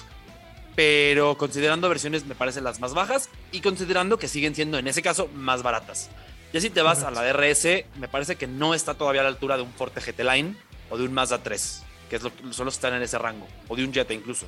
Pero 0.76 1.38
considerando 1.38 1.90
versiones 1.90 2.26
me 2.26 2.34
parecen 2.36 2.64
las 2.64 2.80
más 2.80 2.94
bajas 2.94 3.30
y 3.52 3.60
considerando 3.62 4.18
que 4.18 4.28
siguen 4.28 4.56
siendo 4.56 4.78
en 4.78 4.88
ese 4.88 5.02
caso 5.02 5.28
más 5.36 5.62
baratas. 5.64 6.10
Ya 6.54 6.60
si 6.60 6.70
te 6.70 6.82
vas 6.82 7.04
a 7.04 7.12
la 7.12 7.24
DRS, 7.24 7.86
me 7.98 8.10
parece 8.10 8.36
que 8.36 8.46
no 8.46 8.74
está 8.74 8.94
todavía 8.94 9.22
a 9.22 9.24
la 9.24 9.30
altura 9.30 9.56
de 9.56 9.64
un 9.64 9.72
Forte 9.72 10.02
GT 10.02 10.20
Line 10.24 10.56
o 10.90 10.98
de 10.98 11.06
un 11.06 11.14
Mazda 11.14 11.42
3, 11.42 11.84
que 12.10 12.18
es 12.18 12.24
lo, 12.24 12.36
que 12.36 12.70
están 12.70 12.94
en 12.94 13.02
ese 13.02 13.18
rango, 13.18 13.48
o 13.70 13.76
de 13.78 13.86
un 13.86 13.94
Jetta 13.94 14.14
incluso. 14.14 14.48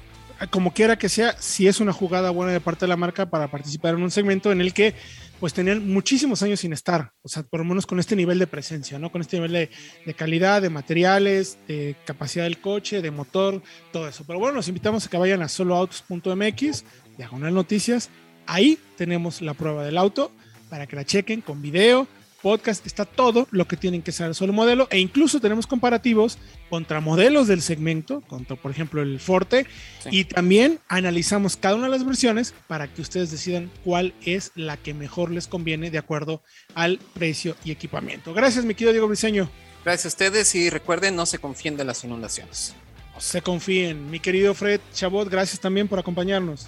como 0.50 0.74
quiera 0.74 0.98
que 0.98 1.08
sea, 1.08 1.38
sí 1.40 1.66
es 1.66 1.80
una 1.80 1.94
jugada 1.94 2.30
buena 2.32 2.52
de 2.52 2.60
parte 2.60 2.82
de 2.82 2.90
la 2.90 2.98
marca 2.98 3.30
para 3.30 3.48
participar 3.48 3.94
en 3.94 4.04
un 4.04 4.12
segmento 4.12 4.52
en 4.52 4.60
el 4.60 4.74
que 4.74 4.96
pues 5.40 5.54
tenían 5.54 5.88
muchísimos 5.88 6.44
años 6.44 6.60
sin 6.60 6.74
estar, 6.74 7.14
o 7.22 7.30
sea, 7.30 7.44
por 7.44 7.62
lo 7.62 7.66
menos 7.66 7.86
con 7.86 8.00
este 8.02 8.18
nivel 8.18 8.38
de 8.38 8.48
presencia, 8.48 9.00
¿no? 9.00 9.10
Con 9.10 9.22
este 9.22 9.38
nivel 9.38 9.54
de, 9.54 9.70
de 10.06 10.14
calidad, 10.14 10.62
de 10.62 10.70
materiales, 10.70 11.58
de 11.70 11.96
capacidad 12.06 12.44
del 12.44 12.60
coche, 12.60 13.02
de 13.02 13.12
motor, 13.12 13.62
todo 13.94 14.10
eso. 14.10 14.26
Pero 14.28 14.40
bueno, 14.40 14.56
los 14.56 14.68
invitamos 14.68 15.06
a 15.06 15.10
que 15.10 15.18
vayan 15.18 15.42
a 15.42 15.48
soloautos.mx, 15.48 16.84
diagonal 17.18 17.54
noticias, 17.54 18.10
ahí 18.46 18.78
tenemos 18.98 19.42
la 19.42 19.54
prueba 19.54 19.86
del 19.86 19.98
auto 19.98 20.34
para 20.74 20.88
que 20.88 20.96
la 20.96 21.06
chequen 21.06 21.42
con 21.42 21.62
video, 21.62 22.08
podcast, 22.42 22.84
está 22.88 23.06
todo 23.06 23.48
lo 23.52 23.68
que 23.68 23.78
tienen 23.78 24.02
que 24.02 24.12
saber 24.12 24.34
sobre 24.34 24.50
el 24.50 24.56
modelo 24.56 24.88
e 24.90 24.98
incluso 24.98 25.40
tenemos 25.40 25.68
comparativos 25.68 26.40
contra 26.68 27.00
modelos 27.00 27.48
del 27.48 27.62
segmento, 27.62 28.22
contra 28.22 28.56
por 28.56 28.72
ejemplo 28.72 29.04
el 29.04 29.20
Forte, 29.20 29.68
Sí. 30.02 30.10
y 30.12 30.24
también 30.26 30.80
analizamos 30.88 31.58
cada 31.58 31.76
una 31.76 31.84
de 31.84 31.92
las 31.92 32.04
versiones 32.04 32.56
para 32.66 32.92
que 32.92 33.04
ustedes 33.04 33.30
decidan 33.30 33.70
cuál 33.84 34.16
es 34.26 34.52
la 34.56 34.76
que 34.78 34.96
mejor 34.96 35.30
les 35.30 35.48
conviene 35.48 35.92
de 35.92 36.00
acuerdo 36.00 36.42
al 36.74 36.98
precio 37.14 37.56
y 37.64 37.70
equipamiento. 37.70 38.34
Gracias, 38.34 38.66
mi 38.66 38.74
querido 38.74 38.94
Diego 38.94 39.08
Briseño. 39.08 39.52
Gracias 39.86 40.06
a 40.06 40.08
ustedes 40.08 40.56
y 40.56 40.72
recuerden, 40.72 41.16
no 41.16 41.28
se 41.28 41.38
confíen 41.38 41.78
de 41.78 41.84
las 41.84 42.04
inundaciones. 42.04 42.74
Se 43.20 43.44
confíen. 43.44 44.10
Mi 44.10 44.20
querido 44.20 44.56
Fred 44.56 44.82
Chabot, 44.92 45.30
gracias 45.30 45.60
también 45.60 45.88
por 45.88 46.00
acompañarnos. 46.00 46.66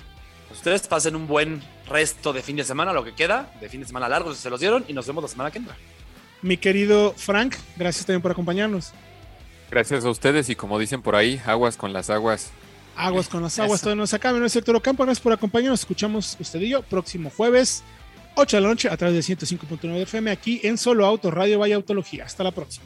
Ustedes 0.51 0.87
pasen 0.87 1.15
un 1.15 1.25
buen 1.25 1.59
resto 1.87 2.33
de 2.33 2.41
fin 2.41 2.55
de 2.55 2.63
semana, 2.63 2.93
lo 2.93 3.03
que 3.03 3.13
queda, 3.13 3.51
de 3.61 3.69
fin 3.69 3.81
de 3.81 3.87
semana 3.87 4.09
largo 4.09 4.33
si 4.33 4.41
se 4.41 4.49
los 4.49 4.59
dieron, 4.59 4.85
y 4.87 4.93
nos 4.93 5.05
vemos 5.07 5.23
la 5.23 5.27
semana 5.27 5.51
que 5.51 5.59
entra. 5.59 5.75
Mi 6.41 6.57
querido 6.57 7.13
Frank, 7.17 7.55
gracias 7.75 8.05
también 8.05 8.21
por 8.21 8.31
acompañarnos. 8.31 8.93
Gracias 9.71 10.05
a 10.05 10.09
ustedes 10.09 10.49
y 10.49 10.55
como 10.55 10.77
dicen 10.77 11.01
por 11.01 11.15
ahí, 11.15 11.41
aguas 11.45 11.75
con 11.77 11.91
las 11.93 12.09
aguas. 12.09 12.51
Aguas 12.95 13.27
con 13.27 13.41
las 13.41 13.57
aguas, 13.59 13.79
Eso. 13.79 13.87
todo 13.87 13.95
nos 13.95 14.13
acaba. 14.13 14.33
Mi 14.33 14.37
nombre 14.37 14.47
es 14.47 14.55
Héctor 14.55 14.75
Ocampo, 14.75 15.03
gracias 15.03 15.21
por 15.21 15.33
acompañarnos. 15.33 15.81
Escuchamos 15.81 16.37
usted 16.39 16.61
y 16.61 16.69
yo 16.69 16.81
próximo 16.83 17.29
jueves, 17.35 17.83
8 18.35 18.57
de 18.57 18.61
la 18.61 18.69
noche, 18.69 18.89
a 18.89 18.95
través 18.95 19.27
de 19.27 19.35
105.9 19.35 20.01
FM, 20.03 20.31
aquí 20.31 20.61
en 20.63 20.77
Solo 20.77 21.05
Auto 21.05 21.31
Radio 21.31 21.59
Vaya 21.59 21.75
Autología. 21.75 22.25
Hasta 22.25 22.43
la 22.43 22.51
próxima. 22.51 22.85